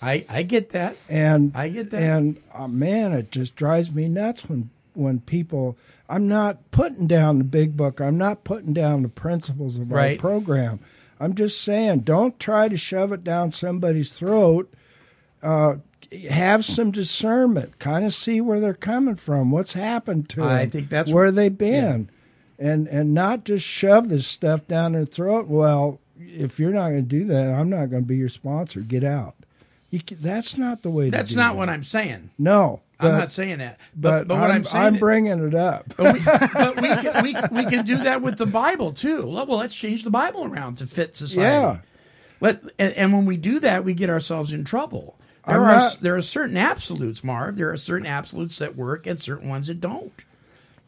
I 0.02 0.24
I 0.28 0.42
get 0.42 0.70
that. 0.70 0.96
And 1.08 1.52
I 1.56 1.68
get 1.68 1.90
that. 1.90 2.02
And 2.02 2.40
uh, 2.52 2.68
man, 2.68 3.12
it 3.12 3.30
just 3.30 3.56
drives 3.56 3.92
me 3.92 4.08
nuts 4.08 4.48
when 4.48 4.70
when 4.94 5.20
people. 5.20 5.76
I'm 6.08 6.28
not 6.28 6.70
putting 6.70 7.06
down 7.06 7.38
the 7.38 7.44
big 7.44 7.76
book. 7.78 7.98
I'm 8.00 8.18
not 8.18 8.44
putting 8.44 8.74
down 8.74 9.02
the 9.02 9.08
principles 9.08 9.78
of 9.78 9.90
Right. 9.90 10.18
our 10.18 10.20
program. 10.20 10.80
I'm 11.18 11.34
just 11.34 11.62
saying, 11.62 12.00
don't 12.00 12.38
try 12.38 12.68
to 12.68 12.76
shove 12.76 13.10
it 13.12 13.24
down 13.24 13.50
somebody's 13.52 14.12
throat. 14.12 14.70
Uh, 15.42 15.76
have 16.28 16.64
some 16.64 16.90
discernment. 16.90 17.78
Kind 17.78 18.04
of 18.04 18.12
see 18.12 18.40
where 18.42 18.60
they're 18.60 18.74
coming 18.74 19.16
from. 19.16 19.50
What's 19.50 19.72
happened 19.72 20.28
to 20.30 20.40
them? 20.40 20.48
I 20.48 20.66
think 20.66 20.90
that's- 20.90 21.12
where 21.12 21.32
they've 21.32 21.56
been, 21.56 22.10
and 22.58 22.86
and 22.88 23.14
not 23.14 23.44
just 23.44 23.64
shove 23.66 24.08
this 24.10 24.26
stuff 24.26 24.66
down 24.68 24.92
their 24.92 25.06
throat. 25.06 25.48
Well, 25.48 26.00
if 26.20 26.60
you're 26.60 26.70
not 26.72 26.90
going 26.90 27.08
to 27.08 27.08
do 27.18 27.24
that, 27.24 27.48
I'm 27.48 27.70
not 27.70 27.90
going 27.90 28.02
to 28.02 28.06
be 28.08 28.16
your 28.16 28.28
sponsor. 28.28 28.80
Get 28.80 29.02
out. 29.04 29.34
You, 29.94 30.16
that's 30.20 30.56
not 30.58 30.82
the 30.82 30.90
way. 30.90 31.10
That's 31.10 31.30
to 31.30 31.34
do 31.34 31.40
not 31.40 31.52
that. 31.52 31.58
what 31.58 31.68
I'm 31.68 31.84
saying. 31.84 32.30
No, 32.38 32.80
I'm 33.00 33.12
not 33.12 33.30
saying 33.30 33.58
that. 33.58 33.78
But 33.94 34.26
But, 34.26 34.28
but, 34.28 34.40
what 34.40 34.50
I'm, 34.50 34.56
I'm, 34.58 34.64
saying 34.64 34.84
I'm 34.84 34.98
bringing 34.98 35.46
it 35.46 35.54
up. 35.54 35.94
but 35.96 36.14
we, 36.14 36.20
but 36.24 36.80
we, 36.80 36.88
can, 36.88 37.22
we, 37.22 37.34
we 37.64 37.70
can 37.70 37.84
do 37.84 37.98
that 37.98 38.22
with 38.22 38.38
the 38.38 38.46
Bible 38.46 38.92
too. 38.92 39.26
Well, 39.26 39.46
let's 39.46 39.74
change 39.74 40.04
the 40.04 40.10
Bible 40.10 40.44
around 40.44 40.76
to 40.76 40.86
fit 40.86 41.16
society. 41.16 41.40
Yeah. 41.40 41.78
Let, 42.40 42.62
and, 42.78 42.92
and 42.94 43.12
when 43.12 43.26
we 43.26 43.36
do 43.36 43.60
that, 43.60 43.84
we 43.84 43.94
get 43.94 44.10
ourselves 44.10 44.52
in 44.52 44.64
trouble. 44.64 45.16
There 45.46 45.56
I'm 45.56 45.62
are 45.62 45.76
not- 45.76 45.98
there 46.00 46.16
are 46.16 46.22
certain 46.22 46.56
absolutes, 46.56 47.22
Marv. 47.22 47.56
There 47.56 47.70
are 47.70 47.76
certain 47.76 48.06
absolutes 48.06 48.58
that 48.58 48.76
work 48.76 49.06
and 49.06 49.18
certain 49.20 49.48
ones 49.48 49.66
that 49.66 49.80
don't. 49.80 50.12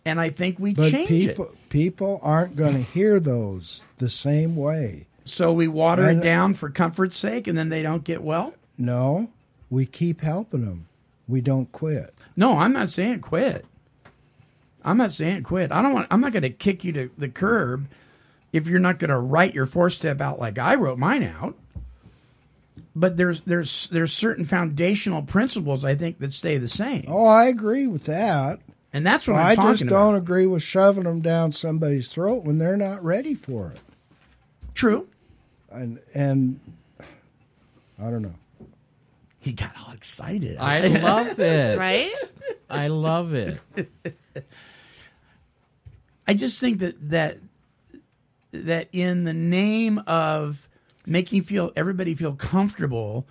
And 0.05 0.21
I 0.21 0.31
think 0.31 0.59
we 0.59 0.73
But 0.75 0.91
change 0.93 1.09
people 1.09 1.47
it. 1.47 1.69
people 1.69 2.21
aren't 2.23 2.57
going 2.57 2.75
to 2.75 2.83
hear 2.83 3.19
those 3.21 3.85
the 3.99 4.09
same 4.09 4.57
way. 4.57 5.07
So 5.25 5.53
we 5.53 5.67
water 5.69 6.09
And- 6.09 6.21
it 6.21 6.25
down 6.25 6.55
for 6.55 6.71
comfort's 6.71 7.19
sake, 7.19 7.47
and 7.49 7.59
then 7.59 7.69
they 7.69 7.83
don't 7.83 8.05
get 8.05 8.23
well. 8.23 8.55
No, 8.79 9.29
we 9.71 9.87
keep 9.87 10.21
helping 10.21 10.65
them. 10.65 10.87
We 11.29 11.41
don't 11.41 11.71
quit. 11.73 12.15
No, 12.37 12.59
I'm 12.59 12.73
not 12.73 12.89
saying 12.91 13.21
quit. 13.21 13.65
I'm 14.85 14.97
not 14.99 15.11
saying 15.13 15.43
quit. 15.43 15.73
I 15.73 15.83
don't 15.83 15.93
want. 15.93 16.07
I'm 16.11 16.21
not 16.21 16.33
going 16.33 16.43
to 16.43 16.51
kick 16.51 16.85
you 16.85 16.93
to 16.93 17.11
the 17.19 17.29
curb 17.29 17.89
if 18.53 18.69
you're 18.69 18.79
not 18.79 18.99
going 18.99 19.11
to 19.11 19.19
write 19.19 19.55
your 19.55 19.67
four 19.67 19.91
step 19.91 20.21
out 20.21 20.39
like 20.39 20.59
I 20.59 20.77
wrote 20.77 20.99
mine 20.99 21.25
out. 21.25 21.57
but 22.95 23.17
there's 23.17 23.41
there's 23.41 23.89
there's 23.91 24.13
certain 24.13 24.45
foundational 24.45 25.23
principles 25.23 25.85
I 25.85 25.97
think 25.97 26.19
that 26.21 26.33
stay 26.33 26.57
the 26.59 26.69
same. 26.69 27.07
Oh, 27.09 27.25
I 27.27 27.47
agree 27.47 27.87
with 27.89 28.05
that. 28.05 28.61
And 28.93 29.05
that's 29.05 29.27
what 29.27 29.37
I 29.37 29.51
I'm 29.51 29.57
talking 29.57 29.63
about. 29.65 29.69
I 29.69 29.73
just 29.75 29.89
don't 29.91 30.15
agree 30.15 30.47
with 30.47 30.63
shoving 30.63 31.05
them 31.05 31.21
down 31.21 31.51
somebody's 31.53 32.09
throat 32.11 32.45
when 32.45 32.59
they're 32.59 32.77
not 32.77 33.05
ready 33.05 33.35
for 33.35 33.73
it. 33.73 33.81
True. 34.75 35.09
And 35.71 35.99
and 36.15 36.61
I 37.99 38.05
don't 38.05 38.23
know. 38.23 38.35
He 39.47 39.53
got 39.53 39.71
all 39.87 39.93
excited. 39.93 40.57
I 40.59 40.89
love 40.89 41.39
it. 41.39 41.79
Right? 41.79 42.13
I 42.69 42.89
love 42.89 43.33
it. 43.33 43.61
I 46.27 46.35
just 46.35 46.59
think 46.59 46.81
that 46.81 47.11
that 47.11 47.39
that 48.51 48.89
in 48.91 49.23
the 49.23 49.33
name 49.33 50.03
of 50.09 50.69
making 51.07 51.43
feel 51.43 51.71
everybody 51.77 52.17
feel 52.17 52.35
comfortable, 52.35 53.25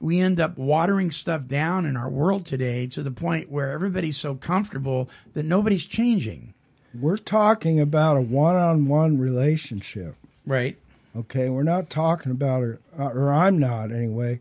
we 0.00 0.20
end 0.20 0.40
up 0.40 0.56
watering 0.56 1.10
stuff 1.10 1.46
down 1.46 1.84
in 1.84 1.98
our 1.98 2.08
world 2.08 2.46
today 2.46 2.86
to 2.86 3.02
the 3.02 3.10
point 3.10 3.50
where 3.50 3.70
everybody's 3.70 4.16
so 4.16 4.36
comfortable 4.36 5.10
that 5.34 5.44
nobody's 5.44 5.84
changing. 5.84 6.54
We're 6.98 7.18
talking 7.18 7.78
about 7.78 8.16
a 8.16 8.22
one-on-one 8.22 9.18
relationship. 9.18 10.14
Right. 10.46 10.78
Okay, 11.14 11.50
we're 11.50 11.62
not 11.62 11.90
talking 11.90 12.32
about 12.32 12.62
it, 12.62 12.80
or 12.96 13.30
I'm 13.30 13.58
not 13.58 13.92
anyway, 13.92 14.40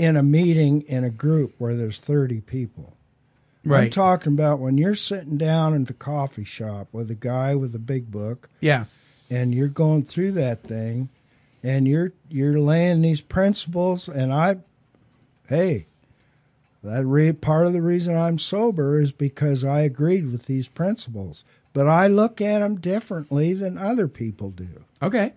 in 0.00 0.16
a 0.16 0.22
meeting 0.22 0.80
in 0.82 1.04
a 1.04 1.10
group 1.10 1.54
where 1.58 1.74
there's 1.76 2.00
30 2.00 2.40
people. 2.40 2.94
I'm 3.64 3.70
Right. 3.72 3.92
talking 3.92 4.32
about 4.32 4.58
when 4.58 4.78
you're 4.78 4.94
sitting 4.94 5.36
down 5.36 5.74
in 5.74 5.84
the 5.84 5.92
coffee 5.92 6.44
shop 6.44 6.88
with 6.92 7.10
a 7.10 7.14
guy 7.14 7.54
with 7.54 7.74
a 7.74 7.78
big 7.78 8.10
book 8.10 8.48
Yeah. 8.60 8.86
and 9.28 9.54
you're 9.54 9.68
going 9.68 10.04
through 10.04 10.32
that 10.32 10.62
thing 10.62 11.10
and 11.62 11.86
you're 11.86 12.12
you're 12.30 12.58
laying 12.58 13.02
these 13.02 13.20
principles 13.20 14.08
and 14.08 14.32
I 14.32 14.56
hey 15.50 15.84
that 16.82 17.04
re- 17.04 17.32
part 17.32 17.66
of 17.66 17.74
the 17.74 17.82
reason 17.82 18.16
I'm 18.16 18.38
sober 18.38 18.98
is 18.98 19.12
because 19.12 19.62
I 19.62 19.80
agreed 19.80 20.32
with 20.32 20.46
these 20.46 20.66
principles 20.68 21.44
but 21.74 21.86
I 21.86 22.06
look 22.06 22.40
at 22.40 22.60
them 22.60 22.80
differently 22.80 23.52
than 23.52 23.76
other 23.76 24.08
people 24.08 24.48
do 24.50 24.68
Okay. 25.02 25.34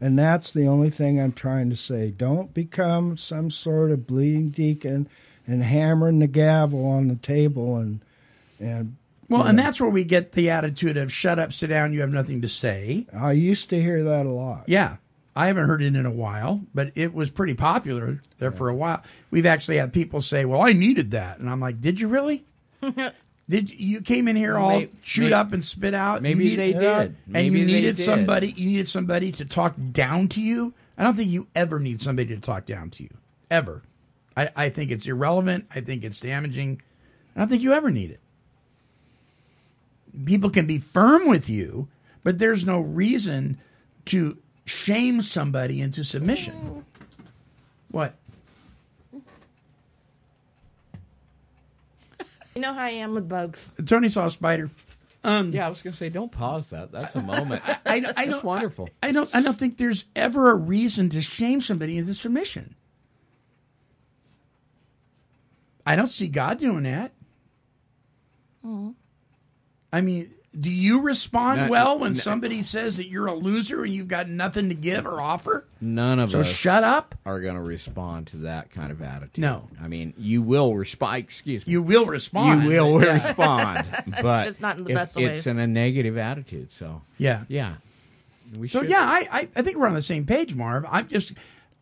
And 0.00 0.18
that's 0.18 0.50
the 0.50 0.66
only 0.66 0.90
thing 0.90 1.20
I'm 1.20 1.32
trying 1.32 1.70
to 1.70 1.76
say 1.76 2.10
don't 2.10 2.52
become 2.54 3.16
some 3.16 3.50
sort 3.50 3.90
of 3.90 4.06
bleeding 4.06 4.50
deacon 4.50 5.08
and 5.46 5.62
hammering 5.62 6.18
the 6.20 6.26
gavel 6.26 6.86
on 6.86 7.08
the 7.08 7.16
table 7.16 7.76
and 7.76 8.00
and 8.60 8.96
Well, 9.28 9.42
and 9.42 9.58
that's 9.58 9.80
where 9.80 9.90
we 9.90 10.04
get 10.04 10.32
the 10.32 10.50
attitude 10.50 10.96
of 10.96 11.12
shut 11.12 11.38
up, 11.38 11.52
sit 11.52 11.68
down, 11.68 11.92
you 11.92 12.00
have 12.00 12.10
nothing 12.12 12.42
to 12.42 12.48
say. 12.48 13.06
I 13.12 13.32
used 13.32 13.70
to 13.70 13.80
hear 13.82 14.04
that 14.04 14.26
a 14.26 14.30
lot 14.30 14.64
Yeah. 14.66 14.96
I 15.34 15.46
haven't 15.46 15.66
heard 15.66 15.80
it 15.80 15.96
in 15.96 16.04
a 16.04 16.10
while, 16.10 16.60
but 16.74 16.92
it 16.94 17.14
was 17.14 17.30
pretty 17.30 17.54
popular 17.54 18.20
there 18.36 18.52
for 18.52 18.68
a 18.68 18.74
while. 18.74 19.02
We've 19.30 19.46
actually 19.46 19.78
had 19.78 19.92
people 19.94 20.20
say, 20.20 20.44
"Well, 20.44 20.60
I 20.60 20.74
needed 20.74 21.12
that," 21.12 21.38
and 21.38 21.48
I'm 21.48 21.58
like, 21.58 21.80
"Did 21.80 22.00
you 22.00 22.08
really? 22.08 22.44
did 23.52 23.70
you, 23.70 23.76
you 23.78 24.00
came 24.00 24.28
in 24.28 24.34
here 24.36 24.56
all 24.56 24.80
may- 24.80 24.88
chewed 25.02 25.30
may- 25.30 25.36
up 25.36 25.52
and 25.52 25.62
spit 25.64 25.92
out? 25.94 26.16
You 26.16 26.22
maybe 26.22 26.56
they 26.56 26.72
did. 26.72 26.82
and 26.84 27.16
Maybe 27.26 27.60
you 27.60 27.66
they 27.66 27.72
needed 27.72 27.96
did. 27.96 28.04
somebody. 28.04 28.52
You 28.56 28.66
needed 28.66 28.88
somebody 28.88 29.30
to 29.32 29.44
talk 29.44 29.74
down 29.92 30.28
to 30.28 30.40
you. 30.42 30.72
I 30.96 31.04
don't 31.04 31.16
think 31.16 31.30
you 31.30 31.46
ever 31.54 31.78
need 31.78 32.00
somebody 32.00 32.34
to 32.34 32.40
talk 32.40 32.64
down 32.64 32.90
to 32.90 33.02
you 33.02 33.10
ever. 33.50 33.82
I, 34.36 34.50
I 34.56 34.68
think 34.70 34.90
it's 34.90 35.06
irrelevant. 35.06 35.66
I 35.74 35.80
think 35.82 36.02
it's 36.04 36.18
damaging. 36.20 36.80
I 37.36 37.40
don't 37.40 37.48
think 37.48 37.62
you 37.62 37.72
ever 37.74 37.90
need 37.90 38.10
it. 38.10 38.20
People 40.24 40.50
can 40.50 40.66
be 40.66 40.78
firm 40.78 41.26
with 41.28 41.48
you, 41.48 41.88
but 42.22 42.38
there's 42.38 42.64
no 42.66 42.80
reason 42.80 43.58
to 44.06 44.38
shame 44.64 45.20
somebody 45.22 45.80
into 45.80 46.04
submission. 46.04 46.84
What? 47.90 48.14
You 52.54 52.60
know 52.60 52.72
how 52.74 52.84
I 52.84 52.90
am 52.90 53.14
with 53.14 53.28
bugs. 53.28 53.72
Tony 53.86 54.08
saw 54.08 54.26
a 54.26 54.30
spider. 54.30 54.70
Um, 55.24 55.52
Yeah, 55.52 55.66
I 55.66 55.68
was 55.68 55.80
gonna 55.82 55.94
say, 55.96 56.08
don't 56.08 56.30
pause 56.32 56.68
that. 56.70 56.90
That's 56.92 57.14
a 57.14 57.20
moment. 57.22 57.62
I, 57.66 57.78
I 57.86 58.00
That's 58.00 58.28
don't. 58.28 58.44
wonderful. 58.44 58.88
I 59.02 59.12
don't. 59.12 59.32
I 59.34 59.40
don't 59.40 59.58
think 59.58 59.78
there's 59.78 60.04
ever 60.16 60.50
a 60.50 60.54
reason 60.54 61.08
to 61.10 61.22
shame 61.22 61.60
somebody 61.60 61.96
into 61.96 62.12
submission. 62.14 62.74
I 65.86 65.96
don't 65.96 66.08
see 66.08 66.28
God 66.28 66.58
doing 66.58 66.82
that. 66.84 67.12
I 69.92 70.00
mean, 70.00 70.32
do 70.58 70.70
you 70.70 71.00
respond 71.00 71.62
No, 71.62 71.68
well 71.70 71.98
when 71.98 72.12
no. 72.12 72.18
somebody 72.18 72.62
says 72.62 72.98
that 72.98 73.06
you're 73.08 73.26
a 73.26 73.34
loser 73.34 73.84
and 73.84 73.94
you've 73.94 74.08
got 74.08 74.28
nothing 74.28 74.68
to 74.68 74.74
give 74.74 75.06
or 75.06 75.20
offer? 75.20 75.64
None 75.80 76.18
of 76.18 76.30
So 76.30 76.40
us 76.40 76.46
shut 76.46 76.84
up. 76.84 77.14
are 77.24 77.40
going 77.40 77.54
to 77.54 77.62
respond 77.62 78.26
to 78.28 78.36
that 78.38 78.70
kind 78.70 78.92
of 78.92 79.00
attitude. 79.00 79.38
No. 79.38 79.68
I 79.82 79.88
mean, 79.88 80.12
you 80.18 80.42
will 80.42 80.76
respond. 80.76 81.16
Excuse 81.18 81.66
me. 81.66 81.72
You 81.72 81.80
will 81.82 82.04
respond. 82.06 82.64
You 82.64 82.68
will 82.68 83.02
yeah. 83.02 83.14
respond, 83.14 83.86
but 84.22 84.44
Just 84.44 84.60
not 84.60 84.76
in 84.76 84.84
the 84.84 84.90
it's, 84.90 84.98
best 84.98 85.16
of 85.16 85.22
it's 85.22 85.32
ways. 85.32 85.46
in 85.46 85.58
a 85.58 85.66
negative 85.66 86.18
attitude. 86.18 86.70
So 86.70 87.00
Yeah. 87.16 87.44
yeah, 87.48 87.76
we 88.58 88.68
So 88.68 88.80
should. 88.82 88.90
yeah, 88.90 89.00
I, 89.02 89.26
I 89.32 89.48
I 89.56 89.62
think 89.62 89.78
we're 89.78 89.86
on 89.88 89.94
the 89.94 90.02
same 90.02 90.26
page, 90.26 90.54
Marv. 90.54 90.84
I'm 90.90 91.08
just 91.08 91.32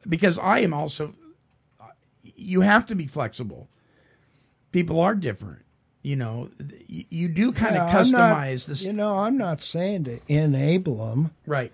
because 0.09 0.39
I 0.39 0.61
am 0.61 0.73
also. 0.73 1.15
You 2.37 2.61
have 2.63 2.87
to 2.87 2.95
be 2.95 3.07
flexible. 3.07 3.69
People 4.73 5.01
are 5.01 5.15
different. 5.15 5.63
You 6.03 6.17
know, 6.17 6.49
you, 6.89 7.05
you 7.11 7.29
do 7.29 7.53
kind 7.53 7.77
of 7.77 7.89
Yeah, 7.89 7.93
not- 7.93 8.05
customize 8.39 8.67
this. 8.67 8.83
You 8.83 8.93
know, 8.95 9.19
I'm 9.19 9.37
not 9.37 9.61
saying 9.61 10.05
to 10.05 10.19
enable 10.29 11.07
them 11.09 11.31
right. 11.47 11.73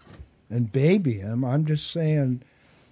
and 0.51 0.70
baby 0.72 1.18
them. 1.18 1.45
I'm 1.45 1.64
just 1.64 1.91
saying, 1.91 2.43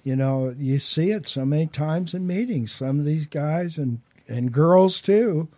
you 0.04 0.14
know, 0.14 0.54
you 0.58 0.78
see 0.78 1.10
it 1.10 1.26
so 1.26 1.44
many 1.44 1.66
times 1.66 2.14
in 2.14 2.26
meetings. 2.26 2.72
Some 2.74 2.98
of 3.00 3.04
these 3.04 3.26
guys 3.26 3.78
and 3.78 4.00
and 4.28 4.52
girls 4.52 5.00
too. 5.00 5.48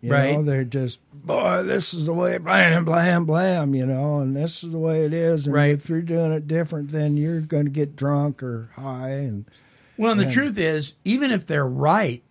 You 0.00 0.10
Right. 0.10 0.32
know, 0.34 0.42
they're 0.42 0.64
just 0.64 0.98
boy, 1.12 1.62
this 1.62 1.92
is 1.94 2.06
the 2.06 2.14
way 2.14 2.38
blam 2.38 2.84
blam 2.86 3.24
blam. 3.26 3.74
You 3.74 3.84
know, 3.86 4.20
and 4.20 4.34
this 4.34 4.64
is 4.64 4.72
the 4.72 4.78
way 4.78 5.04
it 5.04 5.12
is. 5.12 5.44
And 5.46 5.54
Right. 5.54 5.74
if 5.74 5.88
you're 5.90 6.00
doing 6.00 6.32
it 6.32 6.48
different, 6.48 6.90
then 6.90 7.16
you're 7.18 7.40
going 7.40 7.66
to 7.66 7.70
get 7.70 7.96
drunk 7.96 8.42
or 8.42 8.70
high. 8.76 9.10
And 9.10 9.44
Well, 9.98 10.12
and 10.12 10.20
the 10.20 10.30
truth 10.30 10.56
is, 10.58 10.94
even 11.04 11.30
if 11.30 11.46
they're 11.46 11.66
right, 11.68 12.22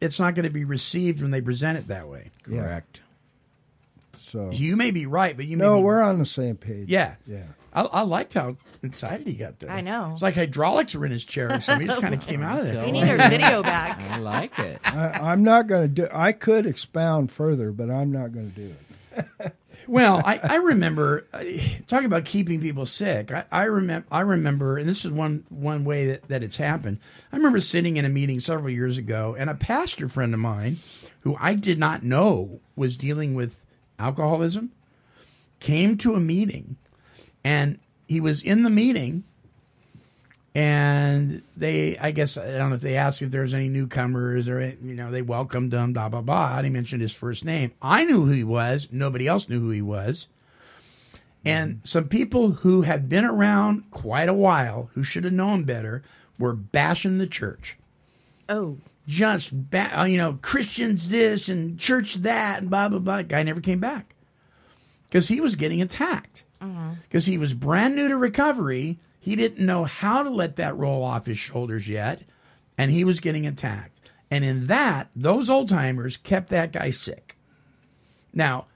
it's 0.00 0.18
not 0.20 0.34
going 0.34 0.44
to 0.44 0.50
be 0.50 0.64
received 0.64 1.22
when 1.22 1.30
they 1.30 1.40
present 1.40 1.78
it 1.78 1.88
that 1.88 2.08
way. 2.08 2.30
correct. 2.42 3.00
so 4.18 4.50
You 4.52 4.76
may 4.76 4.90
be 4.90 5.06
right, 5.06 5.36
but 5.36 5.46
you 5.46 5.56
may 5.56 5.64
no, 5.64 5.76
be, 5.78 5.82
we're 5.82 6.02
on 6.02 6.18
the 6.18 6.26
same 6.26 6.56
page. 6.56 6.88
yeah. 6.88 7.16
yeah. 7.26 7.44
I, 7.74 7.84
I 7.84 8.02
liked 8.02 8.34
how 8.34 8.56
excited 8.82 9.26
he 9.26 9.32
got 9.32 9.58
there. 9.58 9.70
I 9.70 9.80
know. 9.80 10.10
It's 10.12 10.20
like 10.20 10.34
hydraulics 10.34 10.94
were 10.94 11.06
in 11.06 11.12
his 11.12 11.24
chair, 11.24 11.58
so 11.62 11.78
he 11.78 11.86
just 11.86 12.02
kind 12.02 12.12
of 12.12 12.20
came 12.26 12.42
out 12.42 12.58
of 12.58 12.66
there. 12.66 12.84
We 12.84 12.92
need 12.92 13.08
our 13.08 13.30
video 13.30 13.62
back. 13.62 13.98
I 14.10 14.18
like 14.18 14.58
it. 14.58 14.78
I, 14.84 15.08
I'm 15.12 15.42
not 15.42 15.68
going 15.68 15.82
to 15.82 15.88
do. 15.88 16.06
I 16.12 16.32
could 16.32 16.66
expound 16.66 17.32
further, 17.32 17.72
but 17.72 17.90
I'm 17.90 18.12
not 18.12 18.34
going 18.34 18.52
to 18.52 18.60
do 18.60 18.74
it. 19.16 19.52
Well, 19.92 20.22
I, 20.24 20.40
I 20.42 20.56
remember 20.56 21.26
uh, 21.34 21.44
talking 21.86 22.06
about 22.06 22.24
keeping 22.24 22.62
people 22.62 22.86
sick. 22.86 23.30
I, 23.30 23.44
I 23.52 23.64
remember, 23.64 24.06
I 24.10 24.20
remember, 24.20 24.78
and 24.78 24.88
this 24.88 25.04
is 25.04 25.10
one 25.10 25.44
one 25.50 25.84
way 25.84 26.06
that, 26.06 26.28
that 26.28 26.42
it's 26.42 26.56
happened. 26.56 26.98
I 27.30 27.36
remember 27.36 27.60
sitting 27.60 27.98
in 27.98 28.06
a 28.06 28.08
meeting 28.08 28.40
several 28.40 28.70
years 28.70 28.96
ago, 28.96 29.36
and 29.38 29.50
a 29.50 29.54
pastor 29.54 30.08
friend 30.08 30.32
of 30.32 30.40
mine, 30.40 30.78
who 31.20 31.36
I 31.38 31.52
did 31.52 31.78
not 31.78 32.02
know 32.02 32.62
was 32.74 32.96
dealing 32.96 33.34
with 33.34 33.66
alcoholism, 33.98 34.72
came 35.60 35.98
to 35.98 36.14
a 36.14 36.20
meeting, 36.20 36.78
and 37.44 37.78
he 38.08 38.18
was 38.18 38.42
in 38.42 38.62
the 38.62 38.70
meeting, 38.70 39.24
and 40.54 41.42
they, 41.56 41.96
I 41.98 42.10
guess, 42.10 42.36
I 42.36 42.58
don't 42.58 42.70
know 42.70 42.76
if 42.76 42.82
they 42.82 42.96
asked 42.96 43.22
if 43.22 43.30
there's 43.30 43.54
any 43.54 43.68
newcomers 43.68 44.48
or, 44.48 44.60
you 44.82 44.94
know, 44.94 45.10
they 45.10 45.22
welcomed 45.22 45.72
him, 45.72 45.92
blah, 45.94 46.08
blah, 46.10 46.20
blah. 46.20 46.56
And 46.58 46.66
he 46.66 46.70
mentioned 46.70 47.00
his 47.00 47.14
first 47.14 47.44
name. 47.44 47.72
I 47.80 48.04
knew 48.04 48.24
who 48.26 48.32
he 48.32 48.44
was. 48.44 48.88
Nobody 48.92 49.26
else 49.26 49.48
knew 49.48 49.60
who 49.60 49.70
he 49.70 49.80
was. 49.82 50.28
And 51.44 51.80
some 51.84 52.04
people 52.08 52.50
who 52.52 52.82
had 52.82 53.08
been 53.08 53.24
around 53.24 53.90
quite 53.90 54.28
a 54.28 54.34
while, 54.34 54.90
who 54.94 55.02
should 55.02 55.24
have 55.24 55.32
known 55.32 55.64
better, 55.64 56.02
were 56.38 56.52
bashing 56.54 57.18
the 57.18 57.26
church. 57.26 57.76
Oh, 58.48 58.76
Just, 59.08 59.70
ba- 59.70 60.00
uh, 60.00 60.04
you 60.04 60.18
know, 60.18 60.38
Christians 60.42 61.08
this 61.08 61.48
and 61.48 61.78
church 61.78 62.14
that 62.16 62.60
and 62.60 62.70
blah, 62.70 62.88
blah, 62.88 62.98
blah. 63.00 63.22
Guy 63.22 63.42
never 63.42 63.60
came 63.60 63.80
back 63.80 64.14
because 65.06 65.28
he 65.28 65.40
was 65.40 65.54
getting 65.56 65.80
attacked 65.82 66.44
because 67.08 67.26
he 67.26 67.38
was 67.38 67.54
brand 67.54 67.96
new 67.96 68.06
to 68.08 68.16
recovery. 68.16 68.98
He 69.22 69.36
didn't 69.36 69.64
know 69.64 69.84
how 69.84 70.24
to 70.24 70.30
let 70.30 70.56
that 70.56 70.76
roll 70.76 71.04
off 71.04 71.26
his 71.26 71.38
shoulders 71.38 71.88
yet, 71.88 72.22
and 72.76 72.90
he 72.90 73.04
was 73.04 73.20
getting 73.20 73.46
attacked. 73.46 74.00
And 74.32 74.44
in 74.44 74.66
that, 74.66 75.10
those 75.14 75.48
old 75.48 75.68
timers 75.68 76.16
kept 76.16 76.48
that 76.48 76.72
guy 76.72 76.90
sick. 76.90 77.36
Now, 78.34 78.66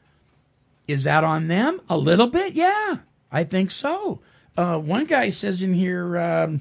is 0.86 1.02
that 1.02 1.24
on 1.24 1.48
them? 1.48 1.80
A 1.88 1.98
little 1.98 2.28
bit, 2.28 2.54
yeah, 2.54 2.98
I 3.32 3.42
think 3.42 3.72
so. 3.72 4.20
Uh, 4.56 4.78
one 4.78 5.06
guy 5.06 5.30
says 5.30 5.62
in 5.62 5.74
here, 5.74 6.16
um, 6.16 6.60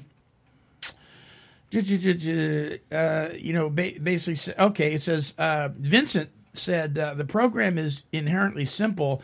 uh, 1.72 3.28
you 3.38 3.52
know, 3.52 3.70
basically, 3.70 4.54
okay, 4.58 4.94
it 4.94 5.00
says 5.00 5.32
uh, 5.38 5.68
Vincent 5.78 6.30
said 6.54 6.98
uh, 6.98 7.14
the 7.14 7.24
program 7.24 7.78
is 7.78 8.02
inherently 8.10 8.64
simple. 8.64 9.22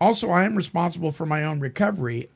Also, 0.00 0.30
I 0.30 0.44
am 0.44 0.54
responsible 0.54 1.10
for 1.10 1.26
my 1.26 1.42
own 1.42 1.58
recovery. 1.58 2.28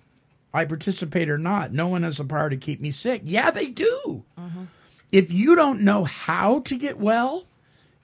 I 0.53 0.65
participate 0.65 1.31
or 1.31 1.39
not. 1.39 1.73
No 1.73 1.87
one 1.89 2.03
has 2.03 2.17
the 2.17 2.25
power 2.25 2.51
to 2.51 2.57
keep 2.57 2.81
me 2.81 2.91
sick. 2.91 3.23
Yeah, 3.25 3.51
they 3.51 3.67
do. 3.67 4.25
Mm-hmm. 4.39 4.65
if 5.13 5.31
you 5.33 5.55
don't 5.55 5.81
know 5.83 6.05
how 6.05 6.61
to 6.61 6.77
get 6.77 6.99
well 6.99 7.45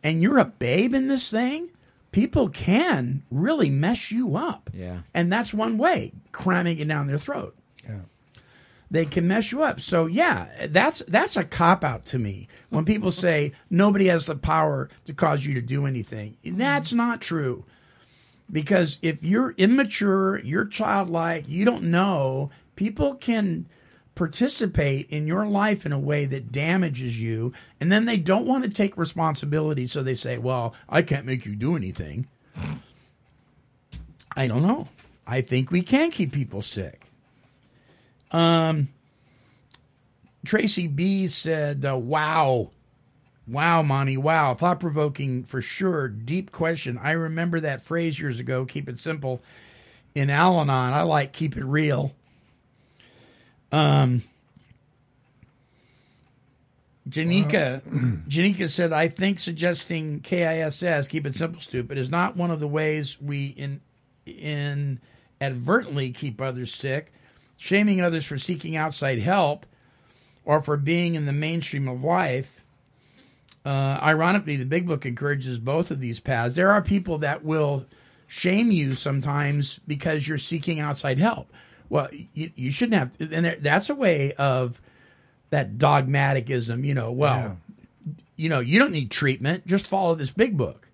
and 0.02 0.22
you're 0.22 0.38
a 0.38 0.44
babe 0.44 0.94
in 0.94 1.08
this 1.08 1.30
thing, 1.30 1.70
people 2.12 2.48
can 2.48 3.22
really 3.30 3.70
mess 3.70 4.10
you 4.10 4.36
up. 4.36 4.70
Yeah. 4.72 5.00
And 5.12 5.32
that's 5.32 5.52
one 5.52 5.78
way, 5.78 6.12
cramming 6.32 6.78
it 6.78 6.88
down 6.88 7.06
their 7.06 7.18
throat. 7.18 7.56
Yeah. 7.84 8.00
They 8.90 9.04
can 9.04 9.26
mess 9.26 9.50
you 9.50 9.62
up. 9.62 9.80
So 9.80 10.06
yeah, 10.06 10.68
that's 10.68 11.00
that's 11.08 11.36
a 11.36 11.42
cop 11.44 11.82
out 11.82 12.04
to 12.06 12.18
me. 12.20 12.46
When 12.70 12.84
people 12.84 13.10
say 13.10 13.52
nobody 13.68 14.06
has 14.06 14.26
the 14.26 14.36
power 14.36 14.88
to 15.06 15.12
cause 15.12 15.44
you 15.44 15.54
to 15.54 15.60
do 15.60 15.86
anything. 15.86 16.36
That's 16.44 16.92
not 16.92 17.20
true. 17.20 17.64
Because 18.50 18.98
if 19.02 19.24
you're 19.24 19.52
immature, 19.52 20.38
you're 20.38 20.66
childlike, 20.66 21.48
you 21.48 21.64
don't 21.64 21.84
know, 21.84 22.50
people 22.76 23.14
can 23.14 23.66
participate 24.14 25.10
in 25.10 25.26
your 25.26 25.46
life 25.46 25.84
in 25.84 25.92
a 25.92 25.98
way 25.98 26.24
that 26.24 26.50
damages 26.50 27.20
you 27.20 27.52
and 27.80 27.92
then 27.92 28.06
they 28.06 28.16
don't 28.16 28.46
want 28.46 28.64
to 28.64 28.70
take 28.70 28.96
responsibility 28.96 29.86
so 29.86 30.02
they 30.02 30.14
say, 30.14 30.38
"Well, 30.38 30.74
I 30.88 31.02
can't 31.02 31.26
make 31.26 31.44
you 31.44 31.54
do 31.54 31.76
anything." 31.76 32.26
I 34.34 34.46
don't 34.46 34.62
know. 34.62 34.88
I 35.26 35.40
think 35.40 35.70
we 35.70 35.82
can 35.82 36.10
keep 36.10 36.32
people 36.32 36.62
sick. 36.62 37.06
Um, 38.30 38.88
Tracy 40.44 40.86
B 40.86 41.26
said, 41.26 41.84
uh, 41.84 41.96
"Wow, 41.96 42.70
wow, 43.46 43.82
Monty, 43.82 44.16
wow, 44.16 44.54
thought 44.54 44.80
provoking 44.80 45.44
for 45.44 45.60
sure. 45.62 46.08
Deep 46.08 46.52
question. 46.52 46.98
I 46.98 47.12
remember 47.12 47.60
that 47.60 47.82
phrase 47.82 48.18
years 48.18 48.40
ago. 48.40 48.64
Keep 48.64 48.88
it 48.88 48.98
simple. 48.98 49.42
In 50.14 50.30
Al-Anon, 50.30 50.92
I 50.92 51.02
like 51.02 51.32
keep 51.32 51.56
it 51.56 51.64
real. 51.64 52.14
Um, 53.70 54.22
Janika, 57.08 57.82
Janika 58.28 58.68
said, 58.68 58.92
I 58.92 59.08
think 59.08 59.38
suggesting 59.38 60.20
KISS, 60.20 61.08
keep 61.08 61.26
it 61.26 61.34
simple, 61.34 61.60
stupid, 61.60 61.98
is 61.98 62.10
not 62.10 62.36
one 62.36 62.50
of 62.50 62.60
the 62.60 62.68
ways 62.68 63.20
we 63.20 63.46
in 63.48 63.80
inadvertently 64.26 66.10
keep 66.10 66.40
others 66.40 66.74
sick. 66.74 67.12
Shaming 67.56 68.00
others 68.00 68.24
for 68.24 68.38
seeking 68.38 68.76
outside 68.76 69.18
help 69.18 69.66
or 70.44 70.60
for 70.60 70.76
being 70.76 71.14
in 71.14 71.26
the 71.26 71.32
mainstream 71.32 71.88
of 71.88 72.02
life. 72.02 72.55
Uh, 73.66 73.98
ironically, 74.02 74.54
the 74.56 74.64
Big 74.64 74.86
Book 74.86 75.04
encourages 75.04 75.58
both 75.58 75.90
of 75.90 76.00
these 76.00 76.20
paths. 76.20 76.54
There 76.54 76.70
are 76.70 76.80
people 76.80 77.18
that 77.18 77.44
will 77.44 77.84
shame 78.28 78.70
you 78.70 78.94
sometimes 78.94 79.80
because 79.86 80.26
you're 80.28 80.38
seeking 80.38 80.78
outside 80.78 81.18
help. 81.18 81.52
Well, 81.88 82.08
you, 82.32 82.50
you 82.54 82.70
shouldn't 82.70 82.94
have, 82.98 83.32
and 83.32 83.44
there, 83.44 83.56
that's 83.60 83.90
a 83.90 83.94
way 83.94 84.32
of 84.34 84.80
that 85.50 85.78
dogmatism. 85.78 86.84
You 86.84 86.94
know, 86.94 87.10
well, 87.12 87.58
you 88.36 88.48
know, 88.48 88.60
you 88.60 88.78
don't 88.78 88.92
need 88.92 89.10
treatment. 89.10 89.66
Just 89.66 89.86
follow 89.86 90.14
this 90.14 90.30
Big 90.30 90.56
Book. 90.56 90.88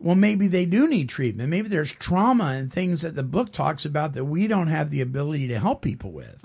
Well, 0.00 0.16
maybe 0.16 0.48
they 0.48 0.64
do 0.64 0.88
need 0.88 1.08
treatment. 1.08 1.48
Maybe 1.50 1.68
there's 1.68 1.92
trauma 1.92 2.46
and 2.46 2.72
things 2.72 3.02
that 3.02 3.14
the 3.14 3.22
book 3.22 3.52
talks 3.52 3.84
about 3.84 4.14
that 4.14 4.24
we 4.24 4.46
don't 4.48 4.66
have 4.66 4.90
the 4.90 5.00
ability 5.00 5.46
to 5.48 5.58
help 5.60 5.80
people 5.82 6.10
with. 6.10 6.38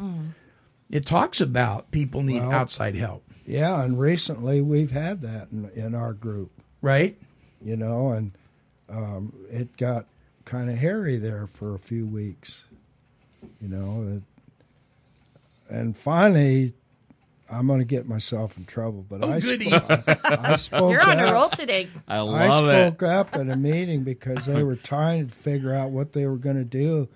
It 0.92 1.06
talks 1.06 1.42
about 1.42 1.90
people 1.92 2.22
need 2.22 2.42
Well- 2.42 2.52
outside 2.52 2.96
help, 2.96 3.27
Yeah, 3.48 3.82
and 3.82 3.98
recently 4.00 4.62
we've 4.62 4.92
had 4.92 5.22
that 5.22 5.48
in, 5.52 5.70
in 5.74 5.96
our 5.96 6.14
group, 6.14 6.52
right? 6.82 7.18
you 7.64 7.76
know, 7.76 8.12
and 8.12 8.32
um, 8.90 9.34
it 9.50 9.76
got 9.78 10.06
kind 10.46 10.70
of 10.70 10.78
hairy 10.78 11.18
there 11.18 11.48
for 11.48 11.74
a 11.74 11.80
few 11.80 12.06
weeks, 12.06 12.66
you 13.60 13.68
know. 13.70 14.18
It, 14.18 15.74
and 15.74 15.98
finally, 15.98 16.74
I'm 17.52 17.66
going 17.68 17.80
to 17.80 17.86
get 17.86 18.08
myself 18.08 18.58
in 18.58 18.66
trouble, 18.66 19.06
but 19.10 19.24
Oh, 19.24 19.32
I, 19.34 19.40
goody. 19.40 19.70
sp- 19.72 20.06
I 20.24 20.56
spoke 20.58 20.92
You're 20.92 21.02
on 21.02 21.20
a 21.20 21.24
up. 21.28 21.34
roll 21.34 21.50
today. 21.50 21.88
I 22.08 22.18
I 22.18 22.20
love 22.20 22.68
it. 22.70 22.88
spoke 22.88 23.04
up 23.04 23.36
at 23.36 23.50
a 23.50 23.56
meeting 23.56 24.04
because 24.04 24.46
they 24.46 24.62
were 24.64 24.76
trying 24.76 25.28
to 25.30 25.34
figure 25.34 25.74
out 25.74 25.90
what 25.92 26.14
they 26.14 26.28
were 26.28 26.38
going 26.38 26.58
to 26.58 26.64
do, 26.66 27.08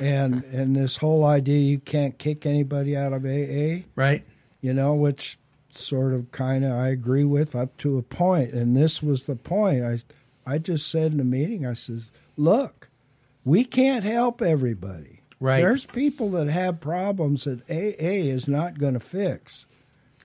and 0.00 0.44
and 0.44 0.76
this 0.76 0.96
whole 0.98 1.24
idea 1.24 1.60
you 1.60 1.78
can't 1.78 2.18
kick 2.18 2.44
anybody 2.46 2.96
out 2.96 3.12
of 3.12 3.24
AA, 3.24 3.84
Right? 3.96 4.24
you 4.60 4.74
know, 4.74 4.94
which 4.94 5.38
sort 5.78 6.12
of 6.12 6.30
kind 6.32 6.64
of 6.64 6.72
I 6.72 6.88
agree 6.88 7.24
with 7.24 7.54
up 7.54 7.76
to 7.78 7.98
a 7.98 8.02
point, 8.02 8.52
and 8.52 8.76
this 8.76 9.02
was 9.02 9.24
the 9.24 9.36
point. 9.36 9.84
I 9.84 9.98
I 10.46 10.58
just 10.58 10.88
said 10.88 11.12
in 11.12 11.18
the 11.18 11.24
meeting, 11.24 11.66
I 11.66 11.74
says, 11.74 12.10
look, 12.36 12.88
we 13.44 13.64
can't 13.64 14.04
help 14.04 14.40
everybody. 14.40 15.20
Right. 15.40 15.60
There's 15.60 15.84
people 15.84 16.30
that 16.30 16.48
have 16.48 16.80
problems 16.80 17.44
that 17.44 17.60
AA 17.70 18.26
is 18.32 18.48
not 18.48 18.78
going 18.78 18.94
to 18.94 19.00
fix, 19.00 19.66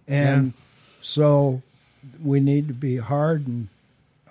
and 0.08 0.54
so 1.02 1.62
we 2.24 2.40
need 2.40 2.68
to 2.68 2.74
be 2.74 2.98
hard 2.98 3.48
and 3.48 3.68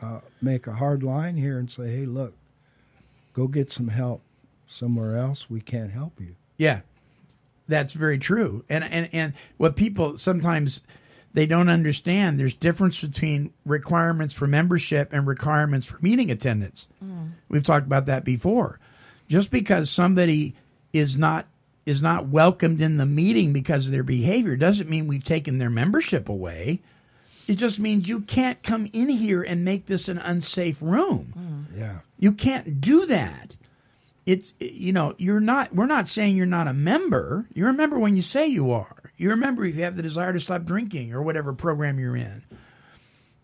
uh, 0.01 0.21
make 0.41 0.67
a 0.67 0.73
hard 0.73 1.03
line 1.03 1.37
here 1.37 1.59
and 1.59 1.71
say, 1.71 1.89
hey, 1.89 2.07
look, 2.07 2.35
go 3.35 3.47
get 3.47 3.71
some 3.71 3.89
help 3.89 4.23
somewhere 4.67 5.17
else. 5.17 5.49
We 5.49 5.61
can't 5.61 5.93
help 5.93 6.21
you. 6.21 6.35
Yeah, 6.57 6.81
that's 7.69 7.93
very 7.93 8.19
true. 8.19 8.65
And 8.69 8.83
and 8.85 9.09
and 9.13 9.35
what 9.57 9.77
people 9.77 10.19
sometimes 10.19 10.81
they 11.35 11.47
don't 11.47 11.69
understand 11.69 12.39
there's 12.39 12.55
difference 12.55 13.01
between 13.01 13.53
requirements 13.65 14.35
for 14.35 14.47
membership 14.47 15.13
and 15.13 15.27
requirements 15.27 15.87
for 15.87 15.99
meeting 16.01 16.31
attendance. 16.31 16.89
We've 17.49 17.63
talked 17.63 17.87
about 17.87 18.07
that 18.07 18.25
before. 18.25 18.79
Just 19.29 19.51
because 19.51 19.91
somebody 19.91 20.55
is 20.93 21.17
not 21.17 21.47
is 21.87 22.03
not 22.03 22.29
welcomed 22.29 22.81
in 22.81 22.97
the 22.97 23.07
meeting 23.07 23.53
because 23.53 23.87
of 23.87 23.93
their 23.93 24.03
behavior 24.03 24.57
doesn't 24.57 24.89
mean 24.89 25.09
we've 25.09 25.25
taken 25.25 25.59
their 25.59 25.71
membership 25.71 26.29
away. 26.29 26.81
It 27.49 27.55
just 27.55 27.81
means 27.81 28.09
you 28.09 28.21
can't 28.21 28.63
come 28.63 28.89
in 28.93 29.09
here 29.09 29.43
and 29.43 29.65
make 29.65 29.87
this 29.87 30.09
an 30.09 30.19
unsafe 30.19 30.79
room. 30.81 31.33
Mm. 31.37 31.79
Yeah. 31.79 31.99
You 32.19 32.33
can't 32.33 32.81
do 32.81 33.07
that. 33.07 33.57
It's 34.27 34.55
you 34.61 34.93
know 34.93 35.15
you're 35.19 35.41
not. 35.41 35.75
We're 35.75 35.87
not 35.87 36.09
saying 36.09 36.37
you're 36.37 36.47
not 36.47 36.69
a 36.69 36.75
member. 36.75 37.47
You're 37.55 37.71
a 37.71 37.75
member 37.75 37.99
when 37.99 38.15
you 38.15 38.23
say 38.23 38.47
you 38.47 38.71
are. 38.71 39.02
You're 39.17 39.35
a 39.35 39.37
member 39.37 39.65
if 39.65 39.77
you 39.77 39.85
have 39.85 39.97
the 39.97 40.03
desire 40.03 40.33
to 40.33 40.41
stop 40.41 40.65
drinking 40.65 41.13
or 41.13 41.23
whatever 41.23 41.53
program 41.53 41.99
you're 41.99 42.17
in. 42.17 42.43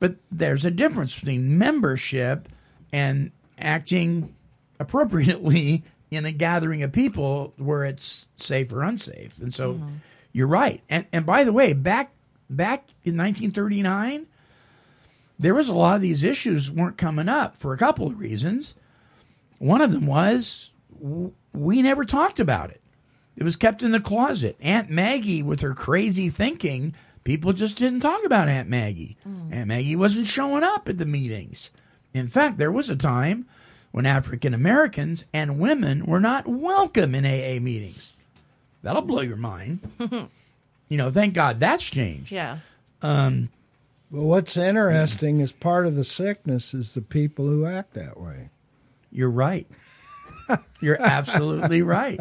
But 0.00 0.16
there's 0.30 0.64
a 0.64 0.70
difference 0.70 1.18
between 1.18 1.58
membership 1.58 2.48
and 2.92 3.30
acting 3.58 4.34
appropriately 4.80 5.84
in 6.10 6.24
a 6.24 6.32
gathering 6.32 6.82
of 6.82 6.92
people 6.92 7.52
where 7.56 7.84
it's 7.84 8.26
safe 8.36 8.72
or 8.72 8.82
unsafe. 8.82 9.38
And 9.38 9.52
so 9.52 9.74
mm-hmm. 9.74 9.96
you're 10.32 10.46
right. 10.46 10.82
And 10.88 11.06
and 11.12 11.26
by 11.26 11.44
the 11.44 11.52
way, 11.52 11.72
back 11.72 12.12
back 12.48 12.88
in 13.04 13.16
1939, 13.16 14.26
there 15.38 15.54
was 15.54 15.68
a 15.68 15.74
lot 15.74 15.96
of 15.96 16.02
these 16.02 16.22
issues 16.22 16.70
weren't 16.70 16.96
coming 16.96 17.28
up 17.28 17.56
for 17.56 17.72
a 17.72 17.78
couple 17.78 18.06
of 18.06 18.18
reasons. 18.18 18.74
One 19.58 19.80
of 19.80 19.92
them 19.92 20.06
was 20.06 20.72
we 21.52 21.82
never 21.82 22.04
talked 22.04 22.40
about 22.40 22.70
it. 22.70 22.77
It 23.38 23.44
was 23.44 23.54
kept 23.56 23.84
in 23.84 23.92
the 23.92 24.00
closet. 24.00 24.56
Aunt 24.60 24.90
Maggie, 24.90 25.44
with 25.44 25.60
her 25.60 25.72
crazy 25.72 26.28
thinking, 26.28 26.92
people 27.22 27.52
just 27.52 27.76
didn't 27.76 28.00
talk 28.00 28.24
about 28.26 28.48
Aunt 28.48 28.68
Maggie. 28.68 29.16
Aunt 29.52 29.68
Maggie 29.68 29.94
wasn't 29.94 30.26
showing 30.26 30.64
up 30.64 30.88
at 30.88 30.98
the 30.98 31.06
meetings. 31.06 31.70
In 32.12 32.26
fact, 32.26 32.58
there 32.58 32.72
was 32.72 32.90
a 32.90 32.96
time 32.96 33.46
when 33.92 34.06
African 34.06 34.54
Americans 34.54 35.24
and 35.32 35.60
women 35.60 36.04
were 36.04 36.18
not 36.18 36.48
welcome 36.48 37.14
in 37.14 37.24
AA 37.24 37.60
meetings. 37.62 38.12
That'll 38.82 39.02
blow 39.02 39.20
your 39.20 39.36
mind. 39.36 39.88
you 40.88 40.96
know, 40.96 41.12
thank 41.12 41.34
God 41.34 41.60
that's 41.60 41.84
changed. 41.84 42.32
Yeah. 42.32 42.58
Um, 43.02 43.50
But 44.10 44.22
what's 44.22 44.56
interesting 44.56 45.38
is 45.38 45.52
part 45.52 45.86
of 45.86 45.94
the 45.94 46.02
sickness 46.02 46.74
is 46.74 46.94
the 46.94 47.02
people 47.02 47.46
who 47.46 47.66
act 47.66 47.94
that 47.94 48.18
way. 48.18 48.48
You're 49.12 49.30
right. 49.30 49.68
You're 50.80 51.00
absolutely 51.00 51.82
right. 51.82 52.20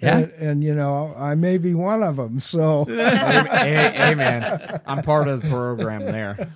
Yeah. 0.00 0.18
And, 0.18 0.32
and 0.32 0.64
you 0.64 0.74
know, 0.74 1.14
I 1.16 1.34
may 1.34 1.58
be 1.58 1.74
one 1.74 2.02
of 2.02 2.16
them. 2.16 2.40
So 2.40 2.86
amen. 2.90 4.80
I'm 4.86 5.02
part 5.02 5.28
of 5.28 5.42
the 5.42 5.48
program 5.48 6.06
there. 6.06 6.50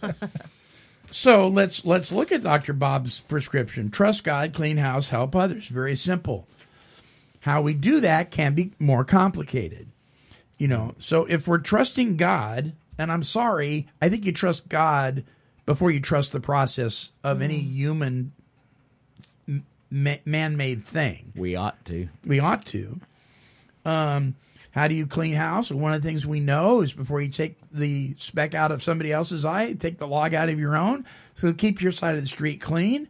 So 1.11 1.47
let's 1.47 1.85
let's 1.85 2.11
look 2.11 2.33
at 2.33 2.43
Dr. 2.43 2.73
Bob's 2.73 3.21
prescription. 3.21 3.91
Trust 3.91 4.25
God, 4.25 4.53
clean 4.53 4.79
house, 4.79 5.11
help 5.11 5.37
others. 5.37 5.69
Very 5.69 5.95
simple. 5.95 6.49
How 7.41 7.63
we 7.63 7.75
do 7.75 8.01
that 8.01 8.31
can 8.33 8.55
be 8.55 8.73
more 8.81 9.05
complicated. 9.05 9.89
You 10.59 10.67
know, 10.67 10.95
so 10.99 11.25
if 11.27 11.47
we're 11.47 11.59
trusting 11.59 12.17
God, 12.17 12.73
and 12.99 13.13
I'm 13.13 13.23
sorry, 13.23 13.87
I 14.01 14.09
think 14.09 14.25
you 14.25 14.33
trust 14.33 14.69
God 14.69 15.25
before 15.67 15.91
you 15.91 16.01
trust 16.01 16.33
the 16.33 16.41
process 16.41 17.13
of 17.23 17.43
any 17.43 17.61
mm-hmm. 17.61 17.75
human 17.75 18.33
man-made 19.91 20.85
thing. 20.85 21.33
We 21.37 21.55
ought 21.55 21.85
to. 21.85 22.09
We 22.25 22.41
ought 22.41 22.65
to. 22.67 23.01
Um, 23.85 24.35
how 24.71 24.89
do 24.89 24.95
you 24.95 25.07
clean 25.07 25.35
house? 25.35 25.71
One 25.71 25.95
of 25.95 26.03
the 26.03 26.09
things 26.09 26.27
we 26.27 26.41
know 26.41 26.81
is 26.81 26.93
before 26.93 27.21
you 27.21 27.31
take 27.31 27.57
the 27.71 28.15
speck 28.17 28.55
out 28.55 28.73
of 28.73 28.83
somebody 28.83 29.13
else's 29.13 29.45
eye, 29.45 29.73
take 29.75 29.99
the 29.99 30.07
log 30.07 30.35
out 30.35 30.49
of 30.49 30.59
your 30.59 30.77
own. 30.77 31.05
So 31.37 31.53
keep 31.53 31.81
your 31.81 31.93
side 31.93 32.17
of 32.17 32.23
the 32.23 32.29
street 32.29 32.61
clean. 32.61 33.09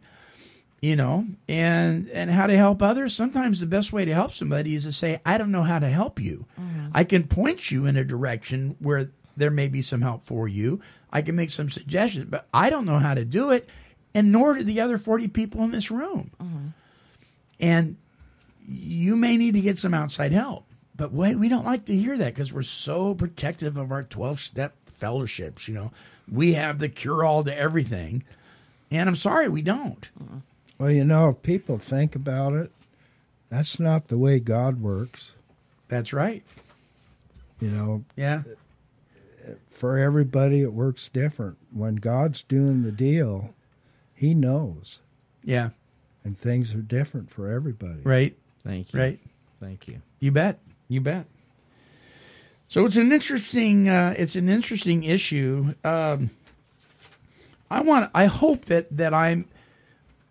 You 0.81 0.95
know, 0.95 1.25
and 1.49 2.07
and 2.09 2.29
how 2.29 2.45
to 2.45 2.55
help 2.55 2.83
others. 2.83 3.15
Sometimes 3.15 3.59
the 3.59 3.65
best 3.65 3.91
way 3.91 4.05
to 4.05 4.13
help 4.13 4.33
somebody 4.33 4.75
is 4.75 4.83
to 4.83 4.91
say, 4.91 5.19
"I 5.25 5.39
don't 5.39 5.51
know 5.51 5.63
how 5.63 5.79
to 5.79 5.89
help 5.89 6.19
you. 6.19 6.45
I 6.93 7.03
can 7.05 7.23
point 7.23 7.71
you 7.71 7.87
in 7.87 7.97
a 7.97 8.03
direction 8.03 8.75
where 8.77 9.09
there 9.35 9.49
may 9.49 9.67
be 9.67 9.81
some 9.81 10.01
help 10.01 10.25
for 10.25 10.47
you. 10.47 10.81
I 11.11 11.23
can 11.23 11.35
make 11.35 11.49
some 11.49 11.69
suggestions, 11.69 12.27
but 12.29 12.47
I 12.53 12.69
don't 12.69 12.85
know 12.85 12.99
how 12.99 13.15
to 13.15 13.25
do 13.25 13.49
it, 13.51 13.67
and 14.13 14.31
nor 14.31 14.53
do 14.53 14.63
the 14.63 14.81
other 14.81 14.97
40 14.99 15.29
people 15.29 15.63
in 15.63 15.71
this 15.71 15.89
room. 15.89 16.31
And 17.59 17.97
you 18.67 19.15
may 19.15 19.37
need 19.37 19.53
to 19.53 19.61
get 19.61 19.77
some 19.77 19.93
outside 19.93 20.31
help. 20.31 20.65
But 20.97 21.11
we, 21.11 21.35
we 21.35 21.49
don't 21.49 21.65
like 21.65 21.85
to 21.85 21.95
hear 21.95 22.17
that 22.17 22.33
because 22.33 22.53
we're 22.53 22.61
so 22.61 23.13
protective 23.13 23.77
of 23.77 23.91
our 23.91 24.03
12 24.03 24.39
step 24.39 24.73
fellowships. 24.93 25.67
You 25.67 25.73
know, 25.75 25.91
we 26.31 26.53
have 26.53 26.79
the 26.79 26.87
cure 26.89 27.23
all 27.25 27.43
to 27.43 27.55
everything. 27.57 28.23
And 28.89 29.09
I'm 29.09 29.15
sorry, 29.15 29.49
we 29.49 29.61
don't. 29.61 30.09
Well, 30.77 30.91
you 30.91 31.03
know, 31.03 31.29
if 31.29 31.41
people 31.41 31.77
think 31.79 32.15
about 32.15 32.53
it, 32.53 32.71
that's 33.49 33.79
not 33.79 34.07
the 34.07 34.17
way 34.17 34.39
God 34.39 34.81
works. 34.81 35.33
That's 35.89 36.13
right. 36.13 36.43
You 37.59 37.69
know, 37.71 38.05
Yeah. 38.15 38.43
for 39.69 39.97
everybody, 39.97 40.61
it 40.61 40.73
works 40.73 41.09
different. 41.09 41.57
When 41.71 41.95
God's 41.95 42.41
doing 42.43 42.83
the 42.83 42.91
deal, 42.91 43.53
He 44.13 44.33
knows, 44.33 44.99
Yeah. 45.43 45.69
and 46.23 46.37
things 46.37 46.73
are 46.73 46.81
different 46.81 47.29
for 47.29 47.49
everybody. 47.51 48.01
Right. 48.03 48.37
Thank 48.65 48.93
you. 48.93 48.99
Right. 48.99 49.19
Thank 49.59 49.87
you. 49.87 50.01
You 50.19 50.31
bet. 50.31 50.59
You 50.87 51.01
bet. 51.01 51.27
So 52.67 52.85
it's 52.85 52.97
an 52.97 53.11
interesting. 53.11 53.87
Uh, 53.87 54.15
it's 54.17 54.35
an 54.35 54.49
interesting 54.49 55.03
issue. 55.03 55.75
Um, 55.83 56.31
I 57.69 57.81
want. 57.81 58.09
I 58.13 58.25
hope 58.25 58.65
that 58.65 58.95
that 58.97 59.13
I'm 59.13 59.45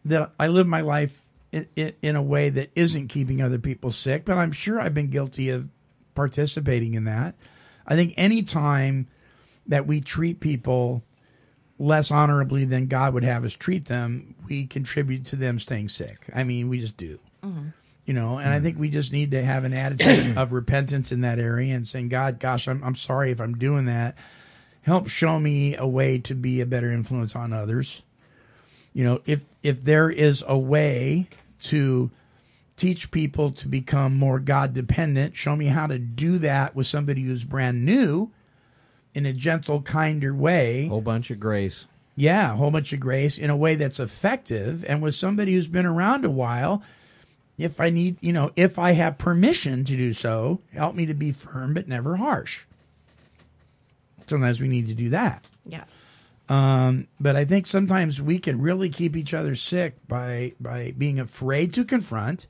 that 0.05 0.33
I 0.39 0.49
live 0.49 0.67
my 0.67 0.81
life 0.81 1.25
in, 1.53 1.69
in, 1.77 1.93
in 2.03 2.17
a 2.17 2.23
way 2.23 2.51
that 2.51 2.71
isn't 2.75 3.09
keeping 3.09 3.41
other 3.41 3.59
people 3.59 3.93
sick. 3.93 4.25
But 4.25 4.37
I'm 4.37 4.53
sure 4.53 4.81
I've 4.81 4.95
been 4.95 5.11
guilty 5.11 5.51
of 5.51 5.69
participating 6.15 6.95
in 6.95 7.05
that. 7.05 7.35
I 7.87 7.95
think 7.95 8.15
any 8.17 8.43
time 8.43 9.07
that 9.67 9.87
we 9.87 10.01
treat 10.01 10.41
people 10.41 11.03
less 11.79 12.11
honorably 12.11 12.65
than 12.65 12.87
God 12.87 13.15
would 13.15 13.25
have 13.25 13.45
us 13.45 13.55
treat 13.55 13.87
them, 13.87 14.35
we 14.47 14.67
contribute 14.67 15.25
to 15.27 15.37
them 15.37 15.59
staying 15.59 15.89
sick. 15.89 16.29
I 16.35 16.45
mean, 16.45 16.69
we 16.69 16.81
just 16.81 16.97
do 16.97 17.19
you 18.05 18.15
know 18.15 18.39
and 18.39 18.51
i 18.51 18.59
hmm. 18.59 18.65
think 18.65 18.79
we 18.79 18.89
just 18.89 19.13
need 19.13 19.31
to 19.31 19.43
have 19.43 19.65
an 19.65 19.73
attitude 19.73 20.37
of 20.39 20.53
repentance 20.53 21.13
in 21.13 21.23
that 21.23 21.39
area 21.39 21.75
and 21.75 21.87
saying 21.87 22.09
god 22.09 22.39
gosh 22.41 22.69
I'm, 22.69 22.83
I'm 22.83 22.95
sorry 22.95 23.31
if 23.31 23.41
i'm 23.41 23.57
doing 23.57 23.87
that 23.87 24.17
help 24.83 25.09
show 25.09 25.39
me 25.41 25.77
a 25.77 25.87
way 25.87 26.19
to 26.19 26.35
be 26.35 26.61
a 26.61 26.67
better 26.67 26.93
influence 26.93 27.35
on 27.35 27.53
others 27.53 28.03
you 28.93 29.05
know 29.05 29.21
if 29.27 29.45
if 29.63 29.83
there 29.83 30.11
is 30.11 30.45
a 30.47 30.59
way 30.59 31.29
to 31.63 32.11
teach 32.77 33.11
people 33.11 33.51
to 33.51 33.69
become 33.69 34.17
more 34.17 34.39
god 34.39 34.75
dependent 34.75 35.37
show 35.37 35.57
me 35.57 35.67
how 35.67 35.87
to 35.87 35.99
do 35.99 36.39
that 36.39 36.75
with 36.75 36.87
somebody 36.87 37.23
who's 37.23 37.45
brand 37.45 37.85
new 37.85 38.31
in 39.15 39.25
a 39.27 39.33
gentle 39.33 39.81
kinder 39.81 40.35
way 40.35 40.89
Whole 40.89 41.01
bunch 41.01 41.31
of 41.31 41.41
grace. 41.41 41.87
yeah, 42.17 42.53
a 42.53 42.57
whole 42.57 42.71
bunch 42.71 42.93
of 42.93 43.01
grace 43.01 43.39
in 43.39 43.49
a 43.49 43.57
way 43.57 43.77
that's 43.77 44.01
effective. 44.01 44.85
And 44.87 45.01
with 45.03 45.15
somebody 45.15 45.55
who's 45.55 45.69
been 45.69 45.87
around 45.87 46.25
a 46.25 46.31
while, 46.31 46.83
if 47.59 47.81
I 47.81 47.91
need, 47.91 48.17
you 48.21 48.33
know, 48.33 48.51
if 48.57 48.79
I 48.79 48.93
have 48.93 49.19
permission 49.19 49.85
to 49.85 49.97
do 49.97 50.13
so, 50.13 50.61
help 50.73 50.95
me 50.95 51.07
to 51.07 51.15
be 51.15 51.33
firm 51.33 51.75
but 51.75 51.89
never 51.89 52.17
harsh. 52.17 52.65
Sometimes 54.27 54.61
we 54.61 54.69
need 54.69 54.89
to 54.89 54.95
do 54.95 55.11
that. 55.11 55.45
Yeah. 55.67 55.85
Um, 56.49 57.09
but 57.19 57.37
I 57.37 57.45
think 57.45 57.67
sometimes 57.67 58.21
we 58.21 58.39
can 58.39 58.61
really 58.61 58.91
keep 58.91 59.17
each 59.17 59.33
other 59.33 59.55
sick 59.55 59.95
by 60.09 60.53
by 60.61 60.95
being 60.97 61.19
afraid 61.19 61.73
to 61.75 61.85
confront 61.85 62.47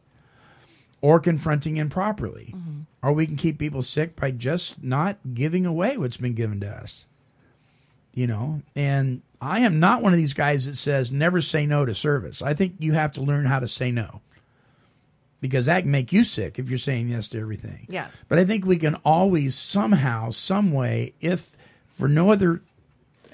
or 1.01 1.21
confronting 1.21 1.77
improperly. 1.77 2.55
Or 3.03 3.13
we 3.13 3.27
can 3.27 3.37
keep 3.37 3.59
people 3.59 3.83
sick 3.83 4.17
by 4.17 4.31
just 4.31 4.83
not 4.83 5.19
giving 5.35 5.67
away 5.67 5.97
what's 5.97 6.17
been 6.17 6.35
given 6.35 6.61
to 6.61 6.69
us. 6.69 7.07
You 8.15 8.27
know, 8.27 8.63
and 8.75 9.23
I 9.41 9.61
am 9.61 9.81
not 9.81 10.03
one 10.03 10.13
of 10.13 10.19
these 10.19 10.35
guys 10.35 10.67
that 10.67 10.77
says 10.77 11.13
never 11.13 11.41
say 11.41 11.67
no 11.67 11.85
to 11.85 11.95
service. 11.95 12.41
I 12.43 12.55
think 12.55 12.77
you 12.79 12.95
have 12.95 13.13
to 13.13 13.23
learn 13.23 13.45
how 13.45 13.59
to 13.59 13.69
say 13.69 13.91
no. 13.91 14.23
Because 15.45 15.67
that 15.67 15.83
can 15.83 15.91
make 15.91 16.11
you 16.11 16.25
sick 16.25 16.59
if 16.59 16.71
you're 16.71 16.79
saying 16.79 17.11
yes 17.11 17.29
to 17.29 17.39
everything. 17.39 17.87
Yeah. 17.91 18.07
But 18.29 18.39
I 18.39 18.47
think 18.47 18.65
we 18.65 18.79
can 18.79 18.95
always 19.05 19.55
somehow, 19.55 20.31
some 20.31 20.73
way, 20.73 21.13
if 21.21 21.55
for 21.85 22.09
no 22.09 22.33
other 22.33 22.63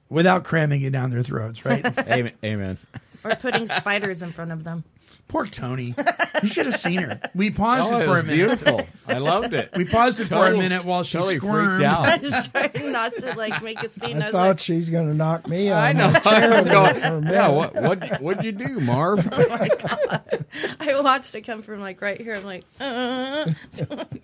without 0.10 0.44
cramming 0.44 0.82
it 0.82 0.92
down 0.92 1.10
their 1.10 1.24
throats, 1.24 1.64
right? 1.64 1.86
Amen. 2.08 2.34
Amen. 2.44 2.78
or 3.24 3.36
putting 3.36 3.68
spiders 3.68 4.22
in 4.22 4.34
front 4.34 4.52
of 4.52 4.66
them. 4.66 4.84
Poor 5.30 5.48
Tony. 5.48 5.96
You 6.44 6.48
should 6.50 6.68
have 6.68 6.76
seen 6.76 7.00
her. 7.02 7.20
We 7.34 7.50
paused 7.50 7.92
Oh, 7.92 7.98
it 7.98 8.02
it 8.02 8.06
for 8.06 8.12
was 8.12 8.20
a 8.20 8.24
minute. 8.24 8.36
beautiful. 8.36 8.82
I 9.08 9.18
loved 9.18 9.54
it. 9.56 9.72
We 9.76 9.84
paused 9.86 10.20
it 10.20 10.26
for 10.28 10.36
a 10.36 10.38
Total- 10.40 10.60
minute 10.60 10.86
while 10.86 11.02
she 11.04 11.18
totally 11.18 11.38
squirmed. 11.38 11.78
freaked 11.80 11.92
out. 11.92 12.06
I 12.08 12.18
was 12.18 12.48
trying 12.50 12.92
not 12.92 13.14
to 13.14 13.34
like 13.34 13.64
make 13.64 13.84
it 13.84 13.94
seem. 13.94 14.18
I 14.18 14.20
I 14.22 14.24
was 14.26 14.32
thought 14.32 14.48
like, 14.50 14.60
she's 14.60 14.90
going 14.90 15.08
to 15.08 15.14
knock 15.16 15.48
me 15.48 15.72
out. 15.72 15.84
I 15.84 15.94
know. 15.94 16.12
my 16.12 16.20
chair 16.20 16.54
I'm 16.54 16.66
going, 16.66 16.96
for 16.96 17.08
a 17.08 17.22
minute. 17.22 17.34
yeah. 17.34 17.48
What 17.48 17.74
what 17.74 18.22
what'd 18.22 18.44
you 18.44 18.52
do, 18.52 18.80
Marv? 18.80 19.28
Oh 19.34 19.48
my 19.50 19.70
god. 19.70 20.46
I 20.80 21.00
watched 21.02 21.34
it 21.34 21.42
come 21.42 21.64
from 21.64 21.80
like 21.82 22.00
right 22.02 22.22
here. 22.22 22.36
I'm 22.36 22.44
like, 22.44 22.66
uh. 22.80 23.52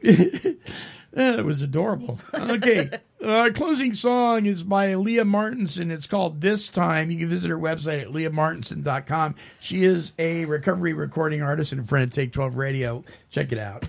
Yeah, 1.15 1.37
it 1.37 1.45
was 1.45 1.61
adorable. 1.61 2.19
Okay. 2.33 2.89
Our 3.25 3.51
closing 3.51 3.93
song 3.93 4.45
is 4.45 4.63
by 4.63 4.95
Leah 4.95 5.25
Martinson. 5.25 5.91
It's 5.91 6.07
called 6.07 6.41
This 6.41 6.69
Time. 6.69 7.11
You 7.11 7.17
can 7.19 7.29
visit 7.29 7.49
her 7.49 7.57
website 7.57 8.01
at 8.01 8.07
leahmartinson.com. 8.09 9.35
She 9.59 9.83
is 9.83 10.13
a 10.17 10.45
recovery 10.45 10.93
recording 10.93 11.41
artist 11.41 11.71
and 11.71 11.81
a 11.81 11.83
friend 11.83 12.05
of 12.05 12.11
Take 12.11 12.31
12 12.31 12.55
Radio. 12.55 13.03
Check 13.29 13.51
it 13.51 13.59
out. 13.59 13.85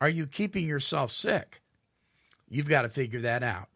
Are 0.00 0.08
you 0.08 0.26
keeping 0.26 0.66
yourself 0.66 1.12
sick? 1.12 1.62
You've 2.48 2.68
got 2.68 2.82
to 2.82 2.88
figure 2.88 3.20
that 3.20 3.44
out. 3.44 3.68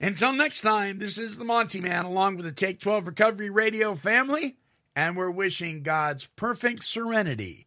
Until 0.00 0.32
next 0.32 0.62
time, 0.62 1.00
this 1.00 1.18
is 1.18 1.36
the 1.36 1.44
Monty 1.44 1.82
Man 1.82 2.06
along 2.06 2.36
with 2.36 2.46
the 2.46 2.52
Take 2.52 2.80
12 2.80 3.08
Recovery 3.08 3.50
Radio 3.50 3.94
family, 3.94 4.56
and 4.96 5.18
we're 5.18 5.30
wishing 5.30 5.82
God's 5.82 6.28
perfect 6.28 6.82
serenity 6.82 7.66